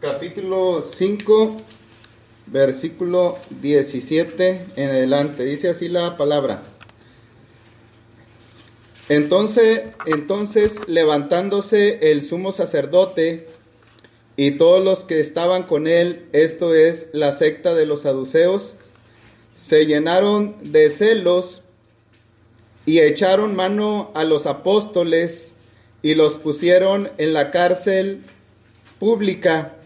capítulo 0.00 0.86
5, 0.90 1.60
versículo 2.46 3.38
17 3.60 4.66
en 4.76 4.90
adelante. 4.90 5.44
Dice 5.44 5.68
así 5.68 5.88
la 5.88 6.16
palabra. 6.16 6.62
Entonces, 9.10 9.82
entonces 10.06 10.88
levantándose 10.88 12.10
el 12.10 12.24
sumo 12.24 12.52
sacerdote 12.52 13.48
y 14.36 14.52
todos 14.52 14.82
los 14.82 15.04
que 15.04 15.20
estaban 15.20 15.64
con 15.64 15.86
él, 15.86 16.28
esto 16.32 16.74
es 16.74 17.10
la 17.12 17.32
secta 17.32 17.74
de 17.74 17.84
los 17.84 18.02
saduceos, 18.02 18.76
se 19.54 19.84
llenaron 19.84 20.56
de 20.62 20.90
celos 20.90 21.62
y 22.86 23.00
echaron 23.00 23.54
mano 23.54 24.12
a 24.14 24.24
los 24.24 24.46
apóstoles 24.46 25.56
y 26.02 26.14
los 26.14 26.36
pusieron 26.36 27.10
en 27.18 27.34
la 27.34 27.50
cárcel 27.50 28.22
pública. 28.98 29.76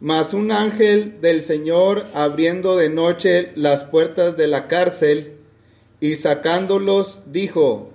Mas 0.00 0.32
un 0.32 0.52
ángel 0.52 1.20
del 1.20 1.42
Señor 1.42 2.06
abriendo 2.14 2.76
de 2.76 2.88
noche 2.88 3.50
las 3.56 3.82
puertas 3.82 4.36
de 4.36 4.46
la 4.46 4.68
cárcel 4.68 5.38
y 6.00 6.14
sacándolos 6.14 7.32
dijo, 7.32 7.90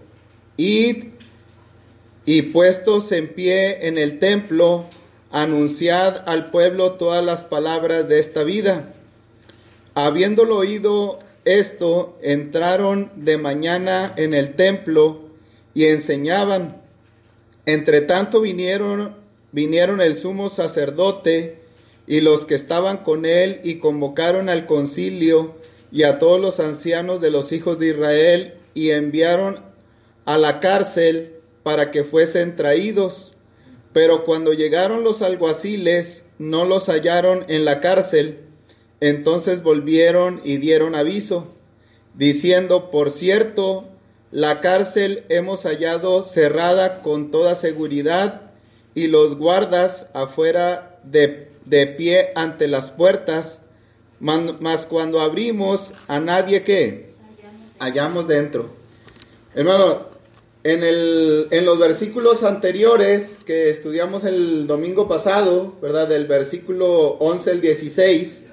id 0.57 1.05
y 2.25 2.41
puestos 2.41 3.11
en 3.13 3.33
pie 3.33 3.87
en 3.87 3.97
el 3.97 4.19
templo, 4.19 4.85
anunciad 5.31 6.27
al 6.27 6.51
pueblo 6.51 6.93
todas 6.93 7.23
las 7.23 7.45
palabras 7.45 8.09
de 8.09 8.19
esta 8.19 8.43
vida. 8.43 8.93
Habiéndolo 9.93 10.57
oído 10.57 11.19
esto, 11.45 12.17
entraron 12.21 13.11
de 13.15 13.37
mañana 13.37 14.13
en 14.17 14.33
el 14.33 14.55
templo 14.55 15.21
y 15.73 15.85
enseñaban. 15.85 16.81
Entre 17.65 18.01
tanto 18.01 18.41
vinieron, 18.41 19.15
vinieron 19.53 20.01
el 20.01 20.17
sumo 20.17 20.49
sacerdote 20.49 21.62
y 22.07 22.21
los 22.21 22.45
que 22.45 22.55
estaban 22.55 22.97
con 22.97 23.25
él 23.25 23.61
y 23.63 23.75
convocaron 23.79 24.49
al 24.49 24.65
concilio 24.65 25.55
y 25.91 26.03
a 26.03 26.19
todos 26.19 26.39
los 26.39 26.59
ancianos 26.59 27.21
de 27.21 27.31
los 27.31 27.51
hijos 27.51 27.79
de 27.79 27.89
Israel 27.89 28.53
y 28.73 28.91
enviaron 28.91 29.61
a 30.25 30.37
la 30.37 30.59
cárcel 30.59 31.35
para 31.63 31.91
que 31.91 32.03
fuesen 32.03 32.55
traídos. 32.55 33.33
Pero 33.93 34.25
cuando 34.25 34.53
llegaron 34.53 35.03
los 35.03 35.21
alguaciles 35.21 36.29
no 36.39 36.65
los 36.65 36.87
hallaron 36.87 37.45
en 37.47 37.63
la 37.63 37.79
cárcel, 37.79 38.39
entonces 38.99 39.63
volvieron 39.63 40.41
y 40.43 40.57
dieron 40.57 40.95
aviso, 40.95 41.53
diciendo, 42.15 42.89
por 42.89 43.11
cierto, 43.11 43.89
la 44.31 44.61
cárcel 44.61 45.25
hemos 45.29 45.63
hallado 45.63 46.23
cerrada 46.23 47.01
con 47.03 47.29
toda 47.29 47.55
seguridad 47.55 48.51
y 48.95 49.07
los 49.07 49.37
guardas 49.37 50.09
afuera 50.13 50.99
de, 51.03 51.52
de 51.65 51.87
pie 51.87 52.31
ante 52.35 52.67
las 52.67 52.91
puertas, 52.91 53.65
mas 54.19 54.85
cuando 54.85 55.21
abrimos 55.21 55.91
a 56.07 56.19
nadie 56.19 56.63
que 56.63 57.07
hallamos 57.79 58.27
dentro. 58.27 58.69
Hermano, 59.55 60.07
en, 60.63 60.83
el, 60.83 61.47
en 61.51 61.65
los 61.65 61.77
versículos 61.77 62.43
anteriores 62.43 63.39
que 63.45 63.69
estudiamos 63.69 64.23
el 64.23 64.65
domingo 64.65 65.07
pasado, 65.07 65.75
¿verdad? 65.81 66.07
Del 66.07 66.25
versículo 66.25 67.17
11 67.19 67.51
al 67.51 67.61
16, 67.61 68.45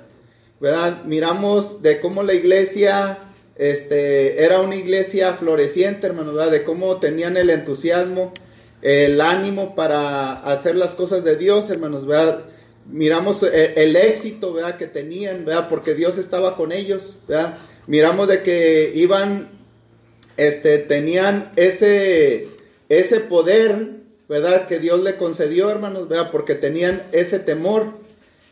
¿verdad? 0.60 1.04
Miramos 1.04 1.82
de 1.82 2.00
cómo 2.00 2.22
la 2.22 2.34
iglesia 2.34 3.18
este, 3.56 4.42
era 4.42 4.60
una 4.60 4.74
iglesia 4.74 5.34
floreciente, 5.34 6.06
hermano, 6.06 6.32
¿verdad? 6.32 6.50
De 6.50 6.64
cómo 6.64 6.96
tenían 6.98 7.36
el 7.36 7.50
entusiasmo, 7.50 8.32
el 8.82 9.20
ánimo 9.20 9.74
para 9.76 10.32
hacer 10.40 10.76
las 10.76 10.94
cosas 10.94 11.24
de 11.24 11.36
Dios, 11.36 11.70
hermanos, 11.70 12.06
¿verdad? 12.06 12.44
Miramos 12.90 13.42
el, 13.42 13.72
el 13.76 13.96
éxito, 13.96 14.52
¿verdad? 14.52 14.76
Que 14.76 14.86
tenían, 14.86 15.44
¿verdad? 15.44 15.68
Porque 15.68 15.94
Dios 15.94 16.18
estaba 16.18 16.56
con 16.56 16.72
ellos, 16.72 17.18
¿verdad? 17.28 17.56
Miramos 17.86 18.28
de 18.28 18.42
que 18.42 18.92
iban, 18.94 19.48
este, 20.36 20.78
tenían 20.78 21.52
ese, 21.56 22.48
ese 22.88 23.20
poder, 23.20 23.90
¿verdad? 24.28 24.66
Que 24.66 24.78
Dios 24.78 25.02
le 25.02 25.16
concedió, 25.16 25.70
hermanos, 25.70 26.08
¿verdad? 26.08 26.30
Porque 26.30 26.54
tenían 26.54 27.02
ese 27.12 27.38
temor, 27.38 27.94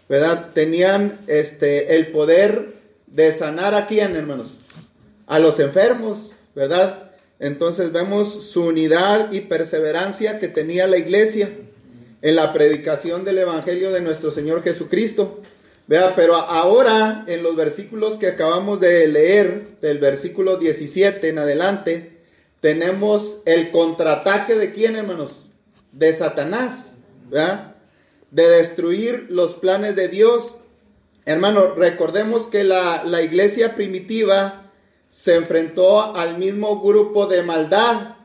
¿verdad? 0.09 0.53
Tenían, 0.55 1.21
este, 1.27 1.97
el 1.97 2.09
poder 2.09 2.75
de 3.07 3.33
sanar 3.33 3.75
a 3.75 3.87
quién, 3.87 4.17
hermanos? 4.17 4.65
a 5.29 5.39
los 5.39 5.61
enfermos, 5.61 6.33
¿verdad? 6.55 7.11
Entonces 7.39 7.93
vemos 7.93 8.51
su 8.51 8.65
unidad 8.65 9.31
y 9.31 9.43
perseverancia 9.43 10.39
que 10.39 10.49
tenía 10.49 10.87
la 10.89 10.97
iglesia 10.97 11.51
en 12.23 12.37
la 12.37 12.53
predicación 12.53 13.25
del 13.25 13.39
Evangelio 13.39 13.93
de 13.93 14.01
nuestro 14.01 14.31
Señor 14.31 14.63
Jesucristo. 14.63 15.41
Vea, 15.87 16.15
pero 16.15 16.35
ahora 16.35 17.25
en 17.27 17.43
los 17.43 17.57
versículos 17.57 18.19
que 18.19 18.27
acabamos 18.27 18.81
de 18.81 19.09
leer, 19.09 19.79
del 19.81 19.99
versículo 19.99 20.57
17 20.59 21.29
en 21.29 21.39
adelante, 21.39 22.19
tenemos 22.61 23.39
el 23.47 23.71
contraataque 23.71 24.57
de 24.57 24.73
quién, 24.73 24.97
hermanos? 24.97 25.47
De 25.93 26.13
Satanás, 26.13 26.97
¿verdad? 27.31 27.77
De 28.31 28.49
destruir 28.49 29.29
los 29.31 29.55
planes 29.55 29.97
de 29.97 30.09
Dios. 30.09 30.59
Hermano, 31.25 31.75
recordemos 31.75 32.45
que 32.47 32.65
la, 32.65 33.05
la 33.05 33.23
iglesia 33.23 33.75
primitiva 33.75 34.71
se 35.11 35.37
enfrentó 35.37 36.15
al 36.15 36.37
mismo 36.37 36.83
grupo 36.83 37.27
de 37.27 37.43
maldad, 37.43 38.17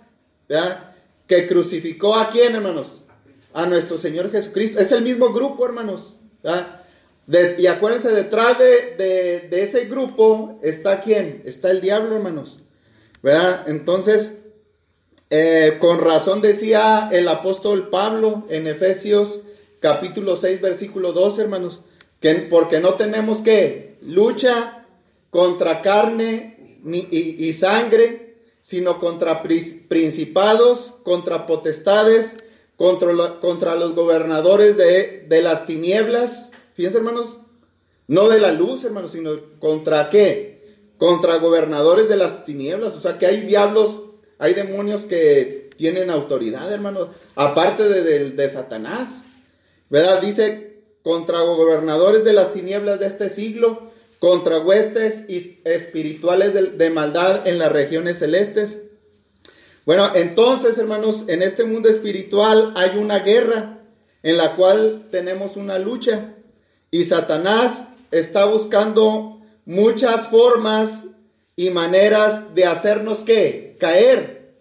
¿verdad? 0.49 0.95
Que 1.27 1.47
crucificó 1.47 2.15
a 2.15 2.29
quién, 2.29 2.55
hermanos? 2.55 3.02
A 3.53 3.65
nuestro 3.65 3.97
Señor 3.97 4.31
Jesucristo. 4.31 4.79
Es 4.79 4.91
el 4.91 5.03
mismo 5.03 5.31
grupo, 5.31 5.65
hermanos. 5.65 6.15
y 7.57 7.67
acuérdense, 7.67 8.09
detrás 8.09 8.57
de, 8.59 9.47
de- 9.49 9.63
ese 9.63 9.85
grupo 9.85 10.59
está 10.63 11.01
quién? 11.01 11.43
Está 11.45 11.71
el 11.71 11.79
diablo, 11.81 12.15
hermanos. 12.15 12.59
¿Verdad? 13.21 13.63
Entonces, 13.67 14.41
eh, 15.29 15.77
con 15.79 15.99
razón 15.99 16.41
decía 16.41 17.09
el 17.11 17.27
apóstol 17.27 17.89
Pablo 17.89 18.45
en 18.49 18.67
Efesios 18.67 19.41
capítulo 19.79 20.35
6, 20.37 20.61
versículo 20.61 21.11
2, 21.13 21.39
hermanos, 21.39 21.81
que 22.19 22.33
porque 22.35 22.79
no 22.79 22.95
tenemos 22.95 23.39
que 23.41 23.97
lucha 24.01 24.85
contra 25.29 25.81
carne 25.81 26.79
ni, 26.83 26.99
y, 27.11 27.53
sangre, 27.53 28.35
sino 28.61 28.99
contra 28.99 29.41
principados, 29.43 30.93
contra 31.03 31.45
potestades, 31.47 32.42
contra, 32.83 33.39
contra 33.39 33.75
los 33.75 33.95
gobernadores 33.95 34.75
de, 34.75 35.25
de 35.29 35.41
las 35.41 35.65
tinieblas. 35.65 36.51
Fíjense, 36.73 36.97
hermanos, 36.97 37.37
no 38.09 38.27
de 38.27 38.41
la 38.41 38.51
luz, 38.51 38.83
hermanos, 38.83 39.13
sino 39.13 39.31
contra 39.59 40.09
qué? 40.09 40.89
Contra 40.97 41.37
gobernadores 41.37 42.09
de 42.09 42.17
las 42.17 42.43
tinieblas. 42.43 42.93
O 42.93 42.99
sea, 42.99 43.17
que 43.17 43.25
hay 43.25 43.39
diablos, 43.45 44.01
hay 44.37 44.53
demonios 44.53 45.03
que 45.03 45.69
tienen 45.77 46.09
autoridad, 46.09 46.73
hermanos, 46.73 47.07
aparte 47.35 47.87
de, 47.87 48.31
de- 48.31 48.49
Satanás. 48.49 49.23
¿Verdad? 49.89 50.19
Dice, 50.19 50.83
contra 51.03 51.39
gobernadores 51.39 52.25
de 52.25 52.33
las 52.33 52.51
tinieblas 52.51 52.99
de 52.99 53.07
este 53.07 53.29
siglo, 53.29 53.93
contra 54.19 54.59
huestes 54.59 55.25
espirituales 55.29 56.77
de 56.77 56.89
maldad 56.89 57.47
en 57.47 57.59
las 57.59 57.71
regiones 57.71 58.19
celestes. 58.19 58.83
Bueno, 59.85 60.11
entonces, 60.15 60.77
hermanos, 60.77 61.25
en 61.27 61.41
este 61.41 61.65
mundo 61.65 61.89
espiritual 61.89 62.73
hay 62.75 62.97
una 62.97 63.19
guerra 63.19 63.79
en 64.21 64.37
la 64.37 64.55
cual 64.55 65.07
tenemos 65.11 65.57
una 65.57 65.77
lucha 65.77 66.35
y 66.89 67.03
Satanás 67.05 67.89
está 68.11 68.45
buscando 68.45 69.41
muchas 69.65 70.27
formas 70.27 71.07
y 71.55 71.69
maneras 71.69 72.55
de 72.55 72.65
hacernos 72.65 73.19
que 73.19 73.75
caer, 73.79 74.53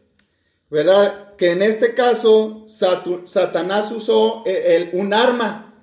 ¿verdad? 0.71 1.35
Que 1.37 1.53
en 1.53 1.63
este 1.63 1.95
caso 1.95 2.65
Satanás 2.69 3.93
usó 3.93 4.43
eh, 4.45 4.91
el- 4.93 5.01
un 5.01 5.15
arma. 5.15 5.75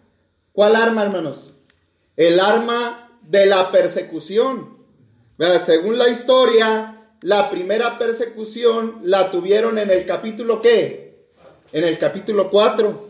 ¿Cuál 0.51 0.75
arma, 0.75 1.03
hermanos? 1.03 1.53
El 2.17 2.39
arma 2.39 3.17
de 3.21 3.45
la 3.45 3.71
persecución. 3.71 4.77
¿Verdad? 5.37 5.63
Según 5.65 5.97
la 5.97 6.09
historia, 6.09 6.98
la 7.21 7.49
primera 7.49 7.97
persecución 7.99 8.99
la 9.03 9.31
tuvieron 9.31 9.77
en 9.77 9.91
el 9.91 10.05
capítulo 10.05 10.61
qué? 10.61 11.25
En 11.71 11.83
el 11.83 11.97
capítulo 11.97 12.49
4. 12.49 13.09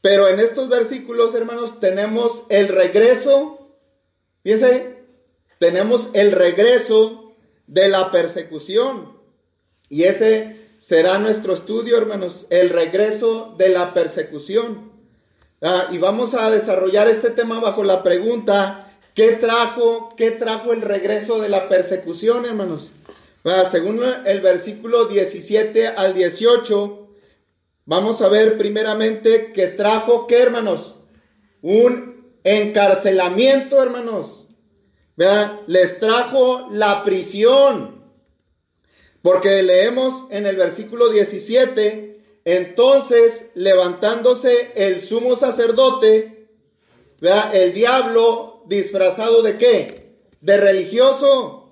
Pero 0.00 0.28
en 0.28 0.40
estos 0.40 0.68
versículos, 0.68 1.34
hermanos, 1.34 1.80
tenemos 1.80 2.44
el 2.48 2.68
regreso, 2.68 3.72
fíjense, 4.42 4.96
tenemos 5.58 6.10
el 6.14 6.32
regreso 6.32 7.34
de 7.66 7.88
la 7.88 8.10
persecución. 8.10 9.16
Y 9.88 10.04
ese 10.04 10.68
será 10.78 11.18
nuestro 11.18 11.54
estudio, 11.54 11.98
hermanos, 11.98 12.46
el 12.50 12.70
regreso 12.70 13.54
de 13.58 13.68
la 13.68 13.94
persecución. 13.94 14.92
Ah, 15.62 15.88
y 15.90 15.98
vamos 15.98 16.34
a 16.34 16.50
desarrollar 16.50 17.08
este 17.08 17.30
tema 17.30 17.60
bajo 17.60 17.82
la 17.82 18.02
pregunta, 18.02 18.96
¿qué 19.14 19.32
trajo, 19.32 20.14
qué 20.16 20.30
trajo 20.32 20.72
el 20.72 20.82
regreso 20.82 21.40
de 21.40 21.48
la 21.48 21.68
persecución, 21.68 22.44
hermanos? 22.44 22.92
Según 23.70 24.02
el 24.24 24.40
versículo 24.40 25.04
17 25.04 25.86
al 25.86 26.14
18, 26.14 27.08
vamos 27.84 28.20
a 28.20 28.28
ver 28.28 28.58
primeramente 28.58 29.52
que 29.52 29.68
trajo, 29.68 30.26
¿qué, 30.26 30.42
hermanos? 30.42 30.96
Un 31.62 32.26
encarcelamiento, 32.42 33.80
hermanos. 33.80 34.48
Vean, 35.16 35.60
les 35.68 36.00
trajo 36.00 36.66
la 36.72 37.04
prisión. 37.04 38.04
Porque 39.22 39.62
leemos 39.62 40.24
en 40.30 40.46
el 40.46 40.56
versículo 40.56 41.08
17, 41.08 42.40
entonces, 42.44 43.52
levantándose 43.54 44.72
el 44.74 45.00
sumo 45.00 45.36
sacerdote, 45.36 46.48
¿vea? 47.20 47.52
el 47.54 47.72
diablo 47.72 48.64
disfrazado 48.66 49.42
de 49.42 49.56
qué? 49.56 50.16
De 50.40 50.56
religioso. 50.56 51.65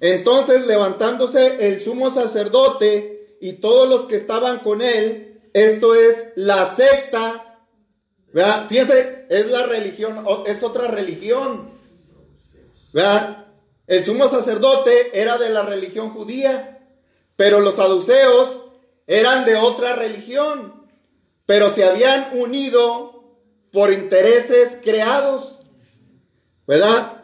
Entonces, 0.00 0.66
levantándose 0.66 1.68
el 1.68 1.80
sumo 1.80 2.10
sacerdote 2.10 3.36
y 3.40 3.54
todos 3.54 3.88
los 3.88 4.06
que 4.06 4.16
estaban 4.16 4.60
con 4.60 4.80
él, 4.80 5.40
esto 5.52 5.94
es 5.94 6.32
la 6.36 6.66
secta, 6.66 7.58
¿vea? 8.32 8.66
fíjense, 8.68 9.26
es 9.28 9.46
la 9.46 9.66
religión, 9.66 10.24
es 10.46 10.62
otra 10.62 10.88
religión. 10.88 11.70
¿vea? 12.92 13.46
El 13.86 14.04
sumo 14.04 14.28
sacerdote 14.28 15.20
era 15.20 15.36
de 15.36 15.50
la 15.50 15.62
religión 15.62 16.10
judía, 16.10 16.78
pero 17.36 17.60
los 17.60 17.76
saduceos 17.76 18.66
eran 19.06 19.44
de 19.44 19.56
otra 19.56 19.96
religión, 19.96 20.86
pero 21.44 21.70
se 21.70 21.84
habían 21.84 22.38
unido 22.38 23.24
por 23.72 23.92
intereses 23.92 24.78
creados, 24.82 25.60
¿verdad? 26.66 27.19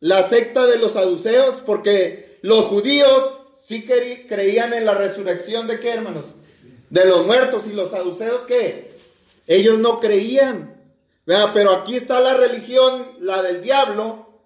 La 0.00 0.22
secta 0.22 0.66
de 0.66 0.78
los 0.78 0.92
saduceos, 0.92 1.62
porque 1.64 2.38
los 2.42 2.66
judíos 2.66 3.38
sí 3.62 3.84
creían 3.84 4.72
en 4.72 4.84
la 4.84 4.94
resurrección 4.94 5.66
de 5.66 5.78
qué, 5.78 5.92
hermanos? 5.92 6.24
De 6.88 7.04
los 7.04 7.24
muertos 7.26 7.66
y 7.66 7.72
los 7.72 7.90
saduceos 7.90 8.42
qué? 8.42 8.90
Ellos 9.46 9.78
no 9.78 10.00
creían, 10.00 10.76
¿verdad? 11.26 11.50
Pero 11.54 11.72
aquí 11.72 11.96
está 11.96 12.20
la 12.20 12.34
religión, 12.34 13.12
la 13.20 13.42
del 13.42 13.62
diablo, 13.62 14.40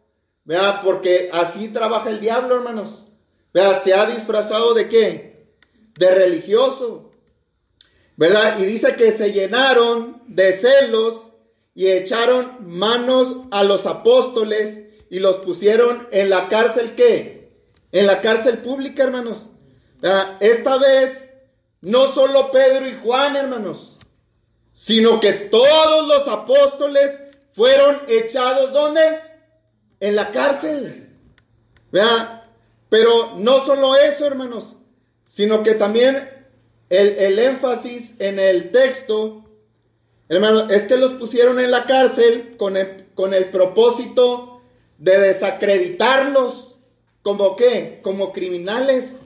¿verdad? 0.45 0.81
Porque 0.83 1.31
así 1.33 1.69
trabaja 1.69 2.11
el 2.11 2.21
diablo, 2.21 2.57
hermanos. 2.57 3.07
¿Verdad? 3.53 3.81
Se 3.83 3.95
ha 3.95 4.07
disfrazado 4.07 4.75
de 4.75 4.89
qué? 4.89 5.35
de 5.99 6.15
religioso. 6.15 7.11
¿Verdad? 8.17 8.59
Y 8.59 8.65
dice 8.65 8.95
que 8.95 9.13
se 9.13 9.33
llenaron 9.33 10.23
de 10.29 10.53
celos 10.53 11.31
y 11.75 11.89
echaron 11.89 12.59
manos 12.61 13.49
a 13.51 13.65
los 13.65 13.87
apóstoles 13.87 14.84
y 15.11 15.19
los 15.19 15.37
pusieron 15.39 16.09
en 16.11 16.31
la 16.31 16.49
cárcel 16.49 16.95
¿qué? 16.95 17.51
En 17.93 18.07
la 18.07 18.21
cárcel 18.21 18.59
pública, 18.59 19.05
hermanos. 19.05 19.47
Esta 20.41 20.79
vez 20.79 21.33
no 21.81 22.11
solo 22.11 22.51
Pedro 22.51 22.87
y 22.89 22.99
Juan, 23.03 23.37
hermanos, 23.37 23.97
sino 24.73 25.21
que 25.21 25.33
todos 25.33 26.09
los 26.09 26.29
apóstoles 26.29 27.23
fueron 27.55 28.01
echados 28.09 28.73
¿dónde? 28.73 29.21
En 30.01 30.17
la 30.17 30.31
cárcel. 30.31 31.09
Pero 32.89 33.35
no 33.37 33.65
solo 33.65 33.97
eso, 33.97 34.27
hermanos, 34.27 34.77
sino 35.29 35.63
que 35.63 35.75
también 35.75 36.29
el, 36.89 37.39
énfasis 37.39 38.21
en 38.21 38.39
el 38.39 38.71
texto, 38.71 39.45
hermano, 40.29 40.69
es 40.71 40.85
que 40.85 40.97
los 40.97 41.13
pusieron 41.13 41.61
en 41.61 41.71
la 41.71 41.87
cárcel 41.87 42.57
con 42.57 42.77
el, 42.77 43.07
con 43.15 43.35
el 43.35 43.51
propósito 43.51 44.54
de 44.99 45.19
desacreditarlos 45.19 46.77
como 47.23 47.57
qué, 47.57 48.01
como 48.03 48.33
criminales, 48.33 49.17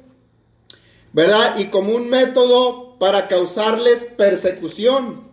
¿verdad? 1.13 1.59
Y 1.59 1.67
como 1.67 1.95
un 1.95 2.09
método 2.09 2.99
para 2.99 3.29
causarles 3.29 4.05
persecución. 4.17 5.29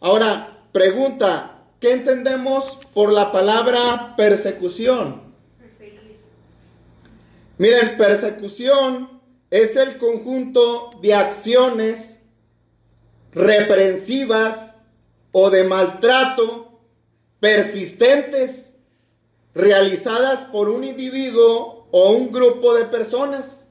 Ahora, 0.00 0.58
pregunta, 0.72 1.64
¿qué 1.80 1.92
entendemos 1.92 2.78
por 2.94 3.12
la 3.12 3.32
palabra 3.32 4.14
persecución? 4.16 5.22
Miren, 7.58 7.96
persecución 7.96 9.20
es 9.50 9.76
el 9.76 9.98
conjunto 9.98 10.90
de 11.00 11.14
acciones 11.14 12.22
reprensivas 13.32 14.78
o 15.32 15.50
de 15.50 15.64
maltrato 15.64 16.80
persistentes 17.40 18.65
realizadas 19.56 20.44
por 20.44 20.68
un 20.68 20.84
individuo 20.84 21.86
o 21.90 22.10
un 22.10 22.30
grupo 22.30 22.74
de 22.74 22.84
personas. 22.84 23.66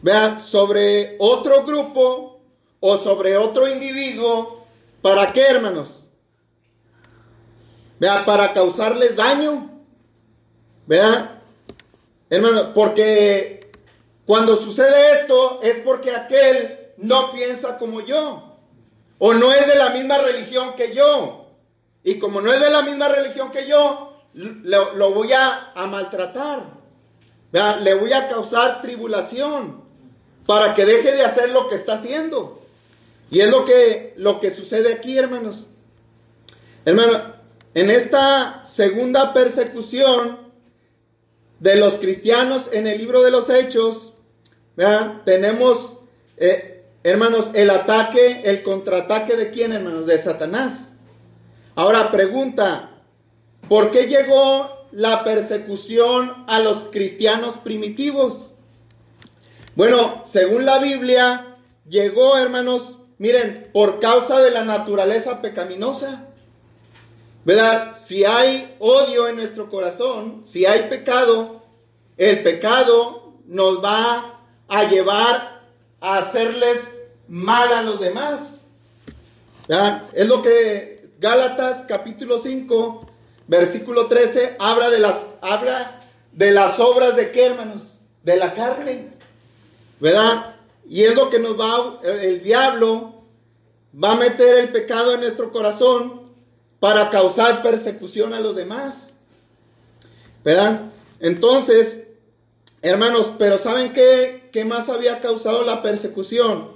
Vean, 0.00 0.40
sobre 0.40 1.16
otro 1.18 1.62
grupo 1.64 2.40
o 2.80 2.96
sobre 2.96 3.36
otro 3.36 3.68
individuo, 3.68 4.64
¿para 5.02 5.30
qué, 5.30 5.42
hermanos? 5.42 6.00
Vean, 8.00 8.24
para 8.24 8.54
causarles 8.54 9.14
daño. 9.14 9.70
Vean, 10.86 11.38
hermano, 12.30 12.72
porque 12.72 13.70
cuando 14.24 14.56
sucede 14.56 15.20
esto 15.20 15.60
es 15.62 15.80
porque 15.84 16.12
aquel 16.12 16.78
no 16.96 17.30
piensa 17.30 17.76
como 17.76 18.00
yo. 18.00 18.56
O 19.18 19.34
no 19.34 19.52
es 19.52 19.66
de 19.66 19.76
la 19.76 19.90
misma 19.90 20.16
religión 20.16 20.74
que 20.76 20.94
yo. 20.94 21.46
Y 22.02 22.18
como 22.18 22.40
no 22.40 22.50
es 22.50 22.58
de 22.58 22.70
la 22.70 22.82
misma 22.82 23.08
religión 23.08 23.52
que 23.52 23.68
yo, 23.68 24.11
lo, 24.34 25.12
voy 25.12 25.32
a, 25.32 25.72
maltratar. 25.86 26.64
Le 27.52 27.94
voy 27.94 28.12
a 28.12 28.28
causar 28.28 28.80
tribulación 28.80 29.82
para 30.46 30.74
que 30.74 30.84
deje 30.84 31.12
de 31.12 31.24
hacer 31.24 31.50
lo 31.50 31.68
que 31.68 31.74
está 31.74 31.94
haciendo. 31.94 32.62
Y 33.30 33.40
es 33.40 33.50
lo 33.50 33.64
que, 33.64 34.14
lo 34.16 34.40
que 34.40 34.50
sucede 34.50 34.92
aquí, 34.92 35.16
hermanos. 35.16 35.66
Hermano, 36.84 37.34
en 37.74 37.90
esta 37.90 38.64
segunda 38.64 39.32
persecución 39.32 40.40
de 41.60 41.76
los 41.76 41.94
cristianos 41.94 42.68
en 42.72 42.86
el 42.86 42.98
libro 42.98 43.22
de 43.22 43.30
los 43.30 43.48
Hechos, 43.48 44.14
tenemos, 45.24 45.94
eh, 46.36 46.84
hermanos, 47.04 47.50
el 47.54 47.70
ataque, 47.70 48.42
el 48.44 48.62
contraataque 48.62 49.36
de 49.36 49.50
quién, 49.50 49.72
hermanos? 49.72 50.06
De 50.06 50.18
Satanás. 50.18 50.92
Ahora 51.74 52.10
pregunta, 52.10 52.91
¿por 53.68 53.90
qué 53.90 54.06
llegó 54.06 54.86
la 54.92 55.24
persecución 55.24 56.44
a 56.46 56.60
los 56.60 56.84
cristianos 56.90 57.56
primitivos? 57.56 58.50
Bueno, 59.74 60.22
según 60.26 60.66
la 60.66 60.78
Biblia, 60.78 61.56
llegó, 61.88 62.36
hermanos, 62.36 62.98
miren, 63.18 63.70
por 63.72 64.00
causa 64.00 64.40
de 64.40 64.50
la 64.50 64.64
naturaleza 64.64 65.40
pecaminosa. 65.40 66.26
¿Verdad? 67.44 67.96
Si 67.96 68.24
hay 68.24 68.76
odio 68.78 69.26
en 69.26 69.36
nuestro 69.36 69.68
corazón, 69.68 70.42
si 70.44 70.64
hay 70.66 70.88
pecado, 70.88 71.62
el 72.16 72.42
pecado 72.42 73.32
nos 73.46 73.82
va 73.82 74.40
a 74.68 74.84
llevar 74.84 75.62
a 76.00 76.18
hacerles 76.18 76.98
mal 77.28 77.72
a 77.72 77.82
los 77.82 77.98
demás. 78.00 78.66
Es 80.12 80.26
lo 80.26 80.42
que 80.42 81.10
Gálatas 81.18 81.84
capítulo 81.88 82.38
5, 82.38 83.06
versículo 83.52 84.06
13, 84.06 84.56
habla 84.58 84.88
de 84.88 84.98
las, 84.98 85.16
habla 85.42 86.00
de 86.32 86.52
las 86.52 86.80
obras 86.80 87.14
de 87.14 87.30
qué, 87.32 87.44
hermanos? 87.44 87.98
De 88.22 88.36
la 88.36 88.54
carne. 88.54 89.10
¿Verdad? 90.00 90.56
Y 90.88 91.02
es 91.02 91.14
lo 91.14 91.28
que 91.28 91.38
nos 91.38 91.60
va, 91.60 92.00
el 92.02 92.42
diablo 92.42 93.24
va 94.02 94.12
a 94.12 94.16
meter 94.16 94.56
el 94.56 94.70
pecado 94.70 95.12
en 95.12 95.20
nuestro 95.20 95.52
corazón 95.52 96.32
para 96.80 97.10
causar 97.10 97.62
persecución 97.62 98.32
a 98.32 98.40
los 98.40 98.56
demás. 98.56 99.18
¿Verdad? 100.42 100.90
Entonces, 101.20 102.08
hermanos, 102.80 103.32
pero 103.38 103.58
¿saben 103.58 103.92
qué? 103.92 104.48
¿qué 104.50 104.64
más 104.64 104.88
había 104.88 105.20
causado 105.20 105.62
la 105.62 105.82
persecución? 105.82 106.70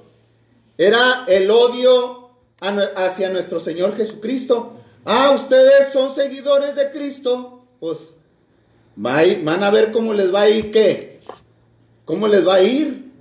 Era 0.77 1.25
el 1.27 1.51
odio 1.51 2.33
hacia 2.61 3.31
nuestro 3.31 3.61
Señor 3.61 3.97
Jesucristo. 3.97 4.75
Ah, 5.09 5.31
ustedes 5.31 5.93
son 5.93 6.13
seguidores 6.13 6.75
de 6.75 6.91
Cristo, 6.91 7.65
pues 7.79 8.13
van 8.97 9.63
a 9.63 9.71
ver 9.71 9.93
cómo 9.93 10.13
les 10.13 10.35
va 10.35 10.43
a 10.43 10.51
ir, 10.51 10.73
¿qué? 10.73 11.21
¿Cómo 12.05 12.27
les 12.27 12.45
va 12.45 12.57
a 12.57 12.63
ir? 12.63 13.13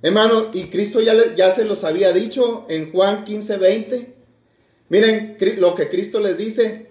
Hermano, 0.00 0.48
y 0.54 0.70
Cristo 0.70 1.02
ya, 1.02 1.34
ya 1.34 1.50
se 1.50 1.66
los 1.66 1.84
había 1.84 2.14
dicho 2.14 2.64
en 2.70 2.90
Juan 2.90 3.24
15, 3.24 3.58
20. 3.58 4.14
Miren 4.88 5.36
lo 5.58 5.74
que 5.74 5.90
Cristo 5.90 6.18
les 6.18 6.38
dice. 6.38 6.88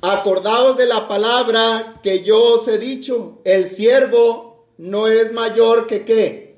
Acordaos 0.00 0.78
de 0.78 0.86
la 0.86 1.06
palabra 1.06 2.00
que 2.02 2.22
yo 2.22 2.54
os 2.54 2.68
he 2.68 2.78
dicho. 2.78 3.42
El 3.44 3.68
siervo 3.68 4.68
no 4.78 5.06
es 5.06 5.34
mayor 5.34 5.86
que 5.86 6.06
qué? 6.06 6.56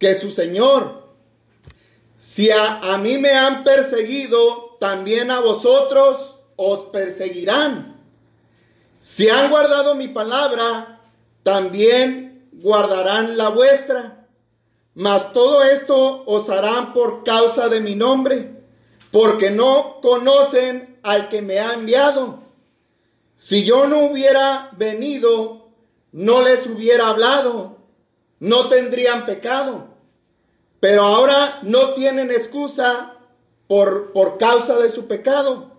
Que 0.00 0.16
su 0.16 0.32
Señor. 0.32 1.04
Si 2.16 2.50
a, 2.50 2.80
a 2.80 2.98
mí 2.98 3.18
me 3.18 3.30
han 3.30 3.62
perseguido, 3.62 4.76
también 4.80 5.30
a 5.30 5.38
vosotros 5.38 6.39
os 6.62 6.80
perseguirán. 6.90 7.96
Si 8.98 9.30
han 9.30 9.48
guardado 9.48 9.94
mi 9.94 10.08
palabra, 10.08 11.00
también 11.42 12.50
guardarán 12.52 13.38
la 13.38 13.48
vuestra. 13.48 14.26
Mas 14.94 15.32
todo 15.32 15.62
esto 15.62 16.22
os 16.26 16.50
harán 16.50 16.92
por 16.92 17.24
causa 17.24 17.70
de 17.70 17.80
mi 17.80 17.94
nombre, 17.94 18.62
porque 19.10 19.50
no 19.50 20.00
conocen 20.02 20.98
al 21.02 21.30
que 21.30 21.40
me 21.40 21.60
ha 21.60 21.72
enviado. 21.72 22.40
Si 23.36 23.64
yo 23.64 23.86
no 23.86 24.00
hubiera 24.00 24.70
venido, 24.76 25.70
no 26.12 26.42
les 26.42 26.66
hubiera 26.66 27.08
hablado, 27.08 27.78
no 28.38 28.68
tendrían 28.68 29.24
pecado. 29.24 29.88
Pero 30.78 31.04
ahora 31.04 31.60
no 31.62 31.94
tienen 31.94 32.30
excusa 32.30 33.16
por, 33.66 34.12
por 34.12 34.36
causa 34.36 34.76
de 34.78 34.90
su 34.90 35.06
pecado. 35.06 35.69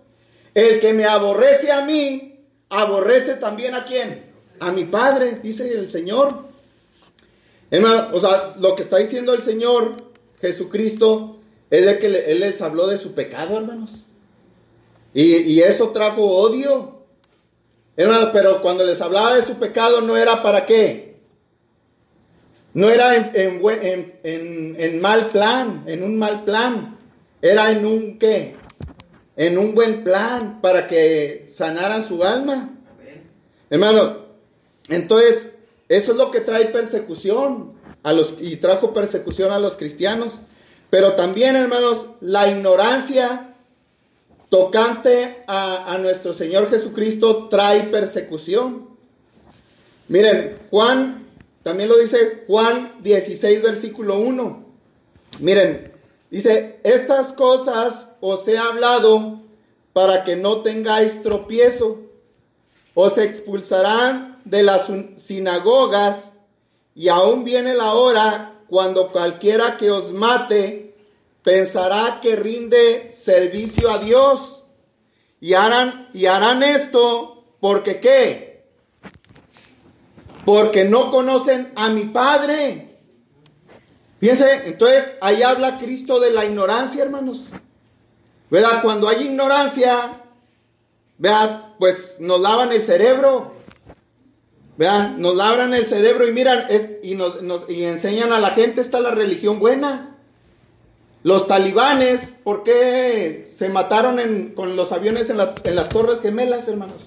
El 0.54 0.80
que 0.80 0.92
me 0.92 1.04
aborrece 1.04 1.70
a 1.70 1.84
mí, 1.84 2.40
aborrece 2.68 3.34
también 3.34 3.74
a 3.74 3.84
quién? 3.84 4.32
A 4.60 4.72
mi 4.72 4.84
Padre, 4.84 5.40
dice 5.42 5.72
el 5.72 5.90
Señor. 5.90 6.46
Hermano, 7.70 8.10
o 8.12 8.20
sea, 8.20 8.54
lo 8.58 8.74
que 8.74 8.82
está 8.82 8.98
diciendo 8.98 9.32
el 9.32 9.42
Señor 9.42 9.96
Jesucristo 10.40 11.38
es 11.70 11.86
de 11.86 11.98
que 11.98 12.06
Él 12.06 12.40
les 12.40 12.60
habló 12.60 12.86
de 12.86 12.98
su 12.98 13.12
pecado, 13.12 13.56
hermanos. 13.56 14.04
Y, 15.14 15.36
y 15.36 15.60
eso 15.60 15.90
trajo 15.90 16.22
odio. 16.22 17.02
Hermano, 17.96 18.30
pero 18.32 18.62
cuando 18.62 18.84
les 18.84 19.00
hablaba 19.00 19.36
de 19.36 19.42
su 19.42 19.56
pecado 19.56 20.00
no 20.00 20.16
era 20.16 20.42
para 20.42 20.66
qué. 20.66 21.12
No 22.74 22.88
era 22.88 23.14
en, 23.14 24.18
en, 24.22 25.00
mal 25.00 25.28
plan, 25.28 25.84
en 25.86 26.02
un 26.02 26.18
mal 26.18 26.44
plan. 26.44 26.98
Era 27.42 27.70
en 27.70 27.84
un 27.84 28.18
qué. 28.18 28.56
En 29.42 29.58
un 29.58 29.74
buen 29.74 30.04
plan 30.04 30.60
para 30.60 30.86
que 30.86 31.48
sanaran 31.50 32.04
su 32.06 32.22
alma. 32.22 32.78
Hermano, 33.68 34.18
entonces, 34.88 35.54
eso 35.88 36.12
es 36.12 36.16
lo 36.16 36.30
que 36.30 36.42
trae 36.42 36.66
persecución 36.66 37.72
a 38.04 38.12
los, 38.12 38.36
y 38.40 38.58
trajo 38.58 38.92
persecución 38.92 39.50
a 39.50 39.58
los 39.58 39.74
cristianos. 39.74 40.34
Pero 40.90 41.14
también, 41.14 41.56
hermanos, 41.56 42.06
la 42.20 42.48
ignorancia 42.48 43.56
tocante 44.48 45.42
a, 45.48 45.98
nuestro 46.00 46.34
Señor 46.34 46.70
Jesucristo 46.70 47.48
trae 47.48 47.82
persecución. 47.88 48.90
Miren, 50.06 50.56
Juan, 50.70 51.26
también 51.64 51.88
lo 51.88 51.98
dice 51.98 52.44
Juan 52.46 52.92
16, 53.02 53.60
versículo 53.60 54.20
1. 54.20 54.66
Miren, 55.40 55.91
dice, 56.36 56.80
estas 56.82 57.32
cosas 57.32 58.08
os 58.20 58.48
he 58.48 58.58
hablado 58.58 59.40
para 59.92 60.24
que 60.24 60.36
no 60.36 60.62
tengáis 60.62 61.22
tropiezo. 61.22 62.00
Os 62.94 63.18
expulsarán 63.18 64.40
de 64.44 64.62
las 64.62 64.90
sinagogas 65.16 66.34
y 66.94 67.08
aún 67.08 67.44
viene 67.44 67.74
la 67.74 67.94
hora 67.94 68.60
cuando 68.68 69.12
cualquiera 69.12 69.76
que 69.76 69.90
os 69.90 70.12
mate 70.12 70.94
pensará 71.42 72.20
que 72.22 72.36
rinde 72.36 73.12
servicio 73.12 73.90
a 73.90 73.98
Dios 73.98 74.62
y 75.40 75.54
harán, 75.54 76.08
y 76.14 76.26
harán 76.26 76.62
esto 76.62 77.44
porque 77.60 78.00
qué? 78.00 78.64
Porque 80.44 80.84
no 80.84 81.10
conocen 81.10 81.72
a 81.76 81.90
mi 81.90 82.04
Padre. 82.04 82.91
Fíjense, 84.22 84.68
entonces 84.68 85.16
ahí 85.20 85.42
habla 85.42 85.78
Cristo 85.78 86.20
de 86.20 86.30
la 86.30 86.44
ignorancia, 86.44 87.02
hermanos. 87.02 87.46
¿Verdad? 88.52 88.80
Cuando 88.80 89.08
hay 89.08 89.24
ignorancia, 89.24 90.22
vean, 91.18 91.74
pues 91.80 92.18
nos 92.20 92.40
lavan 92.40 92.70
el 92.70 92.84
cerebro. 92.84 93.56
Vean, 94.76 95.20
nos 95.20 95.34
lavan 95.34 95.74
el 95.74 95.88
cerebro 95.88 96.28
y 96.28 96.30
miran, 96.30 96.68
y, 97.02 97.16
nos, 97.16 97.34
enseñan 97.68 98.32
a 98.32 98.38
la 98.38 98.50
gente, 98.50 98.80
esta 98.80 99.00
la 99.00 99.10
religión 99.10 99.58
buena. 99.58 100.16
Los 101.24 101.48
talibanes, 101.48 102.32
¿por 102.44 102.62
qué 102.62 103.44
se 103.50 103.70
mataron 103.70 104.52
con 104.54 104.76
los 104.76 104.92
aviones 104.92 105.30
en, 105.30 105.36
las 105.38 105.88
torres 105.88 106.20
gemelas, 106.22 106.68
hermanos? 106.68 107.02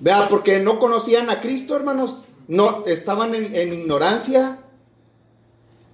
Vea, 0.00 0.28
porque 0.30 0.60
no 0.60 0.78
conocían 0.78 1.28
a 1.28 1.42
Cristo, 1.42 1.76
hermanos. 1.76 2.24
No, 2.46 2.86
estaban 2.86 3.34
en, 3.34 3.74
ignorancia. 3.74 4.60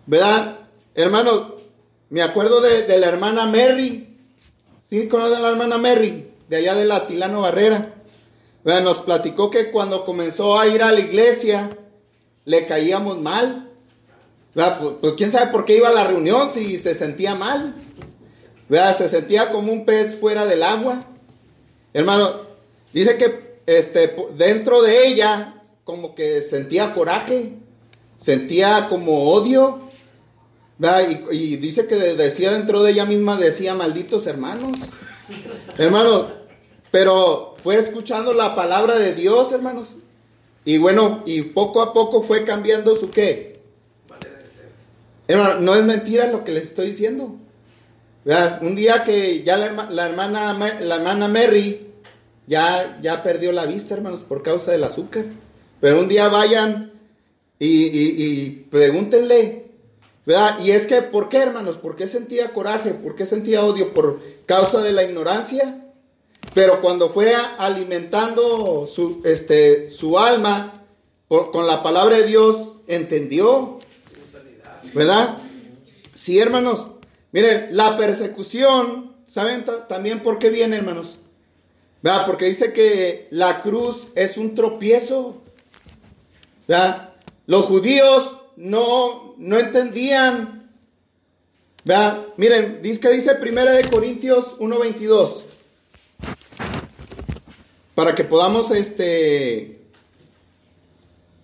¿Verdad? 0.07 0.59
Hermanos, 0.95 1.55
me 2.11 2.23
acuerdo 2.23 2.61
de, 2.61 2.99
la 2.99 3.07
hermana 3.07 3.47
Mary. 3.47 4.19
¿Sí 4.89 5.09
conocen 5.09 5.39
a 5.39 5.41
la 5.41 5.51
hermana 5.51 5.79
Mary? 5.79 6.31
De 6.49 6.57
allá 6.57 6.75
de 6.75 6.85
la 6.85 7.07
Tilano 7.07 7.41
Barrera. 7.41 7.95
¿Verdad? 8.65 8.83
Nos 8.83 8.99
platicó 9.01 9.51
que 9.51 9.71
cuando 9.71 10.05
comenzó 10.05 10.59
a 10.59 10.67
ir 10.67 10.83
a 10.83 10.93
la 10.93 11.01
iglesia, 11.01 11.71
le 12.45 12.67
caíamos 12.67 13.21
mal. 13.21 13.71
Pues, 14.55 14.69
pues, 15.01 15.15
quién 15.17 15.31
sabe 15.31 15.51
por 15.51 15.65
qué 15.65 15.77
iba 15.77 15.89
a 15.89 15.93
la 15.93 16.05
reunión 16.05 16.49
si 16.49 16.79
se 16.79 16.95
sentía 16.95 17.35
mal. 17.35 17.75
Se 18.97 19.09
sentía 19.09 19.51
como 19.51 19.73
un 19.73 19.85
pez 19.85 20.17
fuera 20.17 20.47
del 20.47 20.63
agua. 20.63 21.01
Hermano, 21.93 22.43
dice 22.93 23.17
que 23.17 23.61
este, 23.67 24.15
dentro 24.37 24.83
de 24.83 25.07
ella 25.07 25.63
como 25.85 26.15
que 26.15 26.43
sentía 26.43 26.95
coraje, 26.95 27.53
sentía 28.19 28.89
como 28.89 29.31
odio. 29.31 29.84
Y, 30.79 31.37
y, 31.37 31.57
dice 31.57 31.87
que 31.87 31.95
decía 31.95 32.53
dentro 32.53 32.83
de 32.83 32.93
ella 32.93 33.05
misma, 33.05 33.37
decía 33.37 33.75
malditos 33.75 34.27
hermanos. 34.27 34.77
Hermano, 35.79 36.29
pero 36.91 37.55
fue 37.63 37.77
escuchando 37.77 38.35
la 38.35 38.55
palabra 38.55 38.99
de 38.99 39.15
Dios, 39.15 39.53
hermanos. 39.53 39.97
Y 40.65 40.79
bueno, 40.79 41.23
y 41.27 41.43
poco 41.43 41.83
a 41.83 41.93
poco 41.93 42.23
fue 42.23 42.45
cambiando 42.45 42.97
su 42.97 43.11
qué? 43.11 43.55
no 45.27 45.75
es 45.75 45.85
mentira 45.85 46.27
lo 46.27 46.45
que 46.45 46.53
les 46.53 46.65
estoy 46.65 46.89
diciendo. 46.89 47.37
Un 48.63 48.75
día 48.75 49.05
que 49.05 49.43
ya 49.43 49.57
la, 49.57 49.67
hermana, 50.07 50.55
la 50.81 50.95
hermana 50.97 51.29
Mary 51.29 51.89
ya, 52.47 52.99
ya 53.03 53.23
perdió 53.23 53.53
la 53.53 53.67
vista, 53.67 53.95
hermanos, 53.95 54.23
por 54.23 54.43
causa 54.43 54.73
del 54.73 54.85
azúcar. 54.85 55.27
Pero 55.81 56.01
un 56.01 56.09
día 56.09 56.29
vayan 56.29 56.93
y, 57.59 58.51
pregúntenle, 58.71 59.64
¿verdad? 60.27 60.59
Y 60.61 60.71
es 60.71 60.87
que, 60.87 61.03
¿por 61.03 61.29
qué, 61.29 61.39
hermanos? 61.39 61.77
¿Por 61.79 61.97
qué 61.97 62.07
sentía 62.07 62.53
coraje? 62.53 62.95
¿Por 62.95 63.15
qué 63.17 63.27
sentía 63.27 63.65
odio? 63.65 63.93
¿Por 63.95 64.21
causa 64.47 64.81
de 64.81 64.93
la 64.93 65.05
ignorancia? 65.05 65.81
Pero 66.55 66.81
cuando 66.81 67.11
fue 67.11 67.35
alimentando 67.35 68.89
su, 68.93 69.23
este, 69.25 69.91
su 69.91 70.19
alma 70.19 70.85
con 71.29 71.67
la 71.67 71.83
palabra 71.83 72.17
de 72.17 72.27
Dios, 72.27 72.75
entendió 72.87 73.79
¿Verdad? 74.95 75.39
Sí, 76.15 76.39
hermanos. 76.39 76.87
Miren, 77.33 77.69
la 77.73 77.97
persecución, 77.97 79.13
¿saben 79.27 79.65
también 79.89 80.23
por 80.23 80.39
qué 80.39 80.51
viene, 80.51 80.77
hermanos? 80.77 81.19
¿Verdad? 82.01 82.27
Porque 82.27 82.45
dice 82.45 82.73
que 82.73 83.27
la 83.31 83.61
cruz 83.61 84.09
es 84.15 84.37
un 84.37 84.55
tropiezo. 84.55 85.43
¿Verdad? 86.69 87.15
Los 87.47 87.65
judíos 87.65 88.37
no, 88.57 89.35
no 89.39 89.59
entendían. 89.59 90.71
¿Verdad? 91.85 92.29
Miren, 92.37 92.81
dice 92.83 93.01
que 93.01 93.11
dice 93.11 93.35
Primera 93.35 93.73
de 93.73 93.89
Corintios 93.89 94.59
1.22. 94.59 95.43
Para 97.95 98.15
que 98.15 98.25
podamos 98.25 98.71
este, 98.71 99.79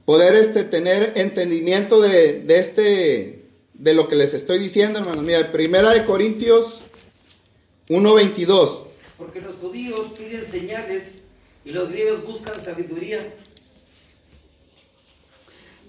poder 0.05 0.35
este, 0.35 0.65
tener 0.65 1.13
entendimiento 1.17 2.01
de, 2.01 2.41
de 2.41 2.59
este 2.59 3.41
de 3.81 3.95
lo 3.95 4.09
que 4.09 4.17
les 4.17 4.35
estoy 4.35 4.59
diciendo, 4.59 4.99
hermanos. 4.99 5.25
Mira, 5.25 5.51
primera 5.51 5.91
de 5.91 6.05
Corintios 6.05 6.81
1.22. 7.89 8.85
Porque 9.17 9.41
los 9.41 9.57
judíos 9.57 10.13
piden 10.19 10.47
señales 10.51 11.03
y 11.65 11.71
los 11.73 11.89
griegos 11.89 12.25
buscan 12.25 12.63
sabiduría. 12.63 13.35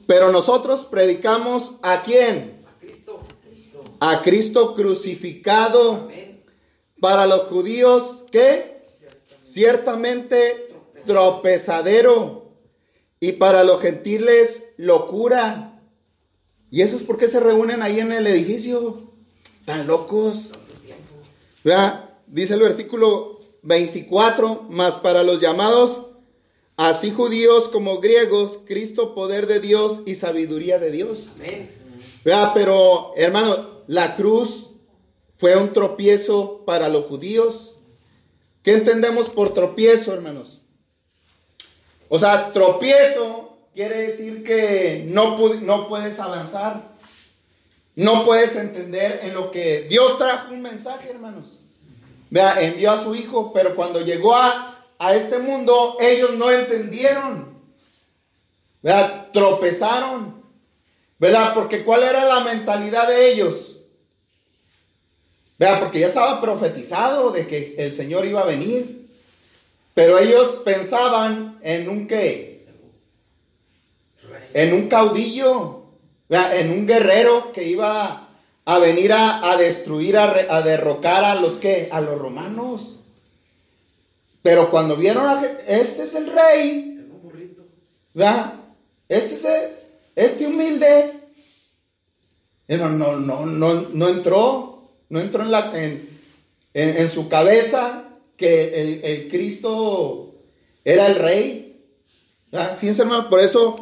Pero 0.08 0.32
nosotros 0.32 0.86
predicamos 0.86 1.74
a 1.82 2.04
quién? 2.04 2.64
A 2.66 2.80
Cristo. 2.80 3.22
A 4.00 4.22
Cristo 4.22 4.76
crucificado. 4.76 6.10
Para 7.00 7.26
los 7.26 7.44
judíos, 7.44 8.24
¿qué? 8.32 8.84
Ciertamente 9.38 10.76
tropezadero. 11.06 12.52
Y 13.20 13.34
para 13.34 13.64
los 13.64 13.82
gentiles, 13.82 14.66
locura 14.78 15.72
¿Y 16.72 16.82
eso 16.82 16.96
es 16.96 17.04
por 17.04 17.18
qué 17.18 17.28
se 17.28 17.42
reúnen 17.42 17.84
ahí 17.84 18.00
en 18.00 18.14
el 18.14 18.26
edificio? 18.26 19.12
Tan 19.66 19.86
locos. 19.88 20.52
Vea, 21.66 22.18
dice 22.28 22.54
el 22.54 22.62
versículo 22.62 23.42
24, 23.64 24.68
más 24.70 24.96
para 24.96 25.22
los 25.22 25.42
llamados, 25.42 26.02
así 26.90 27.12
judíos 27.12 27.68
como 27.68 28.00
griegos, 28.00 28.60
Cristo 28.66 29.14
poder 29.14 29.48
de 29.48 29.60
Dios 29.60 30.02
y 30.06 30.16
sabiduría 30.16 30.80
de 30.80 30.92
Dios. 30.92 31.32
Amén. 31.36 31.72
Vea, 32.24 32.54
pero 32.54 33.14
hermano, 33.16 33.82
la 33.88 34.16
cruz 34.16 34.68
fue 35.38 35.56
un 35.56 35.74
tropiezo 35.74 36.64
para 36.66 36.88
los 36.88 37.06
judíos. 37.06 37.76
¿Qué 38.64 38.74
entendemos 38.74 39.30
por 39.30 39.54
tropiezo, 39.54 40.14
hermanos? 40.14 40.62
O 42.10 42.20
sea, 42.20 42.52
tropiezo 42.54 43.58
quiere 43.74 44.04
decir 44.04 44.44
que 44.44 45.06
no, 45.08 45.38
no 45.56 45.88
puedes 45.88 46.20
avanzar. 46.20 46.92
No 47.96 48.24
puedes 48.24 48.56
entender 48.56 49.22
en 49.24 49.34
lo 49.34 49.52
que 49.52 49.84
Dios 49.90 50.18
trajo 50.18 50.54
un 50.54 50.62
mensaje, 50.62 51.10
hermanos. 51.10 51.60
Vea, 52.30 52.62
envió 52.62 52.92
a 52.92 53.04
su 53.04 53.14
hijo, 53.16 53.52
pero 53.52 53.76
cuando 53.76 54.02
llegó 54.02 54.36
a, 54.36 54.71
a 55.04 55.16
este 55.16 55.40
mundo, 55.40 55.98
ellos 56.00 56.36
no 56.36 56.52
entendieron. 56.52 57.60
Vea, 58.84 59.32
tropezaron. 59.34 60.44
¿Verdad? 61.18 61.56
Porque 61.56 61.84
¿cuál 61.84 62.04
era 62.04 62.24
la 62.26 62.42
mentalidad 62.42 63.08
de 63.08 63.32
ellos? 63.32 63.80
Vea, 65.58 65.80
porque 65.80 66.00
ya 66.00 66.08
estaba 66.08 66.40
profetizado 66.40 67.32
de 67.32 67.48
que 67.48 67.76
el 67.80 67.96
Señor 67.96 68.26
iba 68.26 68.42
a 68.42 68.46
venir. 68.46 69.08
Pero 69.96 70.20
ellos 70.20 70.62
pensaban 70.64 71.60
en 71.64 71.90
un 71.90 72.08
qué? 72.08 72.68
En 74.54 74.74
un 74.74 74.88
caudillo, 74.88 75.84
vea, 76.30 76.60
en 76.60 76.72
un 76.72 76.86
guerrero 76.86 77.52
que 77.54 77.64
iba 77.64 78.28
a 78.66 78.78
venir 78.80 79.14
a, 79.14 79.52
a 79.52 79.58
destruir, 79.58 80.16
a, 80.18 80.32
re- 80.32 80.48
a 80.50 80.62
derrocar 80.62 81.24
a 81.24 81.36
los 81.36 81.54
que, 81.56 81.90
a 81.92 82.02
los 82.02 82.20
romanos. 82.20 83.01
Pero 84.42 84.72
cuando 84.72 84.96
vieron 84.98 85.26
a 85.28 85.44
este 85.68 86.04
es 86.04 86.16
el 86.16 86.32
rey. 86.32 86.88
¿verdad? 88.14 88.54
Este 89.08 89.36
es 89.36 89.46
el- 89.46 89.72
este 90.16 90.48
humilde, 90.48 91.14
hermano, 92.68 93.16
no, 93.18 93.18
no, 93.18 93.46
no, 93.46 93.82
no 93.94 94.08
entró, 94.10 94.92
no 95.10 95.20
entró 95.20 95.44
en, 95.44 95.52
la, 95.52 95.72
en, 95.82 96.20
en- 96.74 96.98
en 96.98 97.10
su 97.10 97.30
cabeza 97.30 98.10
que 98.36 98.82
el, 98.82 99.04
el 99.06 99.30
Cristo 99.30 100.36
era 100.84 101.08
el 101.08 101.16
rey. 101.16 101.86
¿verdad? 102.52 102.78
Fíjense, 102.80 103.04
hermano, 103.04 103.30
por 103.30 103.40
eso, 103.40 103.76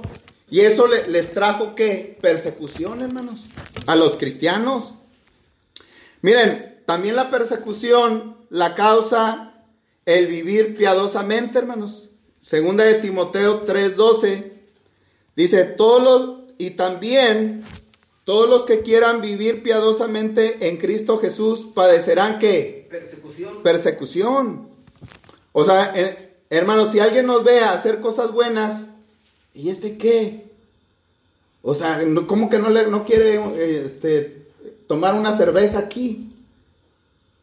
y 0.49 0.59
eso 0.61 0.87
le- 0.87 1.07
les 1.07 1.31
trajo 1.31 1.73
que 1.75 2.17
persecución, 2.21 3.01
hermanos, 3.01 3.45
a 3.87 3.95
los 3.95 4.15
cristianos. 4.17 4.93
Miren, 6.21 6.83
también 6.85 7.15
la 7.15 7.29
persecución 7.31 8.37
la 8.49 8.75
causa 8.75 9.48
el 10.17 10.27
vivir 10.27 10.75
piadosamente, 10.75 11.59
hermanos. 11.59 12.09
Segunda 12.41 12.83
de 12.83 12.95
Timoteo 12.95 13.63
3:12 13.63 14.51
dice, 15.35 15.65
todos 15.65 16.01
los 16.01 16.39
y 16.57 16.71
también 16.71 17.63
todos 18.23 18.49
los 18.49 18.65
que 18.65 18.81
quieran 18.81 19.21
vivir 19.21 19.63
piadosamente 19.63 20.67
en 20.67 20.77
Cristo 20.77 21.17
Jesús 21.19 21.67
padecerán 21.73 22.39
que 22.39 22.87
Persecución. 22.89 23.63
persecución. 23.63 24.69
O 25.51 25.63
sea, 25.63 25.93
hermanos, 26.49 26.91
si 26.91 26.99
alguien 26.99 27.27
nos 27.27 27.43
ve 27.43 27.59
a 27.59 27.73
hacer 27.73 28.01
cosas 28.01 28.31
buenas, 28.31 28.89
¿y 29.53 29.69
este 29.69 29.97
qué? 29.97 30.45
O 31.61 31.75
sea, 31.75 32.03
¿cómo 32.27 32.49
que 32.49 32.57
no, 32.57 32.69
le, 32.69 32.87
no 32.87 33.05
quiere 33.05 33.85
este, 33.85 34.47
tomar 34.87 35.13
una 35.13 35.33
cerveza 35.33 35.79
aquí? 35.79 36.28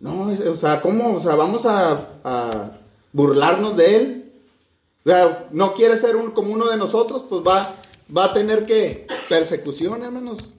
No, 0.00 0.30
es- 0.30 0.40
o 0.40 0.56
sea, 0.56 0.80
¿cómo? 0.80 1.14
O 1.14 1.20
sea, 1.20 1.34
vamos 1.34 1.64
a, 1.66 2.78
burlarnos 3.12 3.76
de 3.76 3.96
él. 3.96 4.32
O 5.04 5.08
sea, 5.08 5.48
no 5.52 5.72
quiere 5.72 5.96
ser 5.96 6.16
un, 6.16 6.32
como 6.32 6.52
uno 6.52 6.68
de 6.68 6.76
nosotros, 6.76 7.24
pues 7.28 7.42
va, 7.42 7.76
va 8.14 8.26
a 8.26 8.32
tener 8.34 8.66
que 8.66 9.06
persecución, 9.28 10.02
hermanos. 10.02 10.52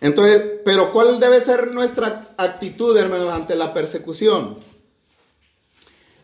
Entonces, 0.00 0.60
pero 0.64 0.92
¿cuál 0.92 1.18
debe 1.18 1.40
ser 1.40 1.72
nuestra 1.74 2.34
actitud, 2.36 2.96
hermanos, 2.96 3.32
ante 3.32 3.56
la 3.56 3.72
persecución? 3.72 4.58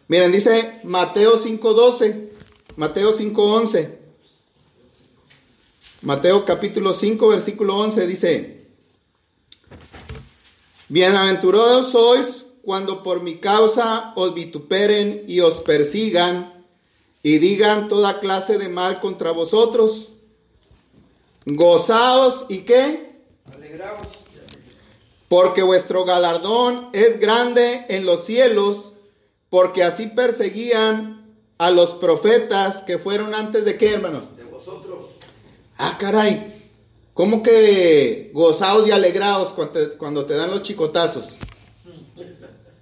Miren, 0.08 0.32
dice 0.32 0.80
Mateo 0.84 1.38
5:12, 1.38 2.30
Mateo 2.76 3.12
5:11. 3.12 3.98
Mateo 6.02 6.44
capítulo 6.44 6.94
5, 6.94 7.28
versículo 7.28 7.76
11 7.76 8.06
dice, 8.06 8.57
Bienaventurados 10.90 11.92
sois 11.92 12.46
cuando 12.62 13.02
por 13.02 13.22
mi 13.22 13.36
causa 13.36 14.14
os 14.16 14.32
vituperen 14.32 15.24
y 15.28 15.40
os 15.40 15.60
persigan 15.60 16.64
y 17.22 17.36
digan 17.38 17.88
toda 17.88 18.20
clase 18.20 18.56
de 18.56 18.70
mal 18.70 18.98
contra 19.00 19.32
vosotros. 19.32 20.08
Gozaos 21.44 22.46
y 22.48 22.60
qué? 22.60 23.20
Alegraos. 23.54 24.08
Porque 25.28 25.62
vuestro 25.62 26.06
galardón 26.06 26.88
es 26.94 27.20
grande 27.20 27.84
en 27.90 28.06
los 28.06 28.24
cielos, 28.24 28.92
porque 29.50 29.82
así 29.82 30.06
perseguían 30.06 31.34
a 31.58 31.70
los 31.70 31.92
profetas 31.92 32.80
que 32.80 32.96
fueron 32.96 33.34
antes 33.34 33.66
de 33.66 33.76
qué, 33.76 33.92
hermanos. 33.92 34.24
De 34.38 34.44
vosotros. 34.44 35.10
Ah, 35.76 35.98
caray. 35.98 36.57
¿Cómo 37.18 37.42
que 37.42 38.30
gozaos 38.32 38.86
y 38.86 38.92
alegraos 38.92 39.48
cuando 39.48 39.72
te, 39.72 39.88
cuando 39.96 40.24
te 40.24 40.34
dan 40.34 40.52
los 40.52 40.62
chicotazos? 40.62 41.30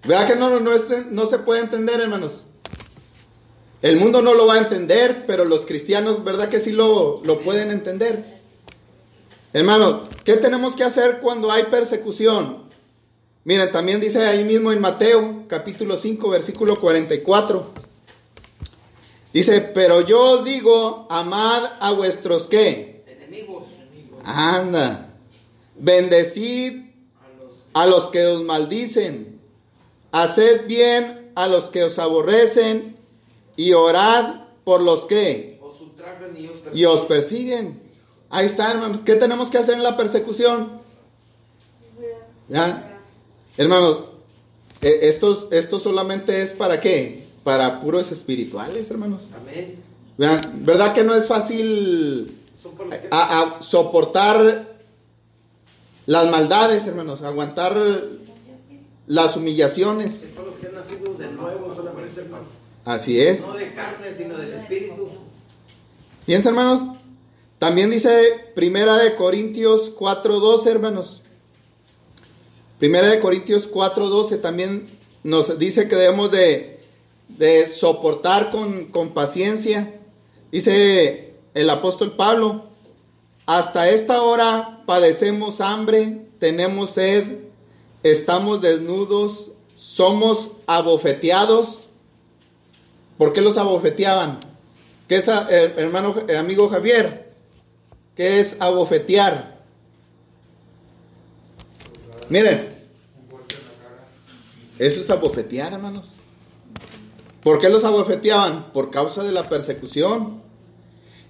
Vea 0.05 0.27
que 0.27 0.37
no, 0.37 0.61
no, 0.61 0.75
es- 0.75 1.07
no 1.11 1.25
se 1.25 1.38
puede 1.38 1.62
entender, 1.62 2.03
hermanos. 2.03 2.42
El 3.81 3.96
mundo 3.96 4.20
no 4.20 4.35
lo 4.35 4.46
va 4.46 4.57
a 4.57 4.59
entender, 4.59 5.25
pero 5.27 5.46
los 5.46 5.64
cristianos, 5.64 6.22
¿verdad 6.22 6.51
que 6.51 6.61
sí 6.61 6.70
lo, 6.72 7.22
lo 7.25 7.40
pueden 7.40 7.70
entender? 7.70 8.27
Hermanos, 9.55 10.07
¿qué 10.22 10.35
tenemos 10.35 10.77
que 10.77 10.85
hacer 10.85 11.20
cuando 11.22 11.51
hay 11.51 11.62
persecución? 11.70 12.64
Miren, 13.44 13.72
también 13.72 14.03
dice 14.03 14.27
ahí 14.27 14.44
mismo 14.44 14.70
en 14.70 14.83
Mateo, 14.83 15.44
capítulo 15.49 15.96
5, 15.96 16.29
versículo 16.29 16.79
44. 16.79 17.70
Dice, 19.33 19.62
pero 19.62 20.03
yo 20.03 20.20
os 20.33 20.44
digo, 20.44 21.07
amad 21.09 21.64
a 21.81 21.92
vuestros 21.92 22.49
qué? 22.49 22.95
Anda. 24.26 25.14
Bendecid 25.78 26.84
a 27.72 27.86
los 27.86 28.08
que 28.08 28.26
os 28.26 28.42
maldicen. 28.42 29.40
Haced 30.12 30.66
bien 30.66 31.32
a 31.34 31.48
los 31.48 31.66
que 31.66 31.84
os 31.84 31.98
aborrecen. 31.98 32.96
Y 33.56 33.72
orad 33.72 34.46
por 34.64 34.82
los 34.82 35.04
que 35.04 35.56
y 36.72 36.84
os 36.84 37.04
persiguen. 37.04 37.80
Ahí 38.28 38.46
está, 38.46 38.70
hermano. 38.70 39.04
¿Qué 39.04 39.14
tenemos 39.14 39.50
que 39.50 39.58
hacer 39.58 39.74
en 39.74 39.82
la 39.82 39.96
persecución? 39.96 40.80
¿Ya? 42.48 43.00
Hermano, 43.56 44.06
eh, 44.82 44.98
esto, 45.02 45.48
esto 45.52 45.78
solamente 45.78 46.42
es 46.42 46.52
para 46.52 46.80
qué? 46.80 47.26
Para 47.44 47.80
puros 47.80 48.12
espirituales, 48.12 48.90
hermanos. 48.90 49.22
Amén. 49.40 49.76
¿Verdad 50.64 50.94
que 50.94 51.04
no 51.04 51.14
es 51.14 51.26
fácil 51.26 52.38
Que 52.88 53.09
a- 53.11 53.40
a 53.59 53.62
soportar 53.62 54.76
las 56.07 56.31
maldades, 56.31 56.87
hermanos? 56.87 57.22
Aguantar 57.22 57.76
las 59.07 59.37
humillaciones. 59.37 60.20
son 60.20 60.31
por 60.33 60.46
los 60.46 60.55
que 60.57 60.66
han 60.68 60.74
nacido 60.74 61.14
de 61.14 61.26
nuevo 61.31 61.74
solamente, 61.74 62.20
hermano. 62.20 62.44
Así 62.85 63.20
es. 63.20 63.44
No 63.46 63.55
de 63.55 63.72
carne, 63.74 64.14
sino 64.16 64.37
del 64.38 64.52
espíritu. 64.55 65.09
Fíjense, 66.24 66.48
hermanos. 66.48 66.96
También 67.59 67.90
dice 67.90 68.50
Primera 68.55 68.96
de 68.98 69.14
Corintios 69.16 69.90
4:12, 69.90 70.70
hermanos. 70.70 71.22
Primera 72.79 73.09
de 73.09 73.18
Corintios 73.20 73.66
4:12 73.66 74.37
también 74.40 74.88
nos 75.24 75.59
dice 75.59 75.88
que 75.88 75.96
debemos 75.96 76.31
de, 76.31 76.81
de 77.29 77.66
soportar 77.68 78.50
con, 78.50 78.87
con 78.87 79.14
paciencia. 79.14 79.94
Dice 80.52 81.25
el 81.56 81.70
apóstol 81.70 82.12
Pablo, 82.12 82.66
hasta 83.46 83.88
esta 83.88 84.20
hora 84.20 84.82
padecemos 84.84 85.62
hambre, 85.62 86.26
tenemos 86.38 86.90
sed, 86.90 87.44
estamos 88.02 88.60
desnudos, 88.60 89.52
somos 89.74 90.50
abofeteados. 90.66 91.88
¿Por 93.16 93.32
qué 93.32 93.40
los 93.40 93.56
abofeteaban? 93.56 94.38
¿Qué 95.08 95.16
es, 95.16 95.28
hermano, 95.28 96.14
amigo 96.38 96.68
Javier? 96.68 97.32
¿Qué 98.14 98.38
es 98.38 98.60
abofetear? 98.60 99.56
Miren, 102.28 102.68
eso 104.78 105.00
es 105.00 105.08
abofetear, 105.08 105.72
hermanos. 105.72 106.08
¿Por 107.42 107.58
qué 107.58 107.70
los 107.70 107.82
abofeteaban? 107.82 108.72
Por 108.74 108.90
causa 108.90 109.22
de 109.22 109.32
la 109.32 109.48
persecución. 109.48 110.44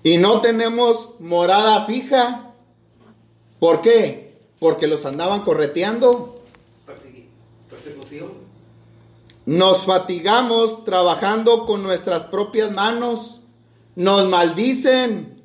Y 0.06 0.18
no 0.18 0.40
tenemos 0.40 1.16
morada 1.18 1.84
fija. 1.84 2.54
¿Por 3.58 3.80
qué? 3.80 4.38
Porque 4.60 4.86
los 4.86 5.04
andaban 5.04 5.42
correteando. 5.42 6.44
Persecución. 7.68 8.30
Nos 9.46 9.84
fatigamos 9.84 10.84
trabajando 10.84 11.66
con 11.66 11.82
nuestras 11.82 12.22
propias 12.22 12.70
manos. 12.70 13.40
Nos 13.96 14.28
maldicen. 14.28 15.42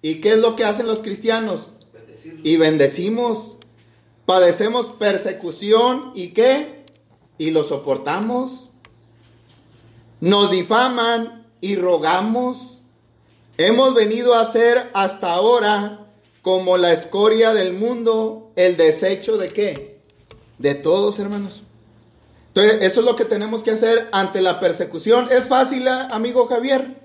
¿Y 0.00 0.22
qué 0.22 0.30
es 0.30 0.38
lo 0.38 0.56
que 0.56 0.64
hacen 0.64 0.86
los 0.86 1.00
cristianos? 1.00 1.72
Y 2.42 2.56
bendecimos. 2.56 3.58
Padecemos 4.24 4.86
persecución. 4.86 6.12
¿Y 6.14 6.28
qué? 6.28 6.86
Y 7.36 7.50
lo 7.50 7.62
soportamos. 7.62 8.70
Nos 10.22 10.50
difaman 10.50 11.46
y 11.60 11.76
rogamos. 11.76 12.77
Hemos 13.58 13.92
venido 13.92 14.34
a 14.36 14.44
ser 14.44 14.88
hasta 14.94 15.32
ahora 15.32 16.06
como 16.42 16.76
la 16.76 16.92
escoria 16.92 17.52
del 17.52 17.72
mundo, 17.72 18.52
el 18.54 18.76
desecho 18.76 19.36
de 19.36 19.48
qué? 19.48 19.98
De 20.58 20.76
todos, 20.76 21.18
hermanos. 21.18 21.64
Entonces, 22.54 22.78
eso 22.82 23.00
es 23.00 23.06
lo 23.06 23.16
que 23.16 23.24
tenemos 23.24 23.64
que 23.64 23.72
hacer 23.72 24.08
ante 24.12 24.42
la 24.42 24.60
persecución. 24.60 25.26
¿Es 25.32 25.46
fácil, 25.46 25.88
eh, 25.88 25.90
amigo 25.90 26.46
Javier? 26.46 27.00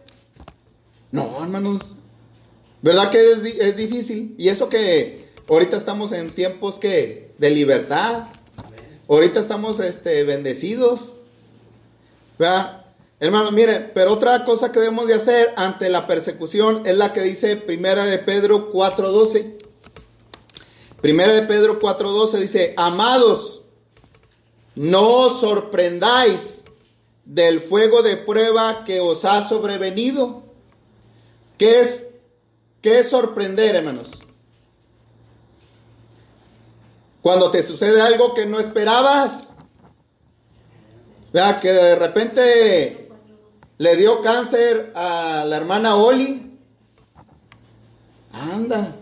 No, 1.12 1.44
hermanos. 1.44 1.82
¿Verdad 2.84 3.10
que 3.10 3.32
es, 3.32 3.44
es 3.44 3.76
difícil? 3.76 4.36
Y 4.38 4.50
eso 4.50 4.70
que 4.70 5.30
ahorita 5.50 5.76
estamos 5.76 6.12
en 6.12 6.36
tiempos 6.36 6.78
que 6.78 7.34
de 7.40 7.50
libertad. 7.50 8.26
Ahorita 9.10 9.40
estamos 9.40 9.80
este, 9.80 10.24
bendecidos. 10.24 11.14
¿Verdad? 12.38 12.83
Hermano, 13.24 13.52
mire, 13.52 13.80
pero 13.80 14.12
otra 14.12 14.44
cosa 14.44 14.70
que 14.70 14.82
debemos 14.82 15.08
de 15.08 15.14
hacer 15.14 15.54
ante 15.56 15.88
la 15.88 16.08
persecución 16.08 16.86
es 16.86 16.98
la 16.98 17.14
que 17.14 17.22
dice 17.22 17.56
Primera 17.56 18.04
de 18.04 18.20
Pedro 18.20 18.70
4.12. 18.74 19.60
Primera 21.00 21.32
de 21.32 21.44
Pedro 21.44 21.80
4.12 21.80 22.40
dice, 22.40 22.74
amados, 22.76 23.62
no 24.76 25.08
os 25.08 25.40
sorprendáis 25.40 26.66
del 27.24 27.62
fuego 27.62 28.02
de 28.02 28.18
prueba 28.18 28.84
que 28.84 29.00
os 29.00 29.24
ha 29.24 29.42
sobrevenido. 29.48 30.44
¿Qué 31.58 31.80
es, 31.80 32.10
qué 32.82 33.00
es 33.00 33.10
sorprender, 33.10 33.78
hermanos? 33.78 34.12
Cuando 37.22 37.52
te 37.52 37.64
sucede 37.64 38.02
algo 38.02 38.34
que 38.34 38.46
no 38.46 38.60
esperabas. 38.60 39.48
Vea 41.32 41.60
que 41.62 41.72
de 41.72 41.96
repente 41.96 43.03
le 43.78 43.96
dio 43.96 44.22
cáncer 44.22 44.92
a 44.96 45.46
la 45.46 45.58
hermana 45.58 45.96
Oli. 45.96 46.52
Anda. 48.32 48.96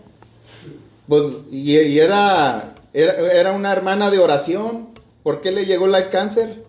Pues, 1.07 1.23
y, 1.51 1.99
era, 1.99 2.75
era, 2.93 3.13
era 3.33 3.51
una 3.51 3.71
hermana 3.71 4.09
de 4.09 4.19
oración. 4.19 4.89
¿Por 5.23 5.41
qué 5.41 5.51
le 5.51 5.65
llegó 5.65 5.85
el 5.85 6.09
cáncer? 6.09 6.63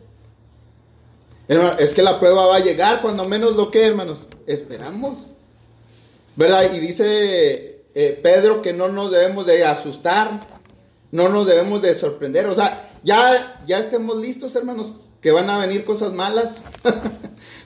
Es 1.79 1.93
que 1.93 2.03
la 2.03 2.19
prueba 2.19 2.47
va 2.47 2.57
a 2.57 2.61
llegar 2.61 3.03
cuando 3.03 3.29
menos 3.29 3.57
lo 3.57 3.71
que, 3.71 3.87
hermanos. 3.87 4.27
Esperamos. 4.47 5.27
¿Verdad? 6.37 6.73
Y 6.73 6.81
dice 6.81 7.85
eh, 7.95 8.21
Pedro 8.23 8.63
que 8.63 8.73
no 8.73 8.89
nos 8.89 9.11
debemos 9.11 9.45
de 9.47 9.65
asustar, 9.65 10.41
no 11.11 11.29
nos 11.29 11.47
debemos 11.47 11.83
de 11.83 11.95
sorprender. 11.95 12.47
O 12.47 12.55
sea, 12.55 12.91
ya, 13.05 13.63
ya 13.67 13.79
estemos 13.79 14.17
listos, 14.17 14.55
hermanos, 14.55 15.01
que 15.21 15.31
van 15.31 15.51
a 15.51 15.59
venir 15.59 15.85
cosas 15.85 16.13
malas. 16.13 16.63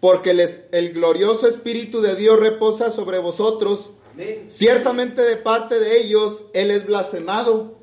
porque 0.00 0.34
les- 0.34 0.58
el 0.72 0.92
glorioso 0.92 1.46
Espíritu 1.46 2.00
de 2.00 2.16
Dios 2.16 2.38
reposa 2.40 2.90
sobre 2.90 3.18
vosotros. 3.18 3.90
Amén. 4.12 4.44
Ciertamente 4.48 5.22
de 5.22 5.36
parte 5.36 5.78
de 5.78 6.00
ellos 6.00 6.44
Él 6.54 6.70
es 6.70 6.86
blasfemado, 6.86 7.78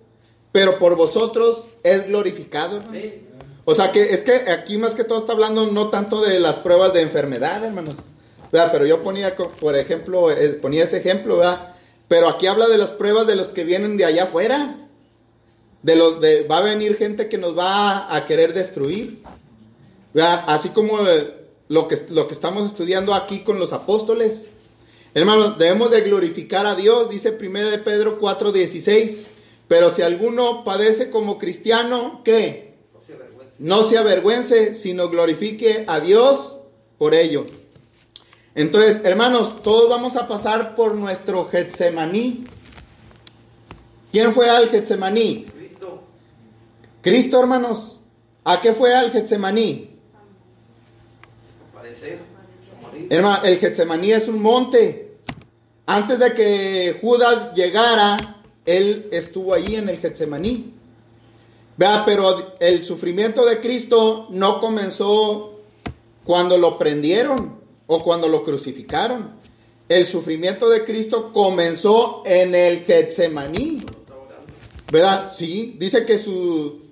pero 0.52 0.80
por 0.80 0.96
vosotros 0.96 1.68
es 1.84 2.08
glorificado. 2.08 2.82
Amén. 2.88 3.28
O 3.66 3.76
sea 3.76 3.92
que 3.92 4.14
es 4.14 4.24
que 4.24 4.50
aquí 4.50 4.78
más 4.78 4.96
que 4.96 5.04
todo 5.04 5.18
está 5.20 5.34
hablando 5.34 5.68
no 5.68 5.90
tanto 5.90 6.22
de 6.22 6.40
las 6.40 6.60
pruebas 6.60 6.94
de 6.94 7.02
enfermedad, 7.02 7.64
hermanos. 7.64 7.96
¿verdad? 8.52 8.70
Pero 8.72 8.86
yo 8.86 9.04
ponía, 9.04 9.36
por 9.36 9.76
ejemplo, 9.76 10.32
eh, 10.32 10.50
ponía 10.54 10.86
ese 10.86 10.98
ejemplo, 11.00 11.36
¿verdad? 11.38 11.76
Pero 12.08 12.30
aquí 12.30 12.48
habla 12.48 12.68
de 12.70 12.78
las 12.78 12.94
pruebas 12.94 13.28
de 13.28 13.36
los 13.36 13.48
que 13.50 13.66
vienen 13.66 13.98
de 13.98 14.06
allá 14.06 14.24
afuera. 14.24 14.88
De 15.84 15.96
los 15.98 16.22
de 16.22 16.44
va 16.44 16.60
a 16.60 16.64
venir 16.64 16.96
gente 16.96 17.28
que 17.28 17.38
nos 17.38 17.58
va 17.58 18.16
a 18.16 18.26
querer 18.26 18.54
destruir. 18.54 19.22
¿verdad? 20.14 20.46
Así 20.48 20.70
como 20.70 21.06
eh, 21.06 21.37
lo 21.68 21.88
que, 21.88 21.98
lo 22.10 22.28
que 22.28 22.34
estamos 22.34 22.66
estudiando 22.66 23.14
aquí 23.14 23.40
con 23.40 23.60
los 23.60 23.74
apóstoles. 23.74 24.48
Hermanos, 25.14 25.58
debemos 25.58 25.92
de 25.92 26.02
glorificar 26.02 26.66
a 26.66 26.76
Dios, 26.76 27.10
dice 27.10 27.38
1 27.40 27.70
de 27.70 27.80
Pedro 27.80 28.20
4:16. 28.20 29.24
Pero 29.68 29.92
si 29.92 30.02
alguno 30.02 30.64
padece 30.64 31.10
como 31.10 31.38
cristiano, 31.38 32.22
¿qué? 32.24 32.76
No 32.94 33.02
se 33.04 33.14
avergüence. 33.14 33.56
no 33.60 33.84
se 33.84 33.98
avergüence, 33.98 34.76
sino 34.76 35.10
glorifique 35.10 35.84
a 35.88 36.00
Dios 36.00 36.58
por 36.98 37.14
ello. 37.14 37.46
Entonces, 38.56 39.02
hermanos, 39.04 39.62
todos 39.62 39.90
vamos 39.90 40.16
a 40.16 40.28
pasar 40.28 40.76
por 40.76 40.96
nuestro 40.96 41.48
Getsemaní. 41.50 42.46
¿Quién 44.12 44.34
fue 44.34 44.50
al 44.50 44.70
Getsemaní? 44.70 45.46
Cristo. 45.46 46.04
Cristo, 47.02 47.40
hermanos. 47.40 48.00
¿A 48.44 48.62
qué 48.62 48.74
fue 48.74 48.96
al 48.96 49.12
Getsemaní? 49.12 49.97
Hermano, 53.10 53.44
el 53.46 53.58
Getsemaní 53.58 54.12
es 54.12 54.28
un 54.28 54.42
monte. 54.42 55.18
Antes 55.86 56.20
de 56.20 56.34
que 56.34 56.98
Judas 57.00 57.54
llegara, 57.54 58.42
él 58.66 59.08
estuvo 59.12 59.54
allí 59.54 59.76
en 59.76 59.90
el 59.90 59.98
Getsemaní. 59.98 60.74
Vea, 61.78 62.04
pero 62.06 62.56
el 62.60 62.84
sufrimiento 62.84 63.46
de 63.46 63.60
Cristo 63.60 64.28
no 64.32 64.60
comenzó 64.60 65.62
cuando 66.24 66.58
lo 66.58 66.78
prendieron 66.78 67.60
o 67.86 68.04
cuando 68.04 68.28
lo 68.28 68.44
crucificaron. 68.44 69.38
El 69.88 70.06
sufrimiento 70.06 70.68
de 70.68 70.84
Cristo 70.84 71.32
comenzó 71.32 72.24
en 72.26 72.54
el 72.56 72.84
Getsemaní. 72.84 73.86
¿Verdad? 74.92 75.32
Sí, 75.34 75.76
dice 75.80 76.06
que 76.06 76.18
su 76.18 76.88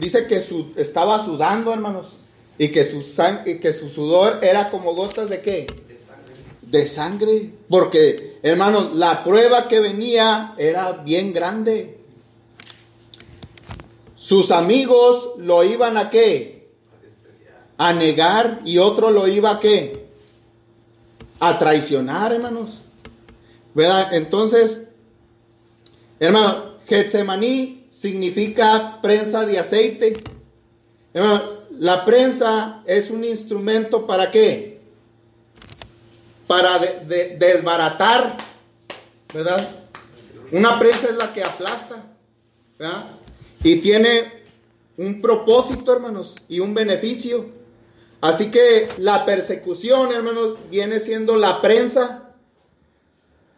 dice 0.00 0.26
que 0.26 0.40
su 0.40 0.72
estaba 0.76 1.24
sudando, 1.24 1.72
hermanos, 1.72 2.16
y 2.58 2.68
que 2.68 2.84
su 2.84 3.00
sang- 3.02 3.58
que 3.60 3.72
su 3.72 3.88
sudor 3.88 4.38
era 4.42 4.70
como 4.70 4.94
gotas 4.94 5.28
de 5.28 5.40
qué? 5.40 5.66
De 6.62 6.86
sangre, 6.86 7.50
porque 7.68 8.38
hermanos, 8.42 8.94
la 8.94 9.24
prueba 9.24 9.68
que 9.68 9.80
venía 9.80 10.54
era 10.58 10.92
bien 10.92 11.32
grande. 11.32 11.98
Sus 14.16 14.50
amigos 14.50 15.30
lo 15.38 15.64
iban 15.64 15.96
a 15.96 16.08
qué? 16.10 16.68
A 17.78 17.92
negar 17.92 18.60
y 18.64 18.78
otro 18.78 19.10
lo 19.10 19.26
iba 19.26 19.52
a 19.52 19.60
qué? 19.60 20.06
A 21.40 21.58
traicionar, 21.58 22.32
hermanos. 22.32 22.82
¿Verdad? 23.74 24.14
Entonces, 24.14 24.88
hermano, 26.20 26.76
Getsemaní 26.86 27.86
significa 27.90 29.00
prensa 29.02 29.44
de 29.44 29.58
aceite. 29.58 30.12
Hermano, 31.12 31.42
la 31.82 32.04
prensa 32.04 32.80
es 32.86 33.10
un 33.10 33.24
instrumento 33.24 34.06
para 34.06 34.30
qué? 34.30 34.78
Para 36.46 36.78
de- 36.78 37.00
de- 37.06 37.36
desbaratar, 37.38 38.36
¿verdad? 39.34 39.68
Una 40.52 40.78
prensa 40.78 41.08
es 41.08 41.16
la 41.16 41.32
que 41.32 41.42
aplasta, 41.42 42.04
¿verdad? 42.78 43.16
Y 43.64 43.80
tiene 43.80 44.44
un 44.96 45.20
propósito, 45.20 45.92
hermanos, 45.92 46.36
y 46.48 46.60
un 46.60 46.72
beneficio. 46.72 47.46
Así 48.20 48.52
que 48.52 48.86
la 48.98 49.24
persecución, 49.26 50.12
hermanos, 50.12 50.58
viene 50.70 51.00
siendo 51.00 51.34
la 51.34 51.60
prensa. 51.60 52.28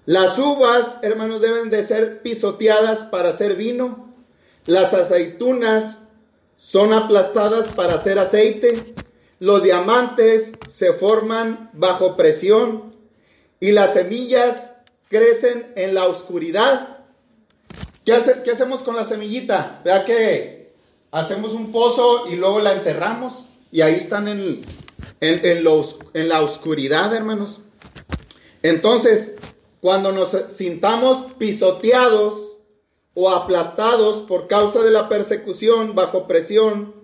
Las 0.06 0.38
uvas, 0.38 0.96
hermanos, 1.02 1.42
deben 1.42 1.68
de 1.68 1.82
ser 1.82 2.22
pisoteadas 2.22 3.00
para 3.00 3.28
hacer 3.30 3.54
vino. 3.54 4.14
Las 4.64 4.94
aceitunas 4.94 6.03
son 6.56 6.92
aplastadas 6.92 7.68
para 7.68 7.94
hacer 7.94 8.18
aceite. 8.18 8.94
Los 9.40 9.62
diamantes 9.62 10.52
se 10.70 10.92
forman 10.92 11.70
bajo 11.72 12.16
presión. 12.16 12.94
Y 13.60 13.72
las 13.72 13.94
semillas 13.94 14.76
crecen 15.08 15.72
en 15.76 15.94
la 15.94 16.06
oscuridad. 16.06 16.98
¿Qué, 18.04 18.12
hace- 18.12 18.42
qué 18.42 18.50
hacemos 18.50 18.82
con 18.82 18.96
la 18.96 19.04
semillita? 19.04 19.80
Vea 19.84 20.04
que 20.04 20.72
hacemos 21.10 21.52
un 21.52 21.72
pozo 21.72 22.26
y 22.28 22.36
luego 22.36 22.60
la 22.60 22.72
enterramos. 22.74 23.44
Y 23.72 23.80
ahí 23.80 23.94
están 23.94 24.28
en, 24.28 24.60
en, 25.20 25.44
en 25.46 25.64
los- 25.64 25.98
en 26.14 26.28
la 26.28 26.42
oscuridad, 26.42 27.14
hermanos. 27.14 27.60
Entonces, 28.62 29.34
cuando 29.80 30.12
nos 30.12 30.30
sintamos 30.48 31.32
pisoteados 31.38 32.53
o 33.14 33.30
aplastados 33.30 34.20
por 34.26 34.48
causa 34.48 34.82
de 34.82 34.90
la 34.90 35.08
persecución, 35.08 35.94
bajo 35.94 36.26
presión, 36.26 36.94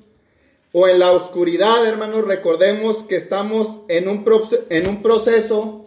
o 0.72 0.86
en 0.88 0.98
la 0.98 1.12
oscuridad, 1.12 1.84
hermanos, 1.86 2.24
recordemos 2.24 2.98
que 3.04 3.16
estamos 3.16 3.78
en 3.88 4.08
un, 4.08 4.24
en 4.70 4.88
un 4.88 5.02
proceso, 5.02 5.84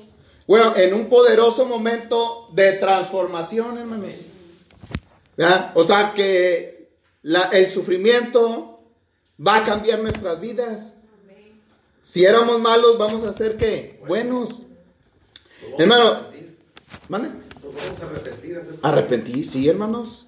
bueno, 0.48 0.76
en 0.76 0.94
un 0.94 1.08
poderoso 1.08 1.66
momento 1.66 2.48
de 2.54 2.74
transformación, 2.74 3.78
hermanos. 3.78 4.16
¿Verdad? 5.38 5.72
O 5.76 5.84
sea 5.84 6.14
que 6.14 6.90
la- 7.22 7.50
el 7.54 7.70
sufrimiento 7.70 8.82
va 9.46 9.58
a 9.58 9.64
cambiar 9.66 10.00
nuestras 10.00 10.40
vidas. 10.40 10.96
Si 12.04 12.26
éramos 12.26 12.60
malos, 12.60 12.98
vamos 12.98 13.26
a 13.28 13.34
ser 13.34 13.56
qué? 13.58 14.00
Buenos. 14.06 14.64
Hermano, 15.78 16.28
¿mande? 17.08 17.30
Nos 17.74 18.00
vamos 18.00 18.80
a 18.82 18.88
arrepentir. 18.90 19.46
sí, 19.46 19.68
hermanos. 19.68 20.26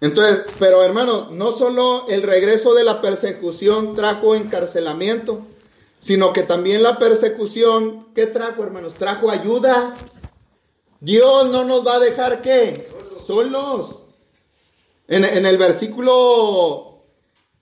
Entonces, 0.00 0.44
pero 0.58 0.82
hermanos, 0.82 1.30
no 1.30 1.52
solo 1.52 2.06
el 2.08 2.22
regreso 2.22 2.74
de 2.74 2.84
la 2.84 3.00
persecución 3.00 3.94
trajo 3.94 4.34
encarcelamiento, 4.34 5.46
sino 5.98 6.32
que 6.32 6.42
también 6.42 6.82
la 6.82 6.98
persecución, 6.98 8.08
¿qué 8.14 8.26
trajo, 8.26 8.62
hermanos? 8.62 8.94
Trajo 8.94 9.30
ayuda. 9.30 9.94
Dios 11.00 11.50
no 11.50 11.64
nos 11.64 11.86
va 11.86 11.96
a 11.96 12.00
dejar 12.00 12.42
qué? 12.42 12.90
Solos. 13.26 14.02
En, 15.08 15.24
en 15.24 15.46
el 15.46 15.56
versículo 15.56 17.04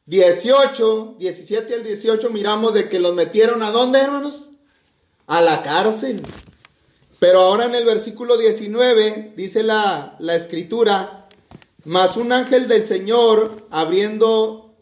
18, 0.06 1.16
17 1.18 1.74
al 1.74 1.84
18, 1.84 2.30
miramos 2.30 2.74
de 2.74 2.88
que 2.88 2.98
los 2.98 3.14
metieron 3.14 3.62
a 3.62 3.70
dónde, 3.70 4.00
hermanos? 4.00 4.50
A 5.28 5.40
la 5.40 5.62
cárcel. 5.62 6.22
Pero 7.22 7.38
ahora 7.38 7.66
en 7.66 7.76
el 7.76 7.84
versículo 7.84 8.36
19 8.36 9.34
dice 9.36 9.62
la, 9.62 10.16
la 10.18 10.34
escritura, 10.34 11.28
mas 11.84 12.16
un 12.16 12.32
ángel 12.32 12.66
del 12.66 12.84
Señor 12.84 13.64
abriendo 13.70 14.74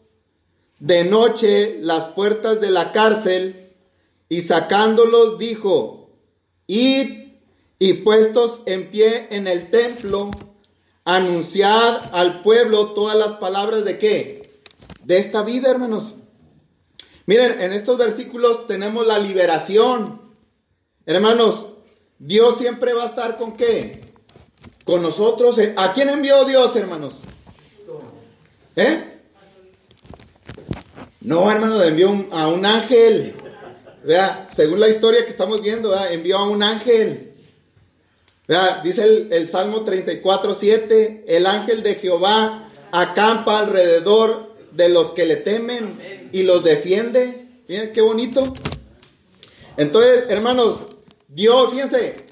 de 0.79 1.03
noche 1.03 1.77
las 1.81 2.07
puertas 2.07 2.59
de 2.59 2.71
la 2.71 2.93
cárcel 2.93 3.75
y 4.27 4.41
sacándolos 4.41 5.37
dijo, 5.37 6.09
id 6.65 7.35
y 7.77 7.93
puestos 7.93 8.61
en 8.65 8.89
pie 8.89 9.27
en 9.29 9.45
el 9.45 9.69
templo, 9.69 10.31
anunciad 11.05 12.09
al 12.11 12.41
pueblo 12.41 12.93
todas 12.93 13.15
las 13.15 13.33
palabras 13.33 13.85
de 13.85 13.99
qué? 13.99 14.61
De 15.03 15.19
esta 15.19 15.43
vida, 15.43 15.69
hermanos. 15.69 16.13
Miren, 17.27 17.61
en 17.61 17.71
estos 17.71 17.99
versículos 17.99 18.65
tenemos 18.65 19.05
la 19.05 19.19
liberación. 19.19 20.19
Hermanos, 21.05 21.70
Dios 22.21 22.59
siempre 22.59 22.93
va 22.93 23.01
a 23.01 23.07
estar 23.07 23.35
con 23.35 23.57
qué? 23.57 23.99
Con 24.85 25.01
nosotros. 25.01 25.57
¿A 25.75 25.91
quién 25.91 26.07
envió 26.07 26.45
Dios, 26.45 26.75
hermanos? 26.75 27.15
¿Eh? 28.75 29.19
No, 31.21 31.51
hermano, 31.51 31.81
envió 31.83 32.27
a 32.31 32.47
un 32.47 32.63
ángel. 32.63 33.33
Vea, 34.03 34.47
según 34.53 34.79
la 34.79 34.87
historia 34.87 35.23
que 35.23 35.31
estamos 35.31 35.63
viendo, 35.63 35.99
envió 36.05 36.37
a 36.37 36.47
un 36.47 36.61
ángel. 36.61 37.33
Vea, 38.47 38.81
dice 38.83 39.03
el, 39.03 39.33
el 39.33 39.47
Salmo 39.47 39.83
34, 39.83 40.53
7, 40.53 41.25
el 41.27 41.47
ángel 41.47 41.81
de 41.81 41.95
Jehová 41.95 42.69
acampa 42.91 43.59
alrededor 43.59 44.55
de 44.71 44.89
los 44.89 45.11
que 45.11 45.25
le 45.25 45.37
temen 45.37 46.29
y 46.31 46.43
los 46.43 46.63
defiende. 46.63 47.47
Miren 47.67 47.91
qué 47.93 48.01
bonito. 48.01 48.53
Entonces, 49.75 50.25
hermanos, 50.29 50.81
Dios, 51.33 51.71
fíjense, 51.71 52.25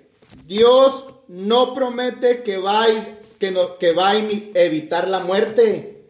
Dios 0.46 1.06
no 1.30 1.74
promete 1.74 2.44
que 2.44 2.58
va 2.58 2.84
a, 2.84 4.18
evitar 4.18 5.08
la 5.08 5.22
muerte, 5.22 6.04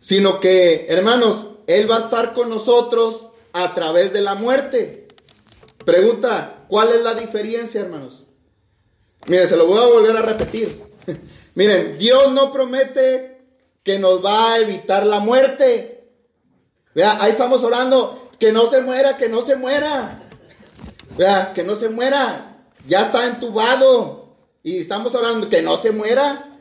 sino 0.00 0.40
que, 0.40 0.86
hermanos, 0.88 1.50
Él 1.68 1.88
va 1.88 1.96
a 1.96 2.00
estar 2.00 2.34
con 2.34 2.50
nosotros 2.50 3.28
a 3.52 3.74
través 3.74 4.12
de 4.12 4.22
la 4.22 4.34
muerte. 4.34 5.06
Pregunta, 5.84 6.64
¿cuál 6.66 6.88
es 6.88 7.04
la 7.04 7.14
diferencia, 7.14 7.80
hermanos? 7.80 8.24
Miren, 9.28 9.46
se 9.46 9.56
lo 9.56 9.66
voy 9.66 9.78
a 9.78 9.86
volver 9.86 10.16
a 10.16 10.22
repetir. 10.22 10.82
Miren, 11.54 11.96
Dios 11.96 12.32
no 12.32 12.52
promete 12.52 13.40
que 13.84 14.00
nos 14.00 14.24
va 14.24 14.54
a 14.54 14.58
evitar 14.58 15.06
la 15.06 15.20
muerte. 15.20 16.08
Vea, 16.92 17.22
ahí 17.22 17.30
estamos 17.30 17.62
orando, 17.62 18.30
que 18.40 18.50
no 18.50 18.66
se 18.66 18.80
muera, 18.80 19.16
que 19.16 19.28
no 19.28 19.42
se 19.42 19.54
muera. 19.54 20.27
Vea, 21.18 21.52
que 21.52 21.64
no 21.64 21.74
se 21.74 21.88
muera. 21.88 22.56
Ya 22.86 23.02
está 23.02 23.26
entubado. 23.26 24.36
Y 24.62 24.78
estamos 24.78 25.14
orando 25.14 25.48
que 25.48 25.60
no 25.60 25.76
se 25.76 25.90
muera. 25.90 26.52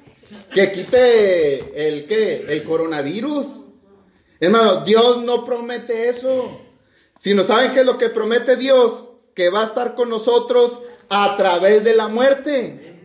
Que 0.51 0.71
quite 0.71 1.87
el 1.87 2.07
qué? 2.07 2.47
El 2.49 2.63
coronavirus. 2.63 3.45
Hermano, 4.39 4.83
Dios 4.83 5.23
no 5.23 5.45
promete 5.45 6.09
eso. 6.09 6.59
Sino, 7.19 7.43
¿saben 7.43 7.71
qué 7.71 7.81
es 7.81 7.85
lo 7.85 7.97
que 7.97 8.09
promete 8.09 8.55
Dios? 8.55 9.09
Que 9.35 9.49
va 9.49 9.61
a 9.61 9.65
estar 9.65 9.93
con 9.95 10.09
nosotros 10.09 10.79
a 11.09 11.37
través 11.37 11.83
de 11.83 11.95
la 11.95 12.07
muerte. 12.07 12.95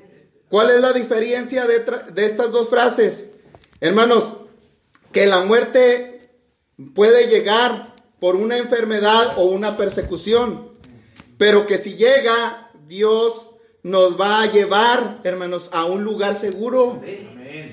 ¿Cuál 0.49 0.71
es 0.71 0.81
la 0.81 0.93
diferencia 0.93 1.67
de, 1.67 1.81
de 2.13 2.27
estas 2.27 2.51
dos 2.51 2.69
frases? 2.69 3.31
Hermanos, 3.81 4.25
que 5.13 5.27
la 5.27 5.45
muerte 5.45 6.31
puede 6.95 7.29
llegar 7.29 7.95
por 8.21 8.37
una 8.37 8.57
enfermedad 8.57 9.35
o 9.37 9.45
una 9.45 9.77
persecución, 9.77 10.72
pero 11.43 11.67
que 11.67 11.77
si 11.77 11.97
llega, 11.97 12.71
Dios 12.87 13.51
nos 13.83 14.17
va 14.17 14.43
a 14.43 14.53
llevar, 14.53 15.23
hermanos, 15.25 15.71
a 15.73 15.87
un 15.87 16.05
lugar 16.05 16.37
seguro, 16.37 17.03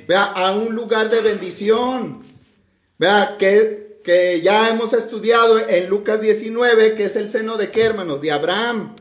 vea, 0.08 0.24
a 0.24 0.54
un 0.54 0.74
lugar 0.74 1.12
de 1.12 1.22
bendición. 1.22 2.24
Vea, 2.98 3.36
que, 3.38 4.00
que 4.04 4.42
ya 4.42 4.70
hemos 4.70 4.94
estudiado 4.94 5.60
en 5.60 5.88
Lucas 5.88 6.20
19, 6.20 6.96
que 6.96 7.04
es 7.04 7.16
el 7.16 7.30
seno 7.30 7.58
de 7.58 7.70
qué, 7.70 7.84
hermanos, 7.84 8.20
de 8.22 8.32
Abraham. 8.32 8.96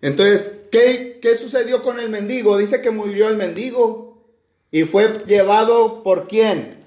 Entonces, 0.00 0.60
¿qué, 0.70 1.18
¿qué 1.20 1.36
sucedió 1.36 1.82
con 1.82 1.98
el 1.98 2.08
mendigo? 2.08 2.58
Dice 2.58 2.80
que 2.82 2.92
murió 2.92 3.30
el 3.30 3.36
mendigo 3.36 4.22
y 4.70 4.84
fue 4.84 5.24
llevado 5.26 6.04
por 6.04 6.28
quién? 6.28 6.84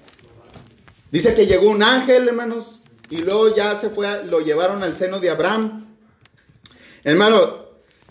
Dice 1.10 1.34
que 1.34 1.44
llegó 1.44 1.68
un 1.68 1.82
ángel, 1.82 2.26
hermanos, 2.26 2.80
y 3.10 3.18
luego 3.18 3.54
ya 3.54 3.74
se 3.74 3.90
fue, 3.90 4.24
lo 4.24 4.40
llevaron 4.40 4.82
al 4.82 4.96
seno 4.96 5.20
de 5.20 5.28
Abraham. 5.28 5.85
Hermano, 7.06 7.66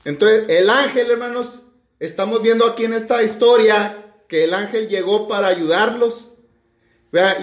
entonces 0.05 0.45
el 0.47 0.69
ángel, 0.69 1.12
hermanos, 1.12 1.60
estamos 1.99 2.41
viendo 2.41 2.65
aquí 2.65 2.86
en 2.86 2.93
esta 2.93 3.21
historia 3.23 4.13
que 4.29 4.45
el 4.45 4.53
ángel 4.53 4.88
llegó 4.88 5.27
para 5.27 5.47
ayudarlos. 5.47 6.31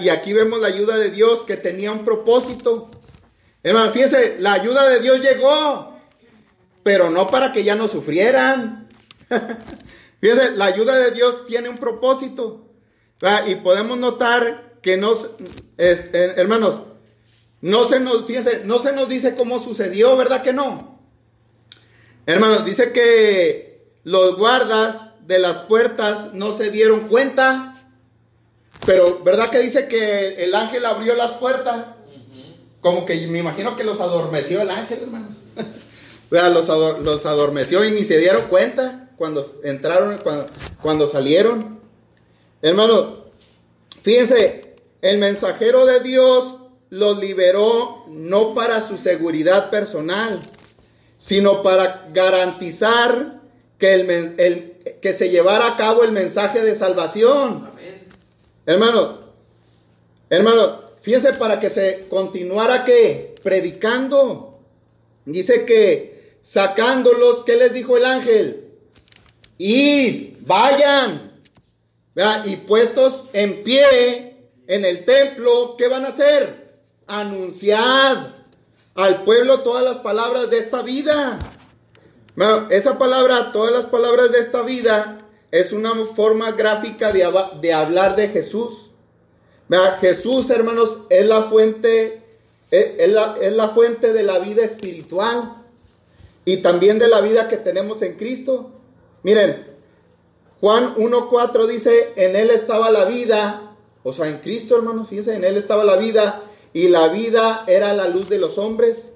Y 0.01 0.09
aquí 0.09 0.33
vemos 0.33 0.59
la 0.59 0.67
ayuda 0.69 0.97
de 0.97 1.11
Dios 1.11 1.43
que 1.43 1.55
tenía 1.55 1.91
un 1.91 2.03
propósito. 2.05 2.89
Hermano, 3.61 3.91
fíjense, 3.91 4.37
la 4.39 4.53
ayuda 4.53 4.89
de 4.89 4.99
Dios 4.99 5.19
llegó, 5.21 5.95
pero 6.81 7.11
no 7.11 7.27
para 7.27 7.51
que 7.51 7.63
ya 7.63 7.75
no 7.75 7.87
sufrieran. 7.87 8.87
Fíjense, 10.21 10.51
la 10.51 10.65
ayuda 10.65 10.95
de 10.97 11.11
Dios 11.11 11.45
tiene 11.45 11.69
un 11.69 11.77
propósito. 11.77 12.65
Y 13.45 13.55
podemos 13.55 13.99
notar 13.99 14.73
que 14.81 14.97
no, 14.97 15.13
se- 15.13 15.27
es- 15.77 16.09
eh, 16.13 16.33
hermanos, 16.37 16.81
no 17.61 17.83
se 17.83 17.99
nos, 17.99 18.25
fíjense, 18.25 18.63
no 18.65 18.79
se 18.79 18.91
nos 18.91 19.07
dice 19.07 19.35
cómo 19.35 19.59
sucedió, 19.59 20.17
¿verdad 20.17 20.41
que 20.41 20.51
no? 20.53 20.92
Hermanos, 22.25 22.65
dice 22.65 22.91
que 22.91 23.81
los 24.03 24.37
guardas 24.37 25.11
de 25.27 25.39
las 25.39 25.59
puertas 25.59 26.33
no 26.33 26.55
se 26.55 26.69
dieron 26.69 27.07
cuenta, 27.07 27.75
pero 28.85 29.23
¿verdad 29.23 29.49
que 29.49 29.59
dice 29.59 29.87
que 29.87 30.43
el 30.43 30.55
ángel 30.55 30.85
abrió 30.85 31.15
las 31.15 31.31
puertas? 31.33 31.85
Como 32.81 33.05
que 33.05 33.27
me 33.27 33.39
imagino 33.39 33.75
que 33.75 33.83
los 33.83 33.99
adormeció 34.01 34.61
el 34.61 34.69
ángel, 34.69 34.99
hermano. 35.03 35.27
Los, 36.29 36.67
ador- 36.67 36.97
los 37.01 37.27
adormeció 37.27 37.85
y 37.85 37.91
ni 37.91 38.03
se 38.03 38.17
dieron 38.17 38.47
cuenta 38.47 39.11
cuando 39.17 39.59
entraron, 39.63 40.17
cuando, 40.23 40.47
cuando 40.81 41.07
salieron. 41.07 41.79
Hermano, 42.63 43.25
fíjense, 44.01 44.75
el 45.03 45.19
mensajero 45.19 45.85
de 45.85 45.99
Dios 45.99 46.57
los 46.89 47.19
liberó 47.19 48.05
no 48.07 48.55
para 48.55 48.81
su 48.81 48.97
seguridad 48.97 49.69
personal, 49.69 50.41
sino 51.23 51.63
para 51.63 52.09
garantizar 52.11 53.39
que, 53.77 53.93
el, 53.93 54.97
que 55.01 55.13
se 55.13 55.29
llevara 55.29 55.67
a 55.67 55.77
cabo 55.77 56.03
el 56.03 56.11
mensaje 56.11 56.61
de 56.61 56.75
salvación. 56.75 57.69
Hermano, 58.65 59.19
hermano, 60.29 60.81
fíjense 61.01 61.31
para 61.31 61.61
que 61.61 61.69
se 61.69 62.07
continuara 62.09 62.83
que 62.83 63.35
predicando. 63.41 64.59
Dice 65.23 65.63
que 65.63 66.39
sacándolos, 66.41 67.45
¿qué 67.45 67.55
les 67.55 67.71
dijo 67.71 67.95
el 67.95 68.03
ángel? 68.03 68.67
Y 69.57 70.35
vayan. 70.41 71.39
¿verdad? 72.13 72.45
Y 72.47 72.57
puestos 72.57 73.29
en 73.31 73.63
pie 73.63 74.49
en 74.67 74.83
el 74.83 75.05
templo, 75.05 75.77
¿qué 75.77 75.87
van 75.87 76.03
a 76.03 76.09
hacer? 76.09 76.81
Anunciad 77.07 78.42
al 78.95 79.23
pueblo 79.23 79.61
todas 79.61 79.83
las 79.83 79.99
palabras 79.99 80.49
de 80.49 80.59
esta 80.59 80.81
vida. 80.81 81.39
esa 82.69 82.97
palabra, 82.97 83.51
todas 83.51 83.71
las 83.71 83.85
palabras 83.87 84.31
de 84.31 84.39
esta 84.39 84.61
vida, 84.61 85.17
es 85.51 85.71
una 85.71 85.93
forma 86.15 86.51
gráfica 86.51 87.11
de, 87.11 87.73
hablar 87.73 88.15
de 88.15 88.27
Jesús. 88.29 88.89
Jesús, 89.99 90.49
hermanos, 90.49 90.99
es 91.09 91.27
la 91.27 91.43
fuente, 91.43 92.21
es 92.69 93.11
la, 93.11 93.37
es 93.41 93.53
la 93.53 93.69
fuente 93.69 94.13
de 94.13 94.23
la 94.23 94.39
vida 94.39 94.63
espiritual 94.63 95.63
y 96.45 96.57
también 96.57 96.99
de 96.99 97.07
la 97.07 97.21
vida 97.21 97.47
que 97.47 97.57
tenemos 97.57 98.01
en 98.01 98.15
Cristo. 98.15 98.71
Miren, 99.23 99.67
Juan 100.59 100.95
1.4 100.95 101.67
dice, 101.67 102.13
en 102.15 102.35
Él 102.35 102.49
estaba 102.49 102.91
la 102.91 103.05
vida, 103.05 103.75
o 104.03 104.13
sea, 104.13 104.27
en 104.27 104.39
Cristo, 104.39 104.75
hermanos, 104.75 105.07
fíjense, 105.07 105.35
en 105.35 105.43
Él 105.43 105.57
estaba 105.57 105.83
la 105.83 105.95
vida 105.95 106.43
y 106.73 106.87
la 106.87 107.07
vida 107.09 107.63
era 107.67 107.93
la 107.93 108.07
luz 108.07 108.27
de 108.29 108.39
los 108.39 108.57
hombres. 108.57 109.11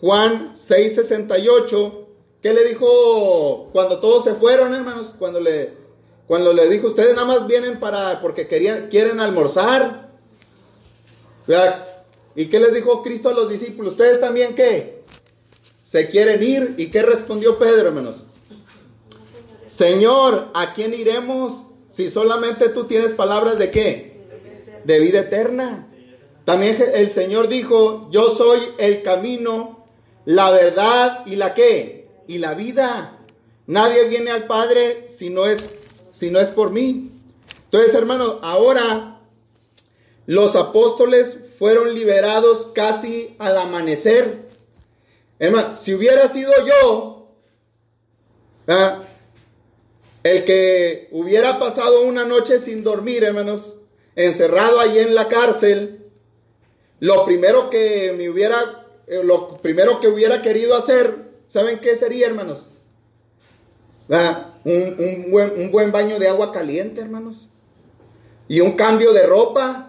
Juan 0.00 0.54
6.68, 0.54 1.92
¿qué 2.40 2.54
le 2.54 2.64
dijo 2.64 3.68
cuando 3.72 4.00
todos 4.00 4.24
se 4.24 4.34
fueron, 4.34 4.74
hermanos? 4.74 5.14
Cuando 5.18 5.40
le, 5.40 5.72
cuando 6.26 6.52
le 6.52 6.68
dijo, 6.68 6.88
ustedes 6.88 7.14
nada 7.14 7.26
más 7.26 7.46
vienen 7.46 7.78
para, 7.78 8.20
porque 8.20 8.46
querían, 8.46 8.88
quieren 8.88 9.20
almorzar. 9.20 10.08
¿Y 12.34 12.46
qué 12.46 12.60
les 12.60 12.74
dijo 12.74 13.02
Cristo 13.02 13.28
a 13.28 13.34
los 13.34 13.48
discípulos? 13.48 13.92
¿Ustedes 13.92 14.20
también 14.20 14.54
qué? 14.54 15.02
¿Se 15.84 16.08
quieren 16.08 16.42
ir? 16.42 16.74
¿Y 16.76 16.90
qué 16.90 17.02
respondió 17.02 17.58
Pedro, 17.58 17.88
hermanos? 17.88 18.16
Señor, 19.66 20.48
¿a 20.54 20.74
quién 20.74 20.94
iremos 20.94 21.62
si 21.90 22.10
solamente 22.10 22.68
tú 22.68 22.84
tienes 22.84 23.12
palabras 23.12 23.58
de 23.58 23.70
qué? 23.70 24.20
De 24.84 25.00
vida 25.00 25.20
eterna. 25.20 25.87
También 26.48 26.82
el 26.94 27.12
Señor 27.12 27.48
dijo, 27.48 28.08
yo 28.10 28.30
soy 28.30 28.58
el 28.78 29.02
camino, 29.02 29.84
la 30.24 30.50
verdad 30.50 31.26
y 31.26 31.36
la 31.36 31.52
qué? 31.52 32.08
Y 32.26 32.38
la 32.38 32.54
vida. 32.54 33.18
Nadie 33.66 34.08
viene 34.08 34.30
al 34.30 34.46
Padre 34.46 35.10
si 35.10 35.28
no 35.28 35.44
es, 35.44 35.68
si 36.10 36.30
no 36.30 36.40
es 36.40 36.48
por 36.48 36.70
mí. 36.70 37.12
Entonces, 37.64 37.94
hermanos, 37.94 38.38
ahora 38.40 39.20
los 40.24 40.56
apóstoles 40.56 41.38
fueron 41.58 41.94
liberados 41.94 42.70
casi 42.74 43.36
al 43.38 43.58
amanecer. 43.58 44.48
Hermano, 45.38 45.76
si 45.76 45.92
hubiera 45.92 46.28
sido 46.28 46.52
yo, 46.66 47.28
el 50.22 50.44
que 50.46 51.08
hubiera 51.12 51.58
pasado 51.58 52.04
una 52.04 52.24
noche 52.24 52.58
sin 52.58 52.82
dormir, 52.82 53.22
hermanos, 53.22 53.74
encerrado 54.16 54.80
allí 54.80 55.00
en 55.00 55.14
la 55.14 55.28
cárcel, 55.28 56.07
lo 57.00 57.24
primero 57.24 57.70
que 57.70 58.14
me 58.16 58.28
hubiera, 58.28 58.86
eh, 59.06 59.22
lo 59.22 59.54
primero 59.54 60.00
que 60.00 60.08
hubiera 60.08 60.42
querido 60.42 60.76
hacer, 60.76 61.28
¿saben 61.48 61.78
qué 61.78 61.96
sería, 61.96 62.26
hermanos? 62.26 62.66
Un, 64.64 65.26
buen, 65.30 65.52
un 65.60 65.70
buen 65.70 65.92
baño 65.92 66.18
de 66.18 66.28
agua 66.28 66.52
caliente, 66.52 67.00
hermanos. 67.00 67.48
Y 68.48 68.60
un 68.60 68.72
cambio 68.72 69.12
de 69.12 69.26
ropa. 69.26 69.84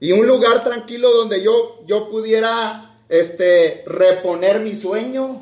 Y 0.00 0.12
un 0.12 0.26
lugar 0.26 0.62
tranquilo 0.62 1.10
donde 1.12 1.42
yo, 1.42 1.80
yo 1.86 2.10
pudiera 2.10 2.98
este, 3.08 3.82
reponer 3.86 4.60
mi 4.60 4.74
sueño. 4.74 5.40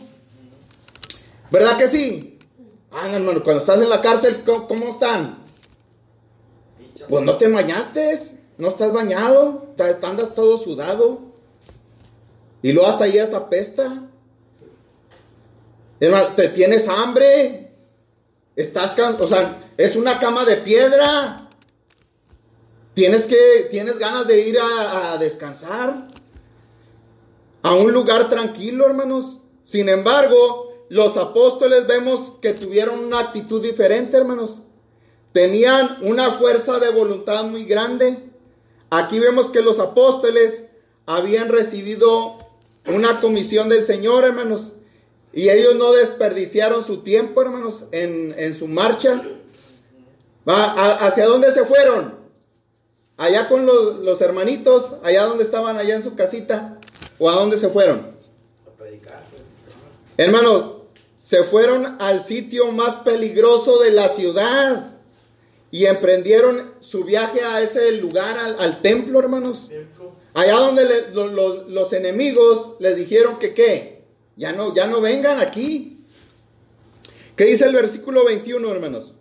¿Verdad 1.51 1.77
que 1.77 1.89
sí? 1.89 2.39
Ah, 2.91 3.11
hermano, 3.11 3.43
cuando 3.43 3.61
estás 3.61 3.81
en 3.81 3.89
la 3.89 4.01
cárcel, 4.01 4.43
¿cómo, 4.45 4.89
están? 4.89 5.39
Pues 7.09 7.25
no 7.25 7.37
te 7.37 7.49
bañaste, 7.49 8.19
no 8.59 8.69
estás 8.69 8.93
bañado, 8.93 9.75
andas 10.03 10.35
todo 10.35 10.59
sudado. 10.59 11.21
Y 12.62 12.73
luego 12.73 12.88
hasta 12.88 13.05
ahí 13.05 13.19
hasta 13.19 13.49
pesta. 13.49 14.09
Hermano, 15.99 16.35
te 16.35 16.49
tienes 16.49 16.88
hambre. 16.88 17.73
Estás 18.55 18.95
cansado, 18.95 19.25
o 19.25 19.29
sea, 19.29 19.73
es 19.77 19.97
una 19.97 20.19
cama 20.19 20.45
de 20.45 20.59
piedra. 20.59 21.49
Tienes 22.95 23.27
que, 23.27 23.69
tienes 23.71 23.99
ganas 23.99 24.27
de 24.27 24.47
ir 24.47 24.59
a 24.61 25.17
descansar 25.19 26.09
a 27.62 27.75
un 27.75 27.93
lugar 27.93 28.29
tranquilo, 28.29 28.87
hermanos. 28.87 29.38
Sin 29.65 29.88
embargo, 29.88 30.87
los 30.88 31.17
apóstoles 31.17 31.87
vemos 31.87 32.35
que 32.43 32.53
tuvieron 32.53 32.99
una 32.99 33.21
actitud 33.21 33.62
diferente, 33.62 34.17
hermanos. 34.17 34.59
Tenían 35.33 35.97
una 36.03 36.33
fuerza 36.33 36.79
de 36.79 36.91
voluntad 36.91 37.45
muy 37.45 37.65
grande. 37.65 38.32
Aquí 38.94 39.18
vemos 39.18 39.48
que 39.48 39.62
los 39.62 39.78
apóstoles 39.78 40.66
habían 41.07 41.48
recibido 41.48 42.37
una 42.87 43.22
comisión 43.22 43.70
del 43.70 43.87
Señor, 43.87 44.24
hermanos. 44.24 44.72
Y 45.33 45.48
ellos 45.48 45.76
no 45.76 45.92
desperdiciaron 45.92 46.85
su 46.85 46.98
tiempo, 46.98 47.40
hermanos, 47.40 47.85
en, 47.90 48.55
su 48.55 48.68
marcha. 48.68 49.22
¿Hacia 50.44 51.24
dónde 51.24 51.52
se 51.52 51.64
fueron? 51.64 52.16
Allá 53.16 53.48
con 53.48 53.64
los, 53.64 53.96
los 54.00 54.20
hermanitos, 54.20 54.92
allá 55.02 55.24
donde 55.24 55.44
estaban, 55.44 55.78
allá 55.78 55.94
en 55.94 56.02
su 56.02 56.14
casita. 56.14 56.78
¿O 57.18 57.31
a 57.31 57.35
dónde 57.37 57.57
se 57.57 57.70
fueron? 57.70 58.14
A 58.66 58.76
predicar. 58.76 59.22
Hermanos, 60.18 60.83
se 61.16 61.44
fueron 61.44 61.96
al 61.98 62.22
sitio 62.22 62.70
más 62.72 62.96
peligroso 62.96 63.78
de 63.78 63.90
la 63.90 64.11
ciudad 64.11 64.91
y 65.73 65.87
emprendieron 65.87 66.75
su 66.81 67.03
viaje 67.03 67.43
a 67.43 67.63
ese 67.63 67.93
lugar, 67.93 68.37
al, 68.39 68.83
templo, 68.83 69.19
hermanos. 69.19 69.71
Allá 70.35 70.59
donde 70.59 71.11
los 71.67 71.93
enemigos 71.95 72.77
les 72.79 72.95
dijeron 72.95 73.39
que 73.39 73.55
qué, 73.55 74.05
ya 74.37 74.53
no, 74.53 74.75
ya 74.75 74.87
no 74.87 75.01
vengan 75.01 75.41
aquí. 75.41 76.05
¿Qué 77.37 77.47
dice 77.47 77.65
el 77.65 77.75
versículo 77.75 78.27
21, 78.27 78.71
hermanos? 78.71 79.15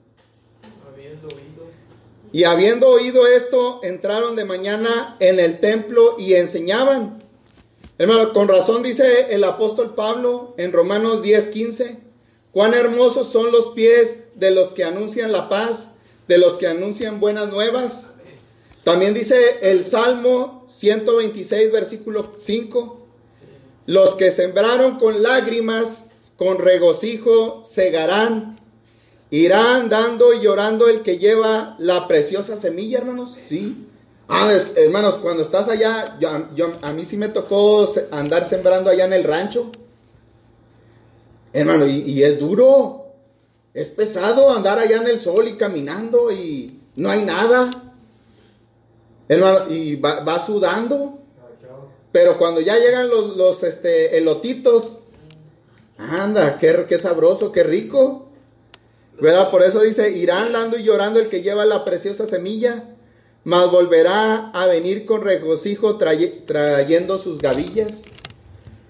Habiendo 0.92 1.30
oído. 1.30 1.70
Y 2.34 2.44
habiendo 2.44 2.90
oído 2.90 3.28
esto, 3.28 3.80
entraron 3.82 4.36
de 4.36 4.44
mañana 4.44 5.16
en 5.22 5.40
el 5.40 5.62
templo 5.62 6.18
y 6.20 6.34
enseñaban. 6.34 7.24
Hermano, 7.98 8.34
con 8.34 8.50
razón 8.50 8.84
dice 8.84 9.34
el 9.34 9.46
apóstol 9.46 9.96
Pablo 9.96 10.54
en 10.58 10.74
Romanos 10.74 11.22
10:15, 11.22 12.00
cuán 12.52 12.74
hermosos 12.74 13.32
son 13.32 13.54
los 13.54 13.70
pies 13.70 14.28
de 14.36 14.52
los 14.52 14.74
que 14.74 14.84
anuncian 14.84 15.32
la 15.32 15.48
paz, 15.48 15.91
de 16.32 16.38
los 16.38 16.54
que 16.54 16.66
anuncian 16.66 17.20
buenas 17.20 17.50
nuevas. 17.50 18.14
También 18.86 19.14
dice 19.14 19.60
el 19.64 19.84
Salmo 19.84 20.66
126, 20.70 21.74
versículo 21.74 22.36
5, 22.40 23.06
los 23.88 24.16
que 24.16 24.32
sembraron 24.32 24.98
con 24.98 25.22
lágrimas, 25.22 26.10
con 26.38 26.58
regocijo 26.58 27.64
segarán. 27.66 28.56
Irán 29.30 29.90
dando 29.90 30.34
y 30.34 30.40
llorando 30.40 30.88
el 30.88 31.02
que 31.02 31.18
lleva 31.18 31.76
la 31.80 32.08
preciosa 32.08 32.58
semilla, 32.58 33.00
hermanos. 33.00 33.36
Sí. 33.50 33.88
Ah, 34.30 34.58
hermanos, 34.78 35.16
cuando 35.16 35.44
estás 35.44 35.68
allá, 35.68 36.18
yo, 36.18 36.72
a 36.82 36.94
mí 36.94 37.04
sí 37.04 37.18
me 37.18 37.28
tocó 37.28 37.94
andar 38.12 38.48
sembrando 38.48 38.90
allá 38.90 39.04
en 39.04 39.12
el 39.12 39.26
rancho. 39.26 39.70
Hermano, 41.52 41.86
y, 41.88 42.24
es 42.24 42.40
duro, 42.40 43.01
es 43.74 43.90
pesado 43.90 44.54
andar 44.54 44.80
allá 44.80 44.98
en 44.98 45.08
el 45.08 45.22
sol 45.22 45.48
y 45.48 45.54
caminando 45.54 46.32
y 46.32 46.80
no 46.96 47.10
hay 47.10 47.24
nada. 47.24 47.70
Y 49.70 49.96
va, 49.96 50.46
sudando. 50.46 51.20
Pero 52.12 52.38
cuando 52.38 52.60
ya 52.60 52.78
llegan 52.78 53.10
los, 53.10 53.64
este, 53.64 54.18
elotitos, 54.18 54.98
anda, 55.98 56.58
qué, 56.58 56.86
qué 56.88 57.00
sabroso, 57.00 57.52
qué 57.52 57.64
rico. 57.64 58.28
¿Verdad? 59.20 59.52
Por 59.52 59.64
eso 59.64 59.82
dice, 59.82 60.12
irán 60.12 60.52
dando 60.52 60.78
y 60.78 60.84
llorando 60.84 61.20
el 61.20 61.30
que 61.30 61.42
lleva 61.42 61.64
la 61.64 61.86
preciosa 61.86 62.28
semilla 62.28 62.92
mas 63.44 63.72
volverá 63.72 64.52
a 64.52 64.68
venir 64.68 65.06
con 65.06 65.22
regocijo 65.22 65.98
trayendo 65.98 67.18
sus 67.18 67.40
gavillas. 67.40 68.04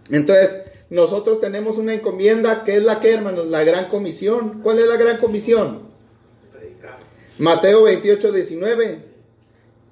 Entonces, 0.09 0.61
nosotros 0.91 1.39
tenemos 1.39 1.77
una 1.77 1.93
encomienda 1.93 2.65
que 2.65 2.75
es 2.75 2.83
la 2.83 2.99
que, 2.99 3.13
hermanos, 3.13 3.47
la 3.47 3.63
gran 3.63 3.85
comisión. 3.85 4.59
¿Cuál 4.61 4.79
es 4.79 4.87
la 4.87 4.97
gran 4.97 5.17
comisión? 5.19 5.83
Mateo 7.37 7.83
28, 7.83 8.31
19. 8.33 8.99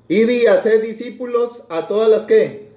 Id 0.09 0.29
y 0.29 0.45
haced 0.47 0.83
discípulos 0.83 1.63
a 1.69 1.87
todas 1.87 2.09
las 2.09 2.25
que 2.25 2.67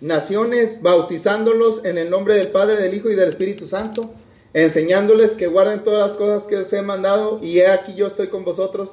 naciones, 0.00 0.82
bautizándolos 0.82 1.84
en 1.84 1.96
el 1.96 2.10
nombre 2.10 2.34
del 2.34 2.48
Padre, 2.48 2.74
del 2.74 2.92
Hijo 2.92 3.08
y 3.08 3.14
del 3.14 3.28
Espíritu 3.28 3.68
Santo, 3.68 4.10
enseñándoles 4.52 5.36
que 5.36 5.46
guarden 5.46 5.84
todas 5.84 6.08
las 6.08 6.16
cosas 6.16 6.48
que 6.48 6.56
os 6.56 6.72
he 6.72 6.82
mandado, 6.82 7.38
y 7.40 7.60
he 7.60 7.68
aquí 7.68 7.94
yo 7.94 8.08
estoy 8.08 8.26
con 8.26 8.44
vosotros 8.44 8.90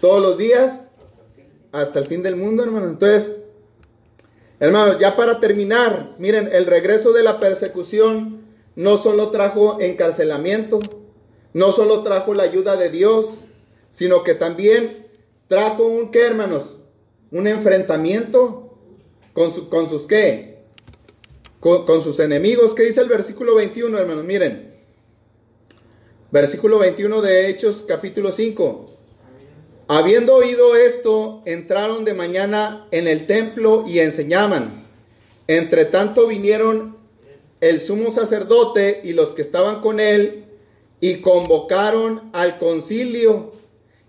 todos 0.00 0.22
los 0.22 0.38
días 0.38 0.92
hasta 1.72 1.98
el 1.98 2.06
fin 2.06 2.22
del 2.22 2.36
mundo, 2.36 2.62
hermano. 2.62 2.86
Entonces, 2.86 3.39
hermano, 4.60 4.98
ya 4.98 5.16
para 5.16 5.40
terminar, 5.40 6.14
miren, 6.18 6.48
el 6.52 6.66
regreso 6.66 7.12
de 7.12 7.22
la 7.22 7.40
persecución 7.40 8.42
no 8.76 8.96
solo 8.96 9.30
trajo 9.30 9.80
encarcelamiento, 9.80 10.78
no 11.52 11.72
solo 11.72 12.02
trajo 12.02 12.34
la 12.34 12.44
ayuda 12.44 12.76
de 12.76 12.90
Dios, 12.90 13.40
sino 13.90 14.22
que 14.22 14.34
también 14.34 15.08
trajo 15.48 15.84
un 15.84 16.10
qué, 16.10 16.26
hermanos, 16.26 16.78
un 17.32 17.46
enfrentamiento 17.46 18.78
con, 19.32 19.50
con 19.68 19.88
sus 19.88 20.06
qué, 20.06 20.64
con, 21.58 21.84
con 21.86 22.02
sus 22.02 22.20
enemigos. 22.20 22.74
¿Qué 22.74 22.84
dice 22.84 23.00
el 23.00 23.08
versículo 23.08 23.56
21, 23.56 23.98
hermanos? 23.98 24.24
Miren. 24.24 24.70
Versículo 26.30 26.78
21 26.78 27.22
de 27.22 27.48
Hechos, 27.48 27.84
capítulo 27.88 28.30
5. 28.30 28.99
Habiendo 29.92 30.36
oído 30.36 30.76
esto, 30.76 31.42
entraron 31.46 32.04
de 32.04 32.14
mañana 32.14 32.86
en 32.92 33.08
el 33.08 33.26
templo 33.26 33.82
y 33.88 33.98
enseñaban. 33.98 34.86
Entre 35.48 35.84
tanto 35.84 36.28
vinieron 36.28 36.96
el 37.60 37.80
sumo 37.80 38.12
sacerdote 38.12 39.00
y 39.02 39.14
los 39.14 39.30
que 39.30 39.42
estaban 39.42 39.80
con 39.80 39.98
él 39.98 40.44
y 41.00 41.16
convocaron 41.16 42.30
al 42.32 42.60
concilio 42.60 43.54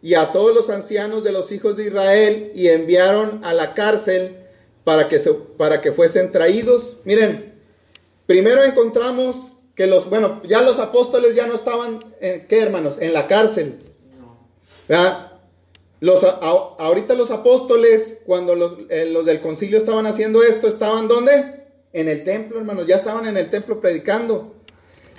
y 0.04 0.14
a 0.14 0.32
todos 0.32 0.54
los 0.54 0.70
ancianos 0.70 1.24
de 1.24 1.32
los 1.32 1.52
hijos 1.52 1.76
de 1.76 1.88
Israel 1.88 2.52
y 2.54 2.68
enviaron 2.68 3.44
a 3.44 3.52
la 3.56 3.74
cárcel 3.74 4.38
para 4.84 5.10
que, 5.10 5.18
se, 5.18 5.34
para 5.34 5.82
que 5.82 5.94
fuesen 5.94 6.32
traídos. 6.32 6.98
Miren, 7.06 7.56
primero 8.28 8.64
encontramos 8.64 9.50
que 9.74 9.88
los, 9.88 10.08
bueno, 10.12 10.44
ya 10.44 10.62
los 10.62 10.78
apóstoles 10.78 11.34
ya 11.34 11.48
no 11.48 11.56
estaban, 11.56 11.98
en, 12.20 12.46
¿qué 12.46 12.62
hermanos? 12.62 12.98
En 13.00 13.14
la 13.14 13.26
cárcel. 13.26 13.80
¿Verdad? 14.88 15.31
Los, 16.02 16.24
a, 16.24 16.30
ahorita 16.32 17.14
los 17.14 17.30
apóstoles, 17.30 18.24
cuando 18.26 18.56
los, 18.56 18.74
eh, 18.90 19.06
los, 19.06 19.24
del 19.24 19.40
concilio 19.40 19.78
estaban 19.78 20.08
haciendo 20.08 20.42
esto, 20.42 20.68
¿estaban 20.68 21.08
dónde? 21.08 21.62
En 21.94 22.10
el 22.10 22.24
templo, 22.24 22.58
hermanos, 22.58 22.88
ya 22.88 22.96
estaban 22.96 23.28
en 23.28 23.38
el 23.38 23.52
templo 23.52 23.80
predicando. 23.80 24.56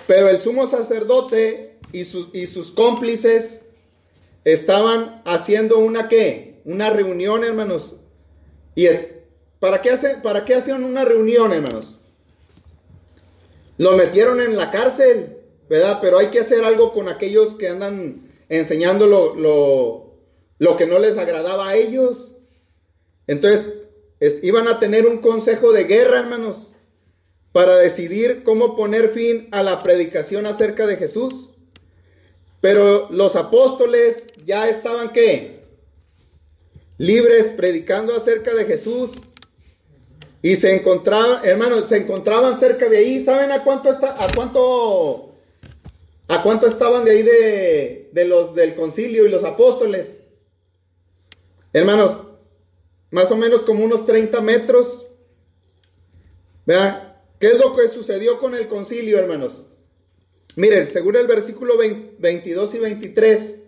Pero 0.08 0.28
el 0.28 0.40
sumo 0.40 0.66
sacerdote 0.66 1.78
y 1.92 2.02
sus, 2.02 2.34
y 2.34 2.48
sus 2.48 2.72
cómplices 2.72 3.64
estaban 4.44 5.22
haciendo 5.24 5.78
una 5.78 6.08
qué? 6.08 6.60
Una 6.64 6.90
reunión, 6.90 7.44
hermanos. 7.44 7.94
¿Y 8.74 8.86
es, 8.86 9.06
¿para, 9.60 9.80
qué 9.82 9.90
hace, 9.90 10.16
¿para 10.16 10.44
qué 10.44 10.56
hacían 10.56 10.82
una 10.82 11.04
reunión, 11.04 11.52
hermanos? 11.52 11.96
Lo 13.78 13.92
metieron 13.96 14.40
en 14.40 14.56
la 14.56 14.72
cárcel, 14.72 15.36
¿verdad? 15.68 16.00
Pero 16.02 16.18
hay 16.18 16.26
que 16.26 16.40
hacer 16.40 16.64
algo 16.64 16.92
con 16.92 17.08
aquellos 17.08 17.54
que 17.54 17.68
andan 17.68 18.22
enseñando 18.48 19.06
lo, 19.06 19.36
lo, 19.36 20.11
lo 20.62 20.76
que 20.76 20.86
no 20.86 21.00
les 21.00 21.18
agradaba 21.18 21.70
a 21.70 21.74
ellos. 21.74 22.30
Entonces, 23.26 23.66
es, 24.20 24.44
iban 24.44 24.68
a 24.68 24.78
tener 24.78 25.08
un 25.08 25.18
consejo 25.18 25.72
de 25.72 25.82
guerra, 25.82 26.20
hermanos, 26.20 26.68
para 27.50 27.78
decidir 27.78 28.44
cómo 28.44 28.76
poner 28.76 29.08
fin 29.08 29.48
a 29.50 29.64
la 29.64 29.80
predicación 29.80 30.46
acerca 30.46 30.86
de 30.86 30.98
Jesús. 30.98 31.50
Pero 32.60 33.08
los 33.10 33.34
apóstoles 33.34 34.28
ya 34.46 34.68
estaban 34.68 35.10
qué? 35.10 35.64
Libres 36.96 37.48
predicando 37.56 38.14
acerca 38.14 38.54
de 38.54 38.64
Jesús. 38.64 39.10
Y 40.42 40.54
se 40.54 40.76
encontraban, 40.76 41.44
hermanos, 41.44 41.88
se 41.88 41.96
encontraban 41.96 42.56
cerca 42.56 42.88
de 42.88 42.98
ahí. 42.98 43.20
¿Saben 43.20 43.50
a 43.50 43.64
cuánto 43.64 43.90
está, 43.90 44.14
a 44.16 44.32
cuánto, 44.32 45.34
a 46.28 46.40
cuánto 46.44 46.68
estaban 46.68 47.04
de 47.04 47.10
ahí 47.10 47.22
de, 47.24 48.10
de 48.12 48.24
los 48.26 48.54
del 48.54 48.76
concilio 48.76 49.26
y 49.26 49.28
los 49.28 49.42
apóstoles? 49.42 50.21
Hermanos, 51.72 52.18
más 53.10 53.30
o 53.30 53.36
menos 53.36 53.62
como 53.62 53.84
unos 53.84 54.04
30 54.04 54.40
metros. 54.40 55.06
Vean, 56.66 57.16
¿qué 57.40 57.48
es 57.48 57.58
lo 57.58 57.74
que 57.74 57.88
sucedió 57.88 58.38
con 58.38 58.54
el 58.54 58.68
concilio, 58.68 59.18
hermanos? 59.18 59.64
Miren, 60.56 60.90
según 60.90 61.16
el 61.16 61.26
versículo 61.26 61.78
20, 61.78 62.16
22 62.18 62.74
y 62.74 62.78
23, 62.78 63.58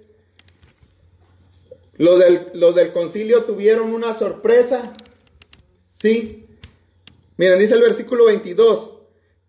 los 1.97 2.19
del, 2.19 2.51
los 2.55 2.75
del 2.75 2.93
concilio 2.93 3.45
tuvieron 3.45 3.95
una 3.95 4.13
sorpresa. 4.15 4.93
Sí. 5.95 6.47
Miren, 7.37 7.59
dice 7.59 7.75
el 7.75 7.81
versículo 7.81 8.27
22, 8.27 8.99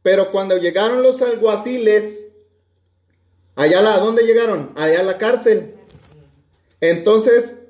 pero 0.02 0.32
cuando 0.32 0.58
llegaron 0.58 1.04
los 1.04 1.22
alguaciles, 1.22 2.28
allá 3.56 3.82
la, 3.82 3.96
¿a 3.96 4.00
dónde 4.00 4.24
llegaron? 4.24 4.72
Allá 4.76 5.02
a 5.02 5.04
la 5.04 5.18
cárcel. 5.18 5.76
Entonces, 6.80 7.65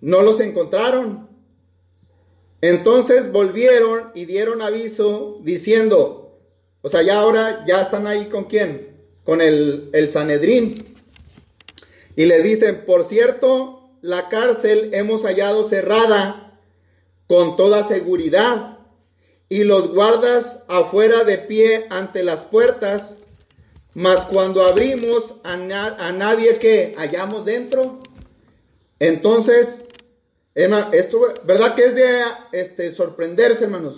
no 0.00 0.22
los 0.22 0.40
encontraron. 0.40 1.28
Entonces 2.60 3.32
volvieron 3.32 4.10
y 4.14 4.26
dieron 4.26 4.62
aviso 4.62 5.38
diciendo, 5.42 6.38
o 6.82 6.88
sea, 6.88 7.02
ya 7.02 7.20
ahora 7.20 7.64
ya 7.66 7.80
están 7.80 8.06
ahí 8.06 8.26
con 8.26 8.44
quién? 8.44 8.96
Con 9.24 9.40
el, 9.40 9.90
el 9.92 10.10
Sanedrín. 10.10 10.94
Y 12.16 12.26
le 12.26 12.42
dicen, 12.42 12.84
por 12.86 13.04
cierto, 13.04 13.90
la 14.02 14.28
cárcel 14.28 14.90
hemos 14.92 15.22
hallado 15.24 15.68
cerrada 15.68 16.58
con 17.26 17.56
toda 17.56 17.84
seguridad 17.84 18.78
y 19.48 19.64
los 19.64 19.90
guardas 19.90 20.64
afuera 20.68 21.24
de 21.24 21.38
pie 21.38 21.86
ante 21.90 22.22
las 22.22 22.44
puertas, 22.44 23.18
mas 23.94 24.20
cuando 24.22 24.62
abrimos 24.62 25.34
a, 25.42 25.52
a 25.54 26.12
nadie 26.12 26.54
que 26.58 26.92
hallamos 26.96 27.44
dentro. 27.44 28.00
Entonces, 28.98 29.82
esto, 30.92 31.34
¿verdad 31.44 31.74
que 31.74 31.84
es 31.84 31.94
de 31.94 32.22
este, 32.52 32.92
sorprenderse, 32.92 33.64
hermanos? 33.64 33.96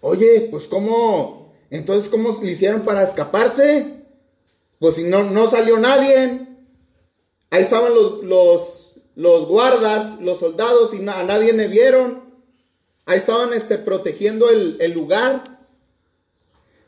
Oye, 0.00 0.48
pues 0.50 0.66
cómo, 0.66 1.54
entonces, 1.70 2.10
¿cómo 2.10 2.38
le 2.42 2.52
hicieron 2.52 2.82
para 2.82 3.02
escaparse? 3.02 4.02
Pues 4.78 4.96
si 4.96 5.04
no, 5.04 5.24
no 5.24 5.46
salió 5.48 5.78
nadie. 5.78 6.48
Ahí 7.50 7.62
estaban 7.62 7.94
los, 7.94 8.94
los, 9.14 9.46
guardas, 9.46 10.20
los 10.20 10.40
soldados, 10.40 10.94
y 10.94 10.98
a 11.08 11.22
nadie 11.22 11.52
me 11.52 11.68
vieron. 11.68 12.22
Ahí 13.04 13.18
estaban 13.18 13.52
este, 13.52 13.78
protegiendo 13.78 14.50
el, 14.50 14.76
el 14.80 14.92
lugar. 14.92 15.44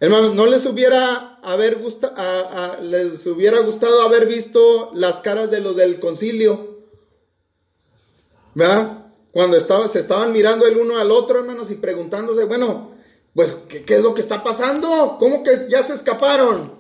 Hermanos, 0.01 0.35
¿no 0.35 0.47
les 0.47 0.67
hubiera, 0.67 1.37
haber 1.43 1.77
gusta, 1.77 2.79
les 2.83 3.27
hubiera 3.27 3.61
gustado 3.61 4.03
haber 4.03 4.27
visto 4.27 4.91
las 4.95 5.21
caras 5.21 5.51
de 5.51 5.61
los 5.61 5.77
del 5.77 6.01
concilio? 6.01 6.74
¿Verdad? 8.55 9.07
Cuando 9.33 9.57
estaba, 9.57 9.89
se 9.89 10.01
estaban 10.01 10.33
mirando 10.33 10.67
el 10.67 10.77
uno 10.77 10.97
al 10.99 11.11
otro, 11.11 11.41
hermanos, 11.41 11.71
y 11.71 11.75
preguntándose, 11.75 12.45
bueno, 12.45 12.93
pues, 13.35 13.57
¿qué, 13.69 13.83
¿qué, 13.83 13.97
es 13.97 14.03
lo 14.03 14.15
que 14.15 14.21
está 14.21 14.45
pasando? 14.45 15.17
¿Cómo 15.19 15.43
que 15.43 15.67
ya 15.69 15.83
se 15.83 15.95
escaparon? 15.95 16.73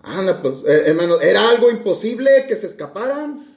Anda, 0.00 0.42
pues, 0.42 0.56
eh, 0.66 0.84
hermanos, 0.86 1.20
era 1.22 1.48
algo 1.48 1.70
imposible 1.70 2.46
que 2.48 2.56
se 2.56 2.66
escaparan. 2.66 3.56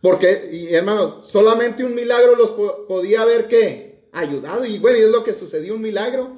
Porque, 0.00 0.50
y 0.52 0.72
hermanos, 0.74 1.28
solamente 1.30 1.84
un 1.84 1.94
milagro 1.94 2.36
los 2.36 2.50
po 2.52 2.86
podía 2.86 3.22
haber 3.22 3.48
que 3.48 4.04
ayudado. 4.12 4.64
Y 4.64 4.78
bueno, 4.78 4.98
y 4.98 5.02
es 5.02 5.10
lo 5.10 5.24
que 5.24 5.34
sucedió, 5.34 5.74
un 5.74 5.82
milagro. 5.82 6.34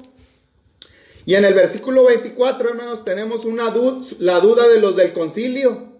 Y 1.25 1.35
en 1.35 1.45
el 1.45 1.53
versículo 1.53 2.05
24, 2.05 2.69
hermanos, 2.69 3.05
tenemos 3.05 3.45
una 3.45 3.73
la 4.19 4.39
duda 4.39 4.67
de 4.67 4.79
los 4.79 4.95
del 4.95 5.13
concilio. 5.13 5.90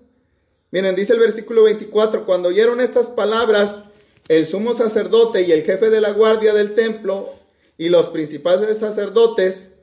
Miren, 0.72 0.96
dice 0.96 1.14
el 1.14 1.20
versículo 1.20 1.64
24, 1.64 2.26
cuando 2.26 2.50
oyeron 2.50 2.80
estas 2.80 3.08
palabras, 3.08 3.84
el 4.30 4.48
sumo 4.48 4.74
sacerdote 4.74 5.42
y 5.42 5.52
el 5.52 5.64
jefe 5.64 5.90
de 5.90 6.00
la 6.00 6.12
guardia 6.12 6.54
del 6.54 6.76
templo 6.76 7.30
y 7.78 7.90
los 7.90 8.08
principales 8.08 8.78
sacerdotes, 8.78 9.74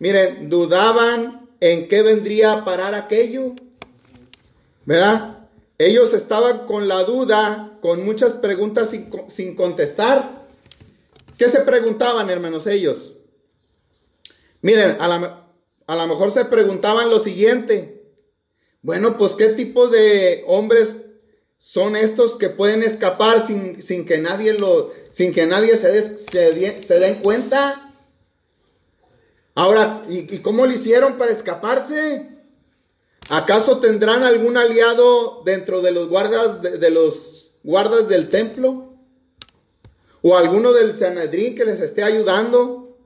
miren, 0.00 0.50
dudaban 0.50 1.48
en 1.60 1.86
qué 1.86 2.02
vendría 2.02 2.52
a 2.52 2.64
parar 2.64 2.96
aquello. 2.96 3.52
¿Verdad? 4.84 5.38
Ellos 5.78 6.12
estaban 6.12 6.66
con 6.66 6.88
la 6.88 7.04
duda, 7.04 7.78
con 7.80 8.04
muchas 8.04 8.34
preguntas 8.34 8.90
sin, 8.90 9.10
sin 9.28 9.54
contestar. 9.54 10.42
¿Qué 11.38 11.48
se 11.48 11.60
preguntaban, 11.60 12.30
hermanos, 12.30 12.66
ellos? 12.66 13.12
Miren, 14.60 14.96
a 15.00 15.96
lo 15.96 16.06
mejor 16.08 16.32
se 16.32 16.44
preguntaban 16.46 17.10
lo 17.10 17.20
siguiente. 17.20 18.01
Bueno, 18.82 19.16
pues 19.16 19.34
qué 19.34 19.50
tipo 19.50 19.86
de 19.86 20.42
hombres 20.48 20.96
son 21.58 21.94
estos 21.94 22.36
que 22.36 22.48
pueden 22.48 22.82
escapar 22.82 23.46
sin, 23.46 23.80
sin 23.80 24.04
que 24.04 24.18
nadie 24.18 24.54
lo, 24.54 24.92
sin 25.12 25.32
que 25.32 25.46
nadie 25.46 25.76
se, 25.76 25.92
des, 25.92 26.26
se, 26.28 26.82
se 26.82 26.98
den 26.98 27.22
cuenta. 27.22 27.94
Ahora, 29.54 30.02
¿y, 30.08 30.34
¿y, 30.34 30.40
cómo 30.40 30.66
lo 30.66 30.72
hicieron 30.72 31.18
para 31.18 31.30
escaparse? 31.30 32.28
¿Acaso 33.30 33.78
tendrán 33.78 34.24
algún 34.24 34.56
aliado 34.56 35.42
dentro 35.44 35.80
de 35.82 35.92
los 35.92 36.08
guardas 36.08 36.60
de, 36.60 36.78
de 36.78 36.90
los 36.90 37.52
guardas 37.62 38.08
del 38.08 38.28
templo? 38.28 38.94
¿O 40.22 40.36
alguno 40.36 40.72
del 40.72 40.96
Sanedrín 40.96 41.54
que 41.54 41.64
les 41.64 41.80
esté 41.80 42.02
ayudando? 42.02 42.98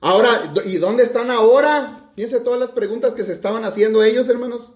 Ahora, 0.00 0.52
¿y 0.66 0.76
dónde 0.76 1.04
están 1.04 1.30
ahora? 1.30 2.10
Fíjense 2.14 2.40
todas 2.40 2.60
las 2.60 2.70
preguntas 2.70 3.14
que 3.14 3.24
se 3.24 3.32
estaban 3.32 3.64
haciendo 3.64 4.02
ellos, 4.02 4.28
hermanos. 4.28 4.74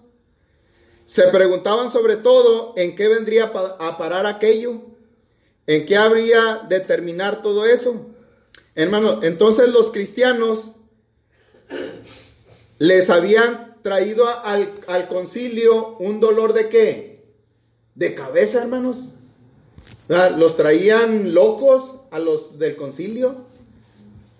Se 1.05 1.23
preguntaban 1.27 1.91
sobre 1.91 2.17
todo 2.17 2.73
en 2.77 2.95
qué 2.95 3.07
vendría 3.07 3.45
a 3.79 3.97
parar 3.97 4.25
aquello, 4.25 4.81
en 5.67 5.85
qué 5.85 5.97
habría 5.97 6.65
de 6.67 6.79
terminar 6.79 7.41
todo 7.41 7.65
eso. 7.65 8.07
Hermano, 8.73 9.21
entonces 9.23 9.69
los 9.69 9.91
cristianos 9.91 10.71
les 12.79 13.09
habían 13.09 13.75
traído 13.81 14.27
al, 14.27 14.73
al, 14.87 15.07
concilio 15.07 15.95
un 15.99 16.19
dolor 16.19 16.53
de 16.53 16.69
qué? 16.69 17.23
De 17.93 18.15
cabeza, 18.15 18.61
hermanos. 18.61 19.13
¿Los 20.07 20.57
traían 20.57 21.33
locos 21.33 21.95
a 22.11 22.19
los 22.19 22.57
del 22.57 22.75
concilio? 22.75 23.45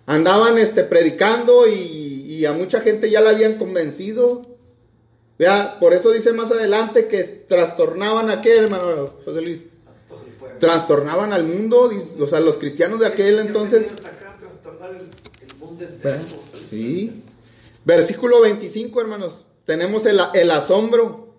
andaban 0.06 0.58
este, 0.58 0.84
predicando 0.84 1.68
y, 1.68 1.74
y 1.74 2.46
a 2.46 2.54
mucha 2.54 2.82
gente 2.82 3.10
ya 3.10 3.22
la 3.22 3.32
habían 3.32 3.58
convencido. 3.58 4.55
Vea, 5.38 5.78
por 5.80 5.94
eso 5.94 6.12
dice 6.12 6.32
más 6.32 6.52
adelante 6.52 7.08
que 7.08 7.24
trastornaban 7.24 8.30
a 8.30 8.42
qué, 8.42 8.58
hermano 8.58 9.14
José 9.26 9.42
Luis. 9.42 9.64
Trastornaban 10.60 11.34
al 11.34 11.44
mundo, 11.44 11.92
o 12.20 12.28
sea, 12.28 12.40
los 12.40 12.58
cristianos 12.58 13.00
de 13.00 13.08
aquel 13.08 13.40
entonces. 13.40 13.88
Sí. 16.70 17.24
Versículo 17.84 18.42
25, 18.42 19.02
hermanos. 19.02 19.46
Tenemos 19.66 20.06
el, 20.06 20.20
el 20.34 20.52
asombro. 20.52 21.34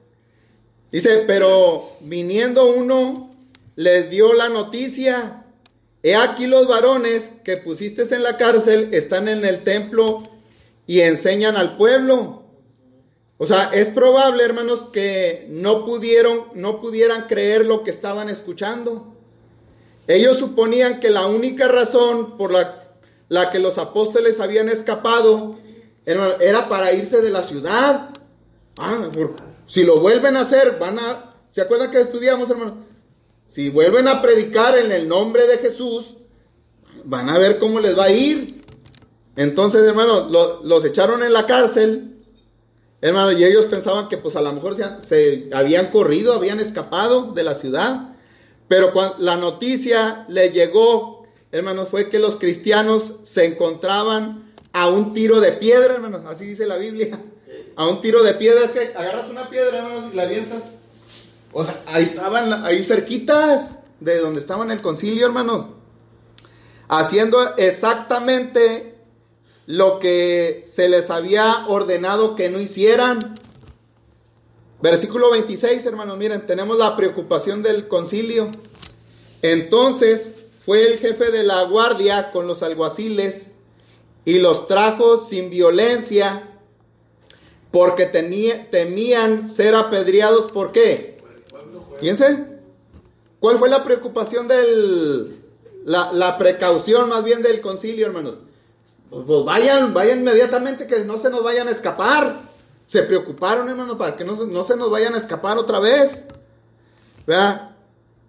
Dice, 0.93 1.25
pero 1.27 1.97
viniendo 2.01 2.67
uno, 2.67 3.31
les 3.77 4.11
dio 4.11 4.35
la 4.35 4.49
noticia. 4.49 5.45
He 6.03 6.15
aquí 6.15 6.47
los 6.47 6.69
varones 6.69 7.33
que 7.45 7.57
pusiste 7.57 8.03
en 8.15 8.23
la 8.23 8.37
cárcel 8.37 8.91
están 8.93 9.29
en 9.29 9.45
el 9.45 9.65
templo 9.65 10.29
y 10.87 11.01
enseñan 11.01 11.57
al 11.57 11.77
pueblo. 11.77 12.46
O 13.39 13.47
sea, 13.47 13.71
es 13.73 13.91
probable, 13.91 14.45
hermanos, 14.45 14.87
que 14.93 15.47
no 15.51 15.85
pudieron, 15.85 16.45
no 16.55 16.81
pudieran 16.81 17.27
creer 17.27 17.67
lo 17.67 17.83
que 17.83 17.91
estaban 17.91 18.29
escuchando. 18.29 19.15
Ellos 20.09 20.39
suponían 20.39 21.01
que 21.01 21.11
la 21.11 21.27
única 21.27 21.69
razón 21.69 22.37
por 22.39 22.53
la, 22.53 22.85
la 23.29 23.51
que 23.51 23.59
los 23.59 23.77
apóstoles 23.77 24.41
habían 24.41 24.69
escapado 24.69 25.59
era 26.07 26.69
para 26.69 26.93
irse 26.93 27.21
de 27.21 27.31
la 27.31 27.43
ciudad. 27.43 28.11
Ah, 28.79 29.11
si 29.67 29.85
lo 29.85 29.97
vuelven 29.97 30.37
a 30.37 30.43
hacer, 30.43 30.79
van 30.79 30.99
a... 30.99 31.35
¿Se 31.51 31.61
acuerdan 31.61 31.91
que 31.91 32.01
estudiamos, 32.01 32.49
hermano? 32.51 32.85
Si 33.49 33.69
vuelven 33.71 34.07
a 34.07 34.23
predicar 34.23 34.79
en 34.79 34.93
el 34.93 35.09
nombre 35.09 35.47
de 35.47 35.59
Jesús, 35.59 36.17
van 37.05 37.29
a 37.29 37.39
ver 37.39 37.59
cómo 37.59 37.81
les 37.81 37.99
va 37.99 38.05
a 38.05 38.13
ir. 38.13 38.63
Entonces, 39.35 39.83
hermano, 39.85 40.29
los 40.63 40.85
echaron 40.85 41.23
en 41.23 41.33
la 41.33 41.47
cárcel. 41.47 42.16
Hermano, 43.01 43.33
y 43.33 43.45
ellos 43.45 43.67
pensaban 43.67 44.09
que 44.09 44.17
pues 44.17 44.37
a 44.37 44.41
lo 44.41 44.53
mejor 44.53 44.77
se, 45.05 45.51
habían 45.53 45.91
corrido, 45.91 46.33
habían 46.33 46.61
escapado 46.61 47.33
de 47.33 47.43
la 47.45 47.55
ciudad. 47.55 48.15
Pero 48.69 48.93
cuando 48.93 49.17
la 49.19 49.37
noticia 49.37 50.25
le 50.29 50.51
llegó, 50.51 51.27
hermano, 51.53 51.87
fue 51.87 52.09
que 52.09 52.19
los 52.19 52.37
cristianos 52.37 53.15
se 53.23 53.45
encontraban 53.45 54.53
a 54.73 54.89
un 54.89 55.13
tiro 55.13 55.41
de 55.41 55.53
piedra, 55.53 55.95
hermano. 55.95 56.29
Así 56.29 56.47
dice 56.47 56.67
la 56.67 56.77
Biblia 56.77 57.21
a 57.77 57.87
un 57.87 58.01
tiro 58.01 58.23
de 58.23 58.35
piedra, 58.35 58.65
es 58.65 58.71
que 58.71 58.93
agarras 58.97 59.29
una 59.29 59.49
piedra, 59.51 59.79
hermanos, 59.79 60.05
y 60.13 60.17
la 60.17 60.23
avientas. 60.23 60.73
O 61.53 61.63
sea, 61.63 61.79
ahí 61.87 62.05
estaban, 62.05 62.65
ahí 62.65 62.83
cerquitas 62.83 63.81
de 64.01 64.19
donde 64.19 64.41
estaban 64.41 64.71
el 64.71 64.81
concilio, 64.81 65.27
hermanos. 65.27 65.67
Haciendo 66.89 67.57
exactamente 67.57 68.96
lo 69.67 69.99
que 69.99 70.63
se 70.67 70.89
les 70.89 71.11
había 71.11 71.67
ordenado 71.69 72.37
que 72.37 72.49
no 72.49 72.61
hicieran. 72.61 73.19
Versículo 74.81 75.31
26, 75.31 75.85
hermanos, 75.87 76.17
miren, 76.19 76.47
tenemos 76.47 76.79
la 76.79 76.97
preocupación 76.97 77.63
del 77.63 77.89
concilio. 77.89 78.49
Entonces 79.43 80.33
fue 80.65 80.87
el 80.87 80.99
jefe 80.99 81.31
de 81.31 81.43
la 81.43 81.65
guardia 81.65 82.31
con 82.31 82.47
los 82.47 82.63
alguaciles 82.63 83.53
y 84.25 84.39
los 84.39 84.67
trajo 84.69 85.19
sin 85.19 85.51
violencia 85.51 86.51
porque 87.71 88.07
temían 88.07 89.51
ser 89.51 89.75
apedreados. 89.75 90.51
¿Por 90.51 90.73
qué? 90.73 91.19
Fíjense, 91.99 92.45
¿cuál 93.41 93.59
fue 93.59 93.69
la 93.69 93.85
preocupación 93.85 94.49
del, 94.49 95.41
la, 95.85 96.37
precaución 96.39 97.09
más 97.09 97.25
bien 97.25 97.43
del 97.43 97.61
concilio, 97.61 98.07
hermanos? 98.07 98.35
Pues, 99.11 99.25
pues, 99.27 99.45
vayan, 99.45 99.95
vayan 99.95 100.21
inmediatamente 100.21 100.87
que 100.87 101.01
no 101.01 101.19
se 101.19 101.31
nos 101.31 101.43
vayan 101.43 101.69
a 101.69 101.71
escapar. 101.71 102.41
Se 102.87 103.03
preocuparon, 103.03 103.69
hermanos, 103.69 103.97
para 103.97 104.17
que 104.17 104.25
no, 104.25 104.37
no 104.47 104.65
se 104.65 104.77
nos 104.77 104.91
vayan 104.91 105.15
a 105.15 105.19
escapar 105.19 105.59
otra 105.59 105.81
vez. 105.81 106.27
¿Vea? 107.27 107.77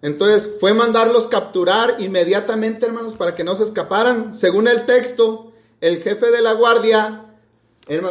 Entonces 0.01 0.49
fue 0.59 0.73
mandarlos 0.73 1.27
capturar 1.27 1.97
inmediatamente, 1.99 2.85
hermanos, 2.85 3.15
para 3.15 3.35
que 3.35 3.43
no 3.43 3.55
se 3.55 3.63
escaparan. 3.63 4.35
Según 4.35 4.67
el 4.67 4.85
texto, 4.85 5.51
el 5.81 6.01
jefe 6.01 6.31
de 6.31 6.41
la 6.41 6.53
guardia 6.53 7.27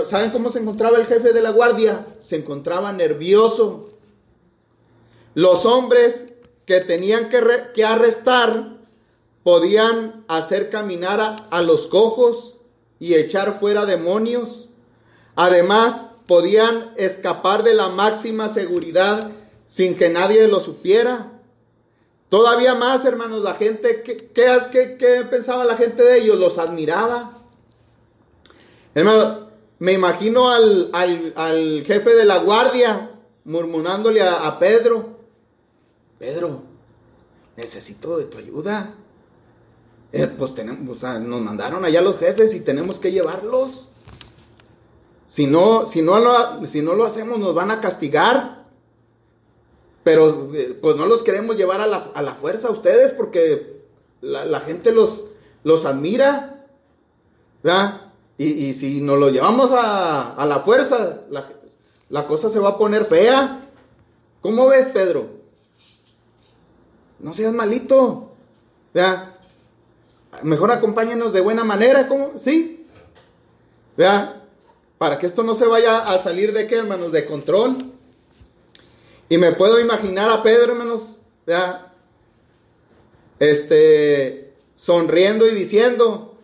¿saben 0.09 0.31
cómo 0.31 0.51
se 0.51 0.59
encontraba 0.59 0.99
el 0.99 1.07
jefe 1.07 1.33
de 1.33 1.43
la 1.43 1.51
guardia? 1.51 2.07
Se 2.21 2.37
encontraba 2.37 2.93
nervioso. 2.93 3.91
Los 5.35 5.67
hombres 5.67 6.33
que 6.65 6.81
tenían 6.81 7.29
que, 7.29 7.85
arrestar 7.85 8.79
podían 9.43 10.25
hacer 10.29 10.71
caminar 10.71 11.47
a 11.51 11.63
los 11.63 11.87
cojos 11.89 12.56
y 12.99 13.15
echar 13.15 13.61
fuera 13.61 13.87
demonios. 13.87 14.69
Además, 15.35 16.07
podían 16.27 16.93
escapar 16.97 17.63
de 17.63 17.75
la 17.75 17.89
máxima 17.89 18.49
seguridad 18.49 19.31
sin 19.69 19.97
que 19.97 20.09
nadie 20.09 20.47
lo 20.49 20.61
supiera. 20.61 21.33
Todavía 22.29 22.75
más, 22.75 23.05
hermanos, 23.05 23.43
la 23.43 23.55
gente, 23.55 24.03
¿qué, 24.03 25.27
pensaba 25.31 25.65
la 25.65 25.77
gente 25.77 26.03
de 26.03 26.19
ellos? 26.19 26.39
Los 26.39 26.59
admiraba. 26.59 27.39
Hermano, 28.95 29.47
me 29.79 29.93
imagino 29.93 30.51
al, 30.51 31.85
jefe 31.87 32.15
de 32.15 32.25
la 32.25 32.39
guardia 32.39 33.11
murmurándole 33.45 34.23
a, 34.23 34.59
Pedro, 34.59 35.17
Pedro, 36.19 36.63
necesito 37.57 38.19
de 38.19 38.25
tu 38.25 38.39
ayuda. 38.39 38.95
Eh, 40.19 40.27
pues 40.29 40.55
tenemos, 40.55 41.03
nos 41.03 41.41
mandaron 41.43 41.85
allá 41.85 42.01
los 42.01 42.19
jefes 42.19 42.55
y 42.55 42.61
tenemos 42.61 42.99
que 42.99 43.13
llevarlos. 43.13 43.89
Si 45.27 45.47
no, 45.47 45.87
si 45.87 46.01
no, 46.01 46.19
lo, 46.19 46.67
si 46.67 46.81
no 46.81 46.95
lo 46.95 47.05
hacemos, 47.05 47.39
nos 47.39 47.55
van 47.55 47.71
a 47.71 47.81
castigar. 47.83 48.65
Pero 50.03 50.55
eh, 50.55 50.79
pues 50.81 50.97
no 50.97 51.05
los 51.05 51.23
queremos 51.23 51.57
llevar 51.57 51.81
a 51.83 51.87
la, 51.87 52.11
a 52.15 52.23
la 52.23 52.37
fuerza 52.37 52.69
a 52.69 52.71
ustedes 52.71 53.11
porque 53.11 53.83
la, 54.23 54.61
gente 54.61 54.93
los, 54.93 55.25
los 55.65 55.85
admira. 55.85 56.67
¿verdad? 57.63 58.13
Y, 58.39 58.75
si 58.75 59.01
nos 59.01 59.19
lo 59.19 59.31
llevamos 59.31 59.71
a, 59.73 60.45
la 60.47 60.61
fuerza, 60.61 61.23
la, 62.09 62.27
cosa 62.27 62.49
se 62.49 62.59
va 62.59 62.71
a 62.71 62.79
poner 62.79 63.05
fea. 63.05 63.69
¿Cómo 64.41 64.69
ves, 64.69 64.87
Pedro? 64.87 65.27
No 67.19 67.35
seas 67.35 67.53
malito. 67.53 68.33
Vea. 68.95 69.36
Mejor 70.43 70.71
acompáñenos 70.73 71.33
de 71.33 71.41
buena 71.41 71.65
manera, 71.65 72.09
¿cómo? 72.09 72.33
¿Sí? 72.39 72.87
Vea. 73.97 74.43
Para 74.99 75.19
que 75.19 75.27
esto 75.27 75.43
no 75.43 75.55
se 75.55 75.67
vaya 75.67 76.11
a 76.11 76.19
salir 76.19 76.53
de 76.53 76.67
qué, 76.67 76.77
hermanos, 76.77 77.13
de 77.13 77.27
control. 77.27 77.77
Y 79.29 79.39
me 79.39 79.53
puedo 79.53 79.81
imaginar 79.81 80.31
a 80.31 80.43
Pedro, 80.43 80.73
hermanos, 80.73 81.19
vea. 81.47 81.93
Este, 83.39 84.55
sonriendo 84.75 85.47
y 85.47 85.55
diciendo, 85.55 86.39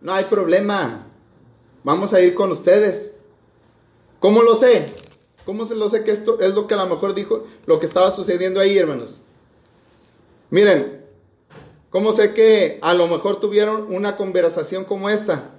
no 0.00 0.12
hay 0.12 0.24
problema, 0.24 1.08
Vamos 1.88 2.12
a 2.12 2.20
ir 2.20 2.34
con 2.34 2.52
ustedes. 2.52 3.14
¿Cómo 4.20 4.42
lo 4.42 4.56
sé? 4.56 4.86
¿Cómo 5.46 5.64
se 5.64 5.74
lo 5.74 5.88
sé 5.88 6.04
que 6.04 6.10
esto 6.10 6.38
es 6.40 6.54
lo 6.54 6.66
que 6.66 6.74
a 6.74 6.76
lo 6.76 6.86
mejor 6.86 7.14
dijo, 7.14 7.46
lo 7.64 7.80
que 7.80 7.86
estaba 7.86 8.10
sucediendo 8.10 8.60
ahí, 8.60 8.76
hermanos? 8.76 9.14
Miren, 10.50 10.97
¿cómo 11.90 12.12
sé 12.12 12.34
que 12.34 12.78
a 12.82 12.94
lo 12.94 13.06
mejor 13.08 13.40
tuvieron 13.40 13.94
una 13.94 14.16
conversación 14.16 14.84
como 14.84 15.10
esta? 15.10 15.50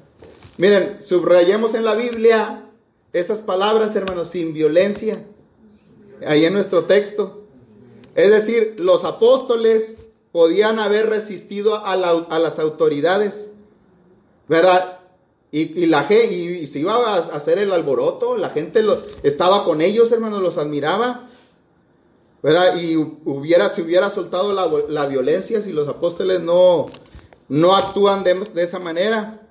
Miren, 0.57 0.97
subrayemos 1.01 1.73
en 1.73 1.85
la 1.85 1.95
Biblia 1.95 2.65
esas 3.13 3.41
palabras, 3.41 3.95
hermanos, 3.95 4.29
sin 4.29 4.53
violencia, 4.53 5.25
ahí 6.25 6.45
en 6.45 6.53
nuestro 6.53 6.85
texto. 6.85 7.43
Es 8.15 8.29
decir, 8.29 8.75
los 8.79 9.05
apóstoles 9.05 9.97
podían 10.31 10.79
haber 10.79 11.09
resistido 11.09 11.85
a, 11.85 11.95
las 11.95 12.59
autoridades, 12.59 13.49
¿verdad? 14.47 14.99
Y, 15.51 15.87
la 15.87 16.05
y, 16.11 16.67
se 16.67 16.79
iba 16.79 16.95
a 16.95 17.17
hacer 17.17 17.57
el 17.57 17.71
alboroto, 17.71 18.37
la 18.37 18.49
gente 18.49 18.83
estaba 19.23 19.63
con 19.63 19.81
ellos, 19.81 20.11
hermanos, 20.11 20.41
los 20.41 20.57
admiraba. 20.57 21.29
Y 22.81 22.95
hubiera, 22.95 23.69
si 23.69 23.81
hubiera 23.81 24.09
soltado 24.09 24.53
la, 24.53 25.05
violencia, 25.07 25.61
si 25.61 25.71
los 25.71 25.87
apóstoles 25.87 26.41
no, 26.41 26.85
no 27.47 27.75
actúan 27.75 28.23
de, 28.23 28.45
esa 28.55 28.79
manera. 28.79 29.41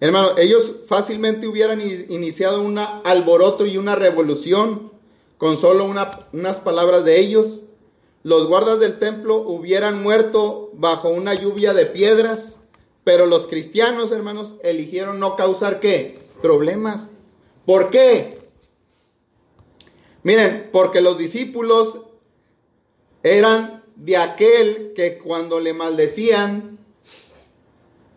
Hermano, 0.00 0.36
ellos 0.36 0.72
fácilmente 0.88 1.46
hubieran 1.46 1.80
iniciado 1.80 2.62
un 2.62 2.78
alboroto 2.78 3.64
y 3.66 3.78
una 3.78 3.94
revolución 3.94 4.90
con 5.38 5.56
solo 5.56 5.84
unas 5.84 6.60
palabras 6.60 7.04
de 7.04 7.20
ellos. 7.20 7.60
Los 8.24 8.46
guardas 8.46 8.78
del 8.78 8.98
templo 8.98 9.36
hubieran 9.36 10.02
muerto 10.02 10.70
bajo 10.74 11.08
una 11.08 11.34
lluvia 11.34 11.72
de 11.72 11.86
piedras 11.86 12.58
pero 13.04 13.26
los 13.26 13.46
cristianos, 13.46 14.12
hermanos, 14.12 14.54
eligieron 14.62 15.18
no 15.18 15.36
causar 15.36 15.80
qué? 15.80 16.18
Problemas. 16.40 17.08
¿Por 17.66 17.90
qué? 17.90 18.38
Miren, 20.22 20.68
porque 20.72 21.00
los 21.00 21.18
discípulos 21.18 22.01
eran 23.22 23.82
de 23.96 24.16
aquel 24.16 24.92
que 24.94 25.18
cuando 25.18 25.60
le 25.60 25.72
maldecían, 25.74 26.78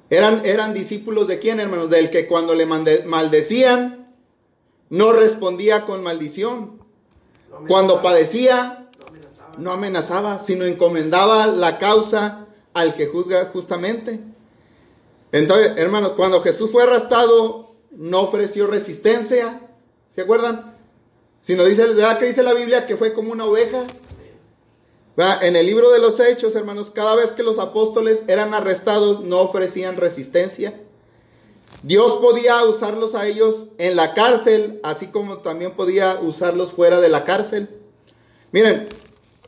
Eran, 0.10 0.46
eran 0.46 0.74
discípulos 0.74 1.28
de 1.28 1.40
quién, 1.40 1.60
hermanos? 1.60 1.90
Del 1.90 2.12
que 2.12 2.28
cuando 2.28 2.54
le 2.54 2.68
maldecían, 2.68 4.14
no 4.90 5.12
respondía 5.12 5.82
con 5.82 6.04
maldición. 6.04 6.80
Cuando 7.68 8.02
padecía, 8.04 8.88
no 9.58 9.72
amenazaba, 9.72 10.40
sino 10.40 10.66
encomendaba 10.66 11.48
la 11.48 11.80
causa 11.80 12.46
al 12.74 12.94
que 12.94 13.08
juzga 13.08 13.46
justamente. 13.46 14.20
Entonces, 15.32 15.74
hermanos, 15.78 16.12
cuando 16.16 16.42
Jesús 16.42 16.72
fue 16.72 16.84
arrastrado, 16.84 17.74
no 17.92 18.22
ofreció 18.22 18.68
resistencia. 18.68 19.60
¿Se 20.14 20.22
acuerdan? 20.22 20.76
Sino 21.42 21.66
dice, 21.66 21.84
¿verdad 21.86 22.20
que 22.20 22.26
dice 22.26 22.44
la 22.44 22.54
Biblia 22.54 22.86
que 22.86 22.96
fue 22.96 23.12
como 23.12 23.32
una 23.32 23.46
oveja? 23.46 23.86
En 25.18 25.56
el 25.56 25.66
libro 25.66 25.92
de 25.92 26.00
los 26.00 26.20
Hechos, 26.20 26.56
hermanos, 26.56 26.92
cada 26.92 27.16
vez 27.16 27.32
que 27.32 27.44
los 27.44 27.58
apóstoles 27.58 28.26
eran 28.28 28.54
arrestados, 28.54 29.22
no 29.22 29.40
ofrecían 29.40 29.96
resistencia. 29.96 30.82
Dios 31.84 32.16
podía 32.16 32.64
usarlos 32.66 33.16
a 33.16 33.26
ellos 33.26 33.68
en 33.78 33.96
la 33.96 34.14
cárcel, 34.14 34.80
así 34.84 35.08
como 35.08 35.38
también 35.38 35.72
podía 35.72 36.20
usarlos 36.20 36.72
fuera 36.72 37.00
de 37.00 37.08
la 37.08 37.24
cárcel. 37.24 37.70
Miren, 38.52 38.90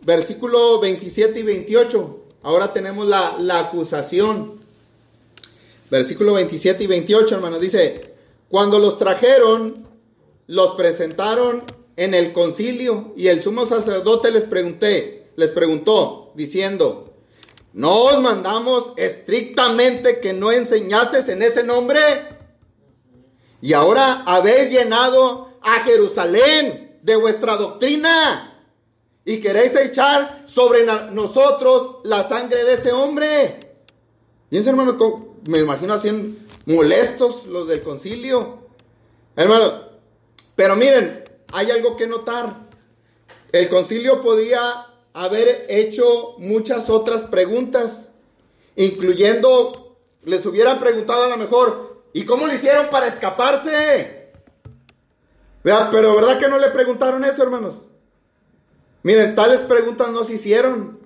versículo 0.03 0.80
27 0.80 1.39
y 1.39 1.43
28. 1.43 2.20
Ahora 2.43 2.72
tenemos 2.72 3.05
la, 3.05 3.38
la 3.38 3.59
acusación. 3.59 4.61
Versículo 5.89 6.34
27 6.34 6.84
y 6.84 6.88
28, 6.88 7.36
hermanos, 7.36 7.59
dice, 7.59 7.99
cuando 8.49 8.80
los 8.80 8.97
trajeron, 8.97 9.86
los 10.47 10.72
presentaron 10.76 11.63
en 11.97 12.13
el 12.13 12.32
concilio 12.32 13.13
y 13.18 13.28
el 13.28 13.41
sumo 13.41 13.65
sacerdote 13.65 14.32
les 14.32 14.45
pregunté, 14.45 15.16
les 15.38 15.51
preguntó, 15.51 16.31
diciendo, 16.33 17.13
¿no 17.71 18.05
os 18.05 18.19
mandamos 18.19 18.91
estrictamente 18.97 20.19
que 20.19 20.33
no 20.33 20.51
enseñases 20.51 21.29
en 21.29 21.43
ese 21.43 21.63
nombre? 21.63 21.99
Y 23.61 23.73
ahora 23.73 24.23
habéis 24.25 24.71
llenado 24.71 25.51
a 25.61 25.83
Jerusalén 25.83 26.97
de 27.03 27.15
vuestra 27.15 27.55
doctrina 27.55 28.65
y 29.25 29.39
queréis 29.39 29.75
echar 29.75 30.41
sobre 30.45 30.85
nosotros 31.11 31.97
la 32.03 32.23
sangre 32.23 32.63
de 32.63 32.73
ese 32.73 32.91
hombre. 32.91 33.59
Fíjense, 34.49 34.71
hermano, 34.71 34.97
me 35.47 35.59
imagino 35.59 35.93
así 35.93 36.09
molestos 36.65 37.45
los 37.45 37.67
del 37.67 37.83
concilio. 37.83 38.57
Hermano, 39.35 39.83
pero 40.55 40.75
miren, 40.75 41.23
hay 41.53 41.69
algo 41.69 41.95
que 41.95 42.07
notar. 42.07 42.67
El 43.51 43.69
concilio 43.69 44.19
podía 44.23 44.88
haber 45.18 45.65
hecho 45.68 46.36
muchas 46.38 46.91
otras 46.91 47.24
preguntas, 47.24 48.11
incluyendo, 48.76 49.97
les 50.24 50.45
hubieran 50.45 50.80
preguntado 50.80 51.24
a 51.24 51.30
lo 51.30 51.38
mejor, 51.38 52.03
¿y 52.13 52.24
cómo 52.24 52.45
le 52.45 52.53
hicieron 52.53 52.91
para 52.91 53.07
escaparse? 53.07 54.30
Vea, 55.63 55.89
pero 55.89 56.15
¿verdad 56.15 56.38
que 56.38 56.47
no 56.47 56.59
le 56.59 56.70
preguntaron 56.70 57.26
eso, 57.26 57.41
hermanos? 57.41 57.88
Miren, 59.01 59.34
tales 59.34 59.61
preguntas 59.61 60.09
no 60.11 60.24
se 60.24 60.36
hicieron. 60.36 60.99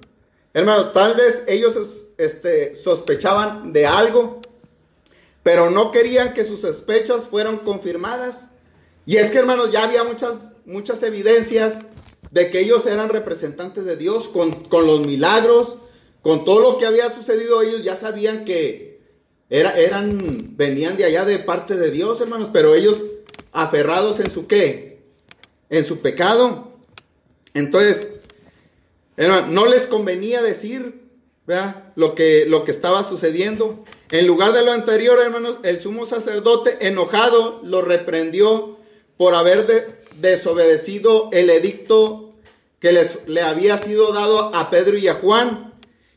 Hermanos, 0.54 0.92
tal 0.92 1.16
vez 1.16 1.46
ellos 1.48 2.06
este, 2.18 2.76
sospechaban 2.76 3.72
de 3.72 3.88
algo, 3.88 4.42
pero 5.42 5.70
no 5.72 5.92
querían 5.92 6.34
que 6.34 6.44
sus 6.44 6.60
sospechas 6.60 7.28
fueran 7.28 7.60
confirmadas. 7.60 8.50
Y 9.06 9.16
es 9.16 9.32
que, 9.32 9.38
hermanos, 9.38 9.72
ya 9.72 9.84
había 9.84 10.04
muchas, 10.04 10.52
muchas 10.66 11.02
evidencias 11.02 11.86
de 12.32 12.50
que 12.50 12.62
ellos 12.62 12.86
eran 12.86 13.10
representantes 13.10 13.86
de 13.86 13.98
Dios 13.98 14.30
con, 14.30 14.68
los 14.72 15.06
milagros, 15.06 15.78
con 16.22 16.46
todo 16.46 16.60
lo 16.62 16.78
que 16.78 16.86
había 16.86 17.10
sucedido, 17.10 17.62
ellos 17.62 17.84
ya 17.84 17.96
sabían 17.96 18.46
que 18.46 19.02
era, 19.50 19.78
eran, 19.78 20.56
venían 20.56 20.96
de 20.96 21.04
allá 21.06 21.26
de 21.26 21.40
parte 21.40 21.76
de 21.76 21.92
Dios, 21.92 22.22
hermanos, 22.22 22.50
pero 22.54 22.74
ellos 22.74 23.02
aferrados 23.52 24.20
en 24.22 24.32
su 24.32 24.48
qué, 24.48 25.02
en 25.70 25.84
su 25.84 26.00
pecado. 26.00 26.72
Entonces, 27.54 28.08
no 29.18 29.66
les 29.66 29.84
convenía 29.84 30.42
decir 30.42 31.02
Lo, 31.96 32.16
que, 32.16 32.46
lo 32.48 32.64
que 32.64 32.72
estaba 32.72 33.04
sucediendo. 33.04 33.84
En 34.10 34.26
lugar 34.26 34.54
de 34.54 34.64
lo 34.64 34.72
anterior, 34.72 35.20
hermanos, 35.20 35.58
el 35.64 35.82
sumo 35.82 36.06
sacerdote 36.06 36.78
enojado 36.88 37.60
lo 37.64 37.82
reprendió 37.82 38.78
por 39.18 39.36
haber 39.36 39.68
de, 39.68 40.01
desobedecido 40.22 41.30
el 41.34 41.50
edicto 41.50 42.34
que 42.80 42.92
les, 42.92 43.28
le 43.28 43.42
había 43.42 43.78
sido 43.78 44.14
dado 44.14 44.56
a 44.56 44.70
Pedro 44.70 44.98
y 44.98 45.08
a 45.08 45.16
Juan. 45.16 45.74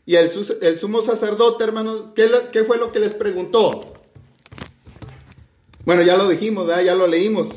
Y 0.06 0.16
el, 0.16 0.30
sumo 0.78 1.02
sacerdote, 1.02 1.64
hermanos, 1.64 2.06
¿qué, 2.14 2.30
¿qué, 2.52 2.64
fue 2.64 2.76
lo 2.76 2.92
que 2.92 3.00
les 3.00 3.14
preguntó? 3.14 3.94
Bueno, 5.84 6.02
ya 6.02 6.16
lo 6.16 6.28
dijimos, 6.28 6.66
ya 6.68 6.94
lo 6.94 7.06
leímos. 7.06 7.48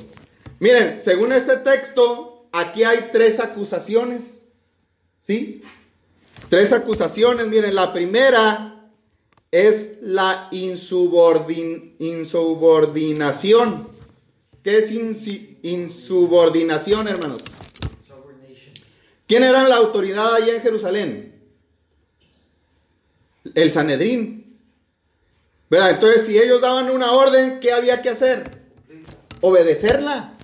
Miren, 0.59 0.99
según 0.99 1.33
este 1.33 1.57
texto, 1.57 2.47
aquí 2.51 2.83
hay 2.83 3.09
tres 3.11 3.39
acusaciones. 3.39 4.45
¿Sí? 5.19 5.61
Tres 6.49 6.71
acusaciones. 6.71 7.47
Miren, 7.47 7.75
la 7.75 7.93
primera 7.93 8.91
es 9.51 9.97
la 10.01 10.47
insubordin, 10.51 11.95
insubordinación. 11.99 13.96
¿Qué 14.67 14.79
es 14.79 14.91
insubordinación, 15.63 17.07
hermanos? 17.07 17.41
¿Quién 19.25 19.43
era 19.43 19.65
la 19.65 19.77
autoridad 19.77 20.35
allá 20.35 20.55
en 20.55 20.61
Jerusalén? 20.61 21.41
El 23.55 23.71
Sanedrín. 23.71 24.59
¿Verdad? 25.69 25.91
Entonces, 25.91 26.25
si 26.25 26.37
ellos 26.37 26.59
daban 26.59 26.89
una 26.89 27.13
orden, 27.13 27.61
¿qué 27.61 27.71
había 27.71 28.01
que 28.01 28.09
hacer? 28.09 28.67
Obedecerla. 29.39 30.37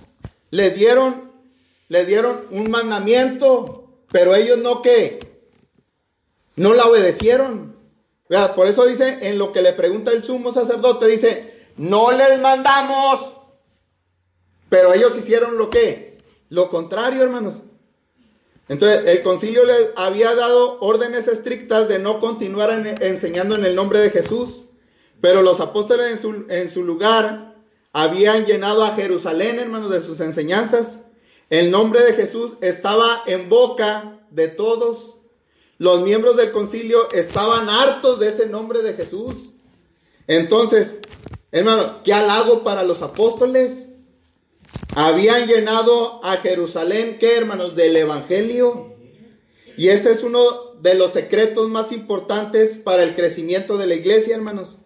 Les 0.50 0.74
dieron, 0.74 1.30
les 1.88 2.06
dieron 2.06 2.46
un 2.50 2.70
mandamiento, 2.70 4.06
pero 4.10 4.34
ellos 4.34 4.56
no 4.56 4.80
que 4.80 5.18
no 6.56 6.72
la 6.72 6.86
obedecieron. 6.86 7.76
¿Verdad? 8.30 8.54
Por 8.54 8.68
eso 8.68 8.86
dice, 8.86 9.18
en 9.28 9.36
lo 9.36 9.52
que 9.52 9.60
le 9.60 9.74
pregunta 9.74 10.12
el 10.12 10.22
sumo 10.22 10.50
sacerdote, 10.50 11.08
dice, 11.08 11.66
no 11.76 12.10
les 12.10 12.40
mandamos 12.40 13.33
pero 14.74 14.92
ellos 14.92 15.16
hicieron 15.16 15.56
lo 15.56 15.70
que? 15.70 16.18
Lo 16.48 16.68
contrario, 16.68 17.22
hermanos. 17.22 17.54
Entonces, 18.68 19.04
el 19.06 19.22
concilio 19.22 19.64
les 19.64 19.90
había 19.94 20.34
dado 20.34 20.80
órdenes 20.80 21.28
estrictas 21.28 21.86
de 21.86 22.00
no 22.00 22.18
continuar 22.18 22.72
enseñando 23.00 23.54
en 23.54 23.64
el 23.64 23.76
nombre 23.76 24.00
de 24.00 24.10
Jesús, 24.10 24.64
pero 25.20 25.42
los 25.42 25.60
apóstoles 25.60 26.10
en 26.10 26.18
su, 26.18 26.46
en 26.48 26.68
su 26.68 26.82
lugar 26.82 27.54
habían 27.92 28.46
llenado 28.46 28.82
a 28.82 28.96
Jerusalén, 28.96 29.60
hermanos, 29.60 29.92
de 29.92 30.00
sus 30.00 30.18
enseñanzas. 30.18 31.04
El 31.50 31.70
nombre 31.70 32.02
de 32.02 32.14
Jesús 32.14 32.54
estaba 32.60 33.22
en 33.26 33.48
boca 33.48 34.26
de 34.30 34.48
todos. 34.48 35.14
Los 35.78 36.00
miembros 36.00 36.36
del 36.36 36.50
concilio 36.50 37.12
estaban 37.12 37.68
hartos 37.68 38.18
de 38.18 38.26
ese 38.26 38.46
nombre 38.46 38.82
de 38.82 38.94
Jesús. 38.94 39.50
Entonces, 40.26 40.98
hermano, 41.52 42.02
qué 42.02 42.12
halago 42.12 42.64
para 42.64 42.82
los 42.82 43.02
apóstoles 43.02 43.90
habían 44.94 45.46
llenado 45.46 46.24
a 46.24 46.36
Jerusalén, 46.38 47.18
¿qué 47.18 47.36
hermanos? 47.36 47.74
Del 47.74 47.96
Evangelio. 47.96 48.94
Y 49.76 49.88
este 49.88 50.12
es 50.12 50.22
uno 50.22 50.74
de 50.80 50.94
los 50.94 51.12
secretos 51.12 51.68
más 51.68 51.92
importantes 51.92 52.78
para 52.78 53.02
el 53.02 53.14
crecimiento 53.14 53.76
de 53.76 53.86
la 53.86 53.94
iglesia, 53.94 54.36
hermanos. 54.36 54.76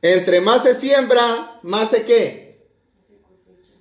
Entre 0.00 0.40
más 0.40 0.62
se 0.62 0.74
siembra, 0.74 1.60
más 1.62 1.90
se 1.90 2.04
qué? 2.04 2.60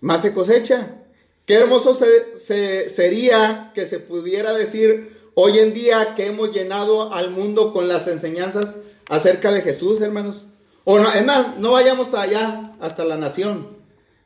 Más 0.01 0.21
se 0.21 0.33
cosecha. 0.33 1.03
Qué 1.45 1.53
hermoso 1.53 1.97
sería 2.35 3.71
que 3.73 3.85
se 3.85 3.99
pudiera 3.99 4.51
decir 4.53 5.17
hoy 5.33 5.59
en 5.59 5.73
día 5.73 6.15
que 6.15 6.27
hemos 6.27 6.51
llenado 6.51 7.13
al 7.13 7.29
mundo 7.29 7.71
con 7.71 7.87
las 7.87 8.07
enseñanzas 8.07 8.77
acerca 9.07 9.51
de 9.51 9.61
Jesús, 9.61 10.01
hermanos. 10.01 10.45
O 10.83 10.99
no, 10.99 11.13
es 11.13 11.23
más, 11.25 11.57
no 11.57 11.71
vayamos 11.71 12.13
allá, 12.13 12.73
hasta 12.81 13.05
la 13.05 13.15
nación. 13.15 13.76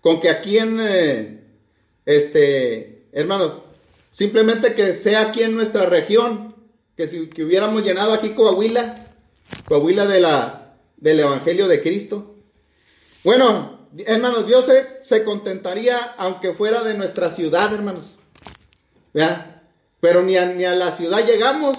Con 0.01 0.19
que 0.19 0.29
aquí 0.29 0.57
en, 0.57 0.79
eh, 0.81 1.43
este, 2.05 3.07
hermanos, 3.11 3.59
simplemente 4.11 4.73
que 4.73 4.93
sea 4.93 5.21
aquí 5.21 5.43
en 5.43 5.55
nuestra 5.55 5.85
región, 5.85 6.55
que 6.97 7.07
si 7.07 7.29
que 7.29 7.43
hubiéramos 7.43 7.83
llenado 7.83 8.13
aquí 8.13 8.31
Coahuila, 8.31 8.95
Coahuila 9.67 10.05
de 10.07 10.19
la, 10.19 10.73
del 10.97 11.19
Evangelio 11.19 11.67
de 11.67 11.81
Cristo. 11.81 12.35
Bueno, 13.23 13.87
hermanos, 14.05 14.47
Dios 14.47 14.65
se, 14.65 15.03
se 15.03 15.23
contentaría 15.23 15.97
aunque 16.17 16.53
fuera 16.53 16.83
de 16.83 16.95
nuestra 16.95 17.29
ciudad, 17.29 17.73
hermanos. 17.73 18.17
¿Vean? 19.13 19.61
Pero 19.99 20.23
ni 20.23 20.37
a, 20.37 20.45
ni 20.45 20.65
a 20.65 20.73
la 20.73 20.91
ciudad 20.91 21.25
llegamos. 21.25 21.77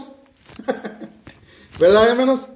¿Verdad, 1.79 2.11
hermanos? 2.11 2.47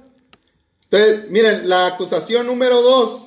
Entonces, 0.89 1.29
miren, 1.29 1.67
la 1.67 1.87
acusación 1.87 2.47
número 2.47 2.81
dos 2.81 3.26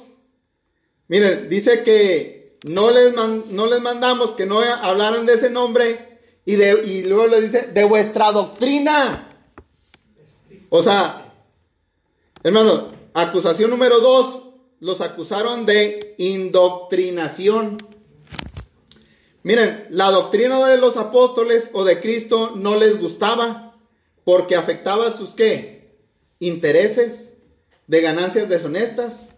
Miren, 1.10 1.48
dice 1.48 1.82
que 1.82 2.60
no 2.68 2.92
les, 2.92 3.12
no 3.12 3.66
les 3.66 3.80
mandamos 3.80 4.30
que 4.30 4.46
no 4.46 4.60
hablaran 4.60 5.26
de 5.26 5.34
ese 5.34 5.50
nombre 5.50 6.20
y, 6.44 6.54
de, 6.54 6.84
y 6.84 7.02
luego 7.02 7.26
le 7.26 7.40
dice, 7.40 7.62
de 7.62 7.82
vuestra 7.82 8.30
doctrina. 8.30 9.28
O 10.68 10.84
sea, 10.84 11.34
hermano, 12.44 12.92
acusación 13.12 13.70
número 13.70 13.98
dos, 13.98 14.50
los 14.78 15.00
acusaron 15.00 15.66
de 15.66 16.14
indoctrinación. 16.18 17.78
Miren, 19.42 19.88
la 19.90 20.12
doctrina 20.12 20.64
de 20.68 20.76
los 20.76 20.96
apóstoles 20.96 21.70
o 21.72 21.82
de 21.82 22.00
Cristo 22.00 22.52
no 22.54 22.76
les 22.76 23.00
gustaba 23.00 23.76
porque 24.22 24.54
afectaba 24.54 25.10
sus 25.10 25.30
qué? 25.30 25.90
Intereses 26.38 27.32
de 27.88 28.00
ganancias 28.00 28.48
deshonestas. 28.48 29.29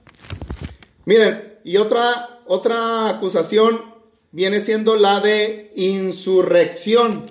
Miren, 1.05 1.59
y 1.65 1.77
otra 1.77 2.33
otra 2.47 3.09
acusación 3.09 3.83
viene 4.31 4.61
siendo 4.61 4.97
la 4.97 5.21
de 5.21 5.73
insurrección. 5.77 7.25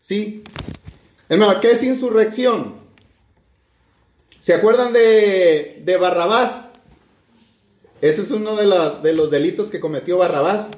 ¿Sí? 0.00 0.42
Hermano, 1.28 1.60
¿qué 1.60 1.72
es 1.72 1.82
insurrección? 1.82 2.74
¿Se 4.40 4.54
acuerdan 4.54 4.92
de, 4.92 5.82
de 5.84 5.96
Barrabás? 5.96 6.68
Ese 8.00 8.22
es 8.22 8.30
uno 8.30 8.56
de, 8.56 8.66
de, 9.02 9.12
los 9.12 9.30
delitos 9.30 9.70
que 9.70 9.80
cometió 9.80 10.18
Barrabás. 10.18 10.70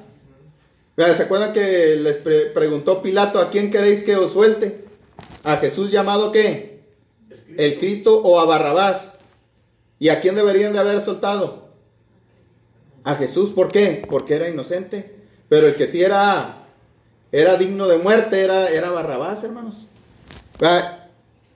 ¿Se 0.97 1.23
acuerdan 1.23 1.53
que 1.53 1.97
les 1.97 2.19
preguntó 2.19 3.01
Pilato 3.01 3.41
a 3.41 3.51
quién 3.51 3.71
queréis 3.71 4.03
que 4.03 4.17
os 4.17 4.33
suelte? 4.33 4.85
¿A 5.43 5.57
Jesús 5.57 5.91
llamado 5.91 6.33
qué? 6.33 6.81
El 7.57 7.79
Cristo 7.79 8.21
o 8.21 8.41
a 8.41 8.45
Barrabás. 8.45 9.19
¿Y 9.99 10.11
a 10.11 10.21
quién 10.21 10.35
deberían 10.35 10.73
de 10.73 10.81
haber 10.81 11.01
soltado? 11.01 11.72
A 13.05 13.15
Jesús, 13.15 13.51
¿por 13.51 13.71
qué? 13.71 14.07
Porque 14.09 14.35
era 14.37 14.49
inocente. 14.49 15.17
Pero 15.49 15.67
el 15.67 15.77
que 15.77 15.87
sí 15.87 16.03
era, 16.03 16.67
era 17.31 17.57
digno 17.57 17.87
de 17.89 17.99
muerte 17.99 18.41
era, 18.41 18.71
era 18.71 18.91
Barrabás, 18.91 19.45
hermanos. 19.45 19.87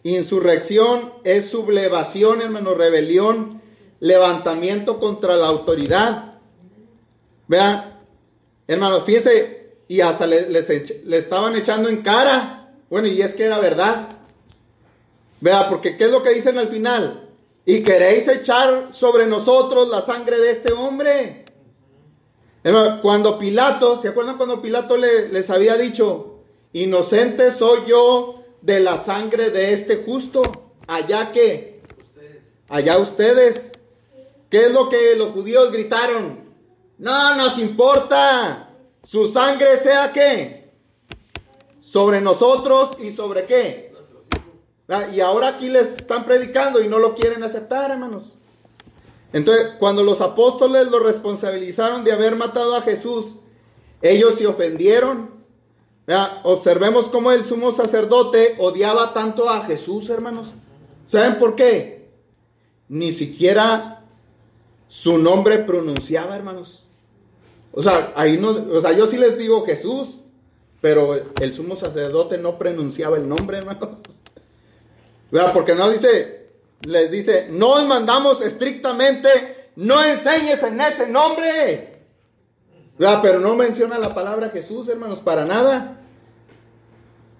Insurrección 0.02 1.12
es 1.24 1.48
sublevación, 1.48 2.40
hermano, 2.42 2.74
rebelión, 2.74 3.60
levantamiento 4.00 4.98
contra 4.98 5.36
la 5.36 5.46
autoridad. 5.46 6.34
Vean, 7.48 7.94
hermano, 8.66 9.02
fíjense, 9.02 9.74
y 9.88 10.00
hasta 10.00 10.26
le, 10.26 10.48
le 10.50 11.16
estaban 11.16 11.56
echando 11.56 11.88
en 11.88 12.02
cara. 12.02 12.72
Bueno, 12.90 13.08
y 13.08 13.22
es 13.22 13.34
que 13.34 13.44
era 13.44 13.58
verdad. 13.58 14.08
Vea, 15.40 15.68
porque 15.68 15.96
¿qué 15.96 16.04
es 16.04 16.10
lo 16.10 16.22
que 16.22 16.34
dicen 16.34 16.58
al 16.58 16.68
final? 16.68 17.25
Y 17.68 17.82
queréis 17.82 18.28
echar 18.28 18.90
sobre 18.92 19.26
nosotros 19.26 19.88
la 19.88 20.00
sangre 20.00 20.38
de 20.38 20.52
este 20.52 20.72
hombre. 20.72 21.44
Cuando 23.02 23.38
Pilato, 23.38 24.00
¿se 24.00 24.08
acuerdan 24.08 24.36
cuando 24.36 24.62
Pilato 24.62 24.96
les 24.96 25.50
había 25.50 25.74
dicho, 25.74 26.38
inocente 26.72 27.50
soy 27.50 27.80
yo 27.88 28.44
de 28.62 28.78
la 28.78 28.98
sangre 28.98 29.50
de 29.50 29.72
este 29.72 29.96
justo? 29.96 30.42
Allá 30.86 31.32
que, 31.32 31.82
allá 32.68 32.98
ustedes. 32.98 33.72
¿Qué 34.48 34.66
es 34.66 34.72
lo 34.72 34.88
que 34.88 35.16
los 35.16 35.30
judíos 35.32 35.72
gritaron? 35.72 36.46
No 36.98 37.34
nos 37.34 37.58
importa. 37.58 38.70
Su 39.02 39.28
sangre 39.28 39.76
sea 39.76 40.12
qué? 40.12 40.70
Sobre 41.80 42.20
nosotros 42.20 42.96
y 43.00 43.10
sobre 43.10 43.44
qué? 43.44 43.85
Y 45.12 45.20
ahora 45.20 45.48
aquí 45.48 45.68
les 45.68 45.98
están 45.98 46.24
predicando 46.24 46.80
y 46.80 46.88
no 46.88 46.98
lo 46.98 47.14
quieren 47.14 47.42
aceptar, 47.42 47.90
hermanos. 47.90 48.34
Entonces, 49.32 49.74
cuando 49.78 50.04
los 50.04 50.20
apóstoles 50.20 50.88
lo 50.90 51.00
responsabilizaron 51.00 52.04
de 52.04 52.12
haber 52.12 52.36
matado 52.36 52.74
a 52.76 52.82
Jesús, 52.82 53.36
ellos 54.00 54.36
se 54.36 54.46
ofendieron. 54.46 55.30
observemos 56.44 57.06
cómo 57.06 57.32
el 57.32 57.44
sumo 57.44 57.72
sacerdote 57.72 58.54
odiaba 58.58 59.12
tanto 59.12 59.50
a 59.50 59.64
Jesús, 59.64 60.08
hermanos. 60.08 60.46
¿Saben 61.06 61.38
por 61.38 61.56
qué? 61.56 62.08
Ni 62.88 63.12
siquiera 63.12 64.04
su 64.86 65.18
nombre 65.18 65.58
pronunciaba, 65.58 66.36
hermanos. 66.36 66.84
O 67.72 67.82
sea, 67.82 68.12
ahí 68.14 68.38
no, 68.38 68.50
o 68.50 68.80
sea, 68.80 68.92
yo 68.92 69.06
sí 69.06 69.18
les 69.18 69.36
digo 69.36 69.66
Jesús, 69.66 70.20
pero 70.80 71.14
el 71.40 71.52
sumo 71.52 71.74
sacerdote 71.74 72.38
no 72.38 72.56
pronunciaba 72.56 73.16
el 73.16 73.28
nombre, 73.28 73.58
hermanos. 73.58 73.88
Porque 75.30 75.74
no 75.74 75.90
dice, 75.90 76.48
les 76.82 77.10
dice, 77.10 77.48
no 77.50 77.70
os 77.70 77.86
mandamos 77.86 78.40
estrictamente, 78.42 79.70
no 79.76 80.02
enseñes 80.04 80.62
en 80.62 80.80
ese 80.80 81.08
nombre. 81.08 81.96
Pero 82.96 83.40
no 83.40 83.54
menciona 83.54 83.98
la 83.98 84.14
palabra 84.14 84.50
Jesús, 84.50 84.88
hermanos, 84.88 85.20
para 85.20 85.44
nada. 85.44 86.00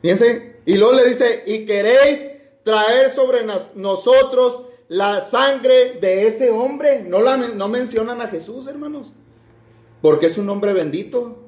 Fíjense, 0.03 0.61
y 0.67 0.77
luego 0.77 0.95
le 0.95 1.09
dice, 1.09 1.45
y 1.47 1.65
queréis 1.65 2.31
traer 2.65 3.11
sobre 3.11 3.47
nosotros 3.75 4.65
la 4.89 5.21
sangre 5.21 5.95
de 6.01 6.27
ese 6.27 6.51
hombre. 6.51 7.05
No, 7.07 7.21
la, 7.21 7.37
no 7.37 7.69
mencionan 7.69 8.21
a 8.21 8.29
Jesús, 8.29 8.67
hermanos, 8.67 9.13
porque 10.03 10.27
es 10.27 10.37
un 10.37 10.49
hombre 10.51 10.73
bendito. 10.73 11.45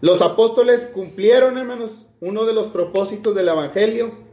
Los 0.00 0.22
apóstoles 0.22 0.86
cumplieron, 0.86 1.58
hermanos, 1.58 2.06
uno 2.20 2.44
de 2.44 2.52
los 2.52 2.68
propósitos 2.68 3.34
del 3.34 3.48
Evangelio 3.48 4.27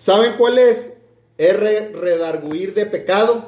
¿Saben 0.00 0.36
cuál 0.38 0.56
es? 0.56 0.96
Es 1.36 1.60
redarguir 1.60 2.72
de 2.72 2.86
pecado. 2.86 3.44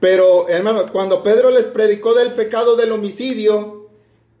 Pero, 0.00 0.50
hermano, 0.50 0.84
cuando 0.92 1.22
Pedro 1.22 1.48
les 1.48 1.64
predicó 1.64 2.12
del 2.12 2.34
pecado 2.34 2.76
del 2.76 2.92
homicidio, 2.92 3.88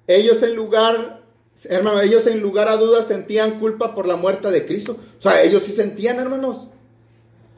ellos 0.06 0.42
en 0.42 0.56
lugar, 0.56 1.22
hermano, 1.64 2.02
ellos 2.02 2.26
en 2.26 2.40
lugar 2.40 2.68
a 2.68 2.76
dudas 2.76 3.06
sentían 3.06 3.58
culpa 3.58 3.94
por 3.94 4.06
la 4.06 4.16
muerte 4.16 4.50
de 4.50 4.66
Cristo. 4.66 4.98
O 5.18 5.22
sea, 5.22 5.40
ellos 5.40 5.62
sí 5.62 5.72
sentían, 5.72 6.20
hermanos. 6.20 6.68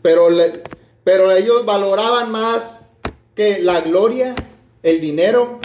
Pero, 0.03 0.29
pero 1.03 1.33
ellos 1.33 1.67
valoraban 1.67 2.31
más 2.31 2.87
que 3.35 3.59
la 3.59 3.81
gloria, 3.81 4.37
el 4.85 5.01
dinero. 5.01 5.59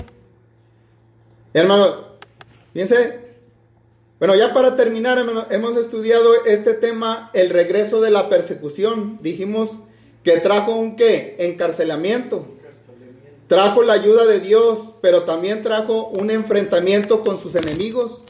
Hermano, 1.54 2.18
fíjense, 2.74 3.31
bueno, 4.22 4.36
ya 4.36 4.54
para 4.54 4.76
terminar, 4.76 5.18
hemos 5.50 5.76
estudiado 5.78 6.46
este 6.46 6.76
tema, 6.76 7.32
el 7.34 7.50
regreso 7.50 8.02
de 8.02 8.12
la 8.12 8.30
persecución. 8.30 9.18
Dijimos 9.24 9.72
que 10.24 10.40
trajo 10.42 10.74
un 10.76 10.96
qué? 10.96 11.38
Encarcelamiento. 11.40 12.46
Trajo 13.48 13.82
la 13.82 13.94
ayuda 13.94 14.28
de 14.28 14.40
Dios, 14.40 14.94
pero 15.02 15.24
también 15.24 15.64
trajo 15.64 16.10
un 16.10 16.30
enfrentamiento 16.30 17.24
con 17.24 17.40
sus 17.40 17.56
enemigos. 17.56 18.22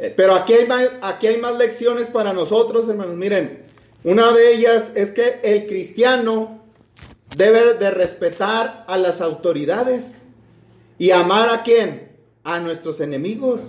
Eh, 0.00 0.12
pero 0.16 0.34
aquí 0.34 0.54
hay, 0.54 0.66
más, 0.66 0.90
aquí 1.02 1.28
hay 1.28 1.36
más 1.36 1.56
lecciones 1.56 2.08
para 2.08 2.32
nosotros, 2.32 2.88
hermanos. 2.88 3.14
Miren, 3.14 3.64
una 4.02 4.32
de 4.32 4.54
ellas 4.54 4.90
es 4.96 5.12
que 5.12 5.38
el 5.44 5.68
cristiano 5.68 6.64
debe 7.36 7.74
de 7.74 7.92
respetar 7.92 8.84
a 8.88 8.98
las 8.98 9.20
autoridades 9.20 10.22
y 10.98 11.12
amar 11.12 11.48
a 11.48 11.62
quién? 11.62 12.08
A 12.42 12.58
nuestros 12.58 12.98
enemigos. 12.98 13.68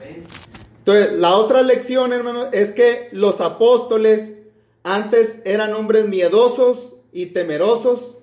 Entonces, 0.90 1.20
la 1.20 1.36
otra 1.36 1.62
lección, 1.62 2.14
hermano, 2.14 2.48
es 2.52 2.72
que 2.72 3.10
los 3.12 3.42
apóstoles 3.42 4.34
antes 4.82 5.40
eran 5.46 5.76
hombres 5.76 6.08
miedosos 6.08 6.94
y 7.12 7.28
temerosos, 7.28 8.18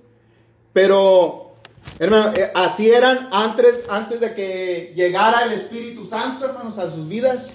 pero, 0.72 1.52
hermano, 2.00 2.32
eh, 2.36 2.50
así 2.56 2.90
eran 2.90 3.28
antes, 3.30 3.82
antes 3.88 4.18
de 4.18 4.34
que 4.34 4.92
llegara 4.96 5.44
el 5.44 5.52
Espíritu 5.52 6.06
Santo, 6.06 6.44
hermanos, 6.44 6.76
a 6.78 6.90
sus 6.90 7.06
vidas. 7.06 7.52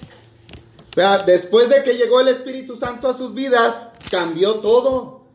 Después 1.26 1.68
de 1.68 1.82
que 1.82 1.92
llegó 1.92 2.20
el 2.20 2.28
Espíritu 2.28 2.76
Santo 2.76 3.06
a 3.06 3.14
sus 3.14 3.34
vidas, 3.34 3.88
cambió 4.10 4.60
todo. 4.60 5.26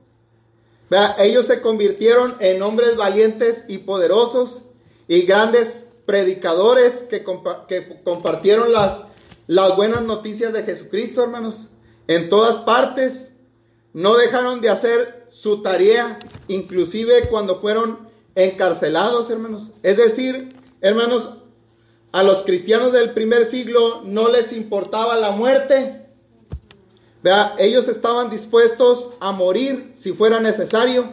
Ellos 1.20 1.46
se 1.46 1.62
convirtieron 1.62 2.34
en 2.40 2.64
hombres 2.64 2.96
valientes 2.96 3.66
y 3.68 3.78
poderosos 3.78 4.64
y 5.08 5.22
grandes 5.28 5.86
predicadores 6.08 7.04
que 7.04 7.24
compartieron 7.24 8.72
las 8.72 9.07
las 9.48 9.76
buenas 9.76 10.04
noticias 10.04 10.54
de 10.54 10.64
Jesucristo, 10.64 11.24
hermanos, 11.24 11.70
en 12.08 12.30
todas 12.30 12.58
partes. 12.58 13.34
No 13.94 14.16
dejaron 14.16 14.62
de 14.62 14.70
hacer 14.70 15.26
su 15.30 15.62
tarea, 15.62 16.20
inclusive 16.48 17.28
cuando 17.30 17.60
fueron 17.60 18.08
encarcelados, 18.36 19.30
hermanos. 19.30 19.72
Es 19.82 19.98
decir, 19.98 20.54
hermanos, 20.82 21.30
a 22.12 22.24
los 22.24 22.44
cristianos 22.44 22.94
del 22.94 23.12
primer 23.12 23.46
siglo 23.46 24.02
no 24.04 24.28
les 24.28 24.54
importaba 24.54 25.16
la 25.16 25.32
muerte. 25.32 26.06
Vea, 27.24 27.56
ellos 27.58 27.88
estaban 27.88 28.30
dispuestos 28.30 29.12
a 29.20 29.32
morir 29.32 29.94
si 29.98 30.12
fuera 30.14 30.40
necesario, 30.40 31.10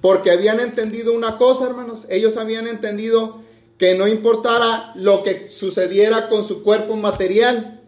porque 0.00 0.30
habían 0.30 0.60
entendido 0.60 1.12
una 1.12 1.38
cosa, 1.38 1.66
hermanos. 1.66 2.06
Ellos 2.08 2.36
habían 2.36 2.66
entendido 2.66 3.42
que 3.78 3.94
no 3.94 4.08
importara 4.08 4.92
lo 4.96 5.22
que 5.22 5.50
sucediera 5.50 6.28
con 6.28 6.46
su 6.46 6.62
cuerpo 6.62 6.96
material, 6.96 7.80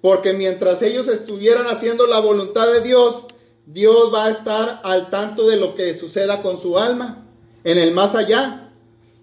porque 0.00 0.32
mientras 0.32 0.82
ellos 0.82 1.08
estuvieran 1.08 1.66
haciendo 1.66 2.06
la 2.06 2.20
voluntad 2.20 2.66
de 2.72 2.80
Dios, 2.80 3.24
Dios 3.66 4.12
va 4.14 4.26
a 4.26 4.30
estar 4.30 4.80
al 4.84 5.10
tanto 5.10 5.46
de 5.46 5.56
lo 5.56 5.74
que 5.74 5.94
suceda 5.94 6.40
con 6.42 6.58
su 6.58 6.78
alma 6.78 7.26
en 7.64 7.78
el 7.78 7.92
más 7.92 8.14
allá. 8.14 8.70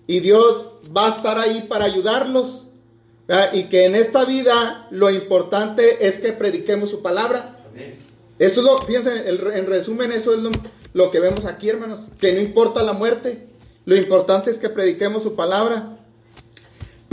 Y 0.06 0.20
Dios 0.20 0.66
va 0.96 1.08
a 1.08 1.16
estar 1.16 1.40
ahí 1.40 1.66
para 1.70 1.86
ayudarlos. 1.86 2.64
Y 3.54 3.64
que 3.64 3.86
en 3.86 3.96
esta 3.96 4.26
vida 4.26 4.88
lo 4.92 5.10
importante 5.10 6.06
es 6.06 6.18
que 6.18 6.34
prediquemos 6.34 6.90
su 6.90 7.02
palabra. 7.02 7.58
Eso 8.38 8.60
es 8.60 8.66
lo, 8.68 9.06
el- 9.08 9.52
en 9.56 9.66
resumen, 9.66 10.12
eso 10.12 10.34
es 10.36 10.42
lo, 10.42 10.52
lo 10.94 11.10
que 11.10 11.22
vemos 11.22 11.46
aquí, 11.46 11.70
hermanos. 11.70 12.02
Que 12.20 12.34
no 12.34 12.42
importa 12.42 12.84
la 12.84 12.92
muerte, 12.94 13.48
lo 13.86 13.96
importante 13.96 14.52
es 14.52 14.60
que 14.60 14.68
prediquemos 14.70 15.24
su 15.24 15.36
palabra. 15.36 16.00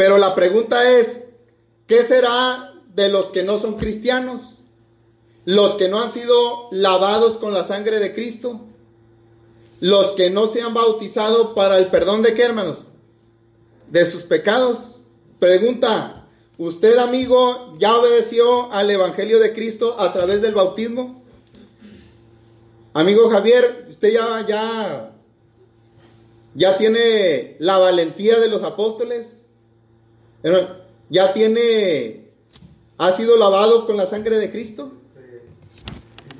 Pero 0.00 0.16
la 0.16 0.34
pregunta 0.34 0.90
es, 0.92 1.24
¿qué 1.86 2.02
será 2.02 2.72
de 2.94 3.10
los 3.10 3.26
que 3.26 3.42
no 3.42 3.58
son 3.58 3.76
cristianos? 3.76 4.54
Los 5.44 5.74
que 5.74 5.90
no 5.90 6.00
han 6.00 6.10
sido 6.10 6.68
lavados 6.70 7.36
con 7.36 7.52
la 7.52 7.64
sangre 7.64 7.98
de 7.98 8.14
Cristo. 8.14 8.62
Los 9.78 10.12
que 10.12 10.30
no 10.30 10.46
se 10.46 10.62
han 10.62 10.72
bautizado 10.72 11.54
para 11.54 11.76
el 11.76 11.88
perdón 11.88 12.22
de 12.22 12.32
qué, 12.32 12.44
hermanos? 12.44 12.78
De 13.90 14.06
sus 14.06 14.22
pecados. 14.22 15.02
Pregunta, 15.38 16.26
¿usted, 16.56 16.96
amigo, 16.96 17.74
ya 17.76 17.98
obedeció 17.98 18.72
al 18.72 18.90
Evangelio 18.90 19.38
de 19.38 19.52
Cristo 19.52 20.00
a 20.00 20.14
través 20.14 20.40
del 20.40 20.54
bautismo? 20.54 21.22
Amigo 22.94 23.28
Javier, 23.28 23.88
usted 23.90 24.14
ya, 24.14 24.46
ya, 24.48 25.12
ya 26.54 26.78
tiene 26.78 27.56
la 27.58 27.76
valentía 27.76 28.40
de 28.40 28.48
los 28.48 28.62
apóstoles. 28.62 29.39
Ya 31.10 31.32
tiene, 31.32 32.28
ha 32.98 33.12
sido 33.12 33.36
lavado 33.36 33.86
con 33.86 33.96
la 33.96 34.06
sangre 34.06 34.38
de 34.38 34.50
Cristo. 34.50 34.92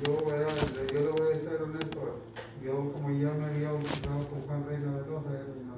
Yo, 0.05 0.25
¿verdad? 0.25 0.47
yo 0.91 0.99
le 0.99 1.09
voy 1.09 1.31
a 1.31 1.35
ser 1.35 1.61
honesto. 1.61 2.19
Yo, 2.63 2.91
como 2.93 3.11
ya 3.11 3.31
me 3.31 3.45
había 3.45 3.71
bautizado 3.71 4.27
con 4.29 4.41
Juan 4.47 4.65
Reina 4.67 4.97
de 4.97 5.03
Rosa, 5.03 5.29
era 5.29 5.45
un. 5.45 5.71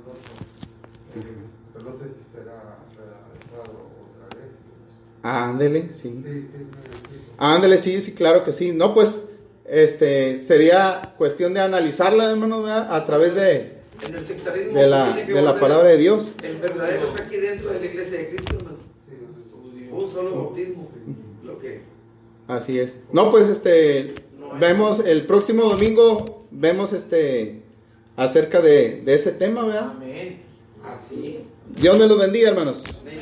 Eh, 1.16 1.36
pero 1.74 1.86
no 1.86 1.92
sé 1.98 2.06
si 2.06 2.38
será 2.38 2.78
realizado 2.96 3.90
otra 4.00 4.40
vez. 4.40 4.52
Ándele, 5.24 5.90
sí. 5.90 6.22
Sí, 6.24 6.50
sí. 6.52 6.68
Ándele, 7.38 7.78
sí, 7.78 8.02
sí, 8.02 8.14
claro 8.14 8.44
que 8.46 8.54
sí. 8.54 8.72
No, 8.72 8.94
pues, 8.94 9.20
este, 9.66 10.40
sería 10.40 11.14
cuestión 11.18 11.54
de 11.54 11.60
analizarla, 11.60 12.32
hermano, 12.32 12.64
¿verdad? 12.64 12.96
a 12.96 13.06
través 13.06 13.36
de, 13.36 13.83
En 14.02 14.16
el 14.16 14.26
sectarismo 14.26 14.80
de 14.80 14.88
la, 14.88 15.16
de 15.16 15.42
la 15.42 15.60
palabra 15.60 15.90
de 15.90 15.98
Dios. 15.98 16.34
El 16.44 16.58
verdadero 16.58 17.08
está 17.08 17.24
aquí 17.24 17.38
dentro 17.38 17.72
de 17.72 17.80
la 17.80 17.86
iglesia 17.86 18.18
de 18.18 18.30
Cristo, 18.30 18.56
hermano. 18.58 18.78
Un 19.92 20.12
solo 20.12 20.36
bautismo. 20.36 20.90
Lo 21.44 21.60
que. 21.60 21.82
Así 22.48 22.80
es. 22.80 22.98
No, 23.12 23.32
pues, 23.32 23.48
este, 23.48 24.16
vemos 24.60 25.00
el 25.06 25.26
próximo 25.26 25.64
domingo, 25.64 26.46
vemos 26.52 26.94
este, 26.94 27.62
acerca 28.16 28.62
de, 28.62 29.02
de 29.02 29.14
ese 29.14 29.32
tema, 29.32 29.66
¿verdad? 29.66 29.92
Amén. 29.96 30.42
Así. 30.84 31.46
Dios 31.76 31.98
me 31.98 32.08
los 32.08 32.20
bendiga, 32.20 32.50
hermanos. 32.50 32.82
Amén. 33.02 33.22